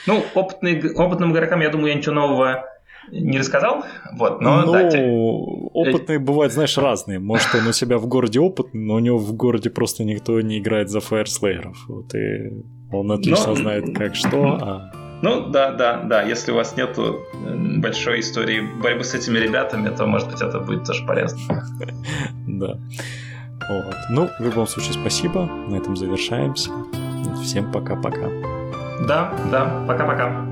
Ну, 0.06 0.22
опытный, 0.34 0.92
опытным 0.94 1.32
игрокам, 1.32 1.60
я 1.60 1.70
думаю, 1.70 1.88
я 1.88 1.94
ничего 1.94 2.14
нового 2.14 2.69
не 3.08 3.38
рассказал, 3.38 3.84
вот, 4.12 4.40
но... 4.40 4.62
Ну, 4.62 4.72
да, 4.72 4.90
те... 4.90 5.02
опытные 5.02 6.18
бывают, 6.18 6.52
знаешь, 6.52 6.76
разные. 6.78 7.18
Может, 7.18 7.54
он 7.54 7.66
у 7.66 7.72
себя 7.72 7.98
в 7.98 8.06
городе 8.06 8.40
опытный, 8.40 8.82
но 8.82 8.94
у 8.94 8.98
него 8.98 9.18
в 9.18 9.32
городе 9.34 9.70
просто 9.70 10.04
никто 10.04 10.40
не 10.40 10.58
играет 10.58 10.90
за 10.90 11.00
фаерслееров. 11.00 11.76
Вот, 11.88 12.14
и 12.14 12.62
он 12.92 13.10
отлично 13.12 13.48
но... 13.48 13.54
знает, 13.54 13.96
как 13.96 14.14
что, 14.14 14.58
а 14.60 14.92
ну, 15.22 15.48
да, 15.50 15.72
да, 15.72 16.02
да. 16.02 16.22
Если 16.22 16.50
у 16.52 16.54
вас 16.54 16.76
нет 16.76 16.98
большой 17.78 18.20
истории 18.20 18.60
борьбы 18.60 19.04
с 19.04 19.14
этими 19.14 19.38
ребятами, 19.38 19.94
то, 19.94 20.06
может 20.06 20.30
быть, 20.30 20.40
это 20.40 20.60
будет 20.60 20.84
тоже 20.84 21.04
полезно. 21.04 21.38
Да. 22.46 22.78
Вот. 23.68 23.96
Ну, 24.10 24.28
в 24.38 24.42
любом 24.42 24.66
случае, 24.66 24.94
спасибо. 24.94 25.48
На 25.68 25.76
этом 25.76 25.96
завершаемся. 25.96 26.70
Всем 27.42 27.70
пока-пока. 27.70 28.28
Да, 29.06 29.32
да, 29.50 29.84
пока-пока. 29.86 30.49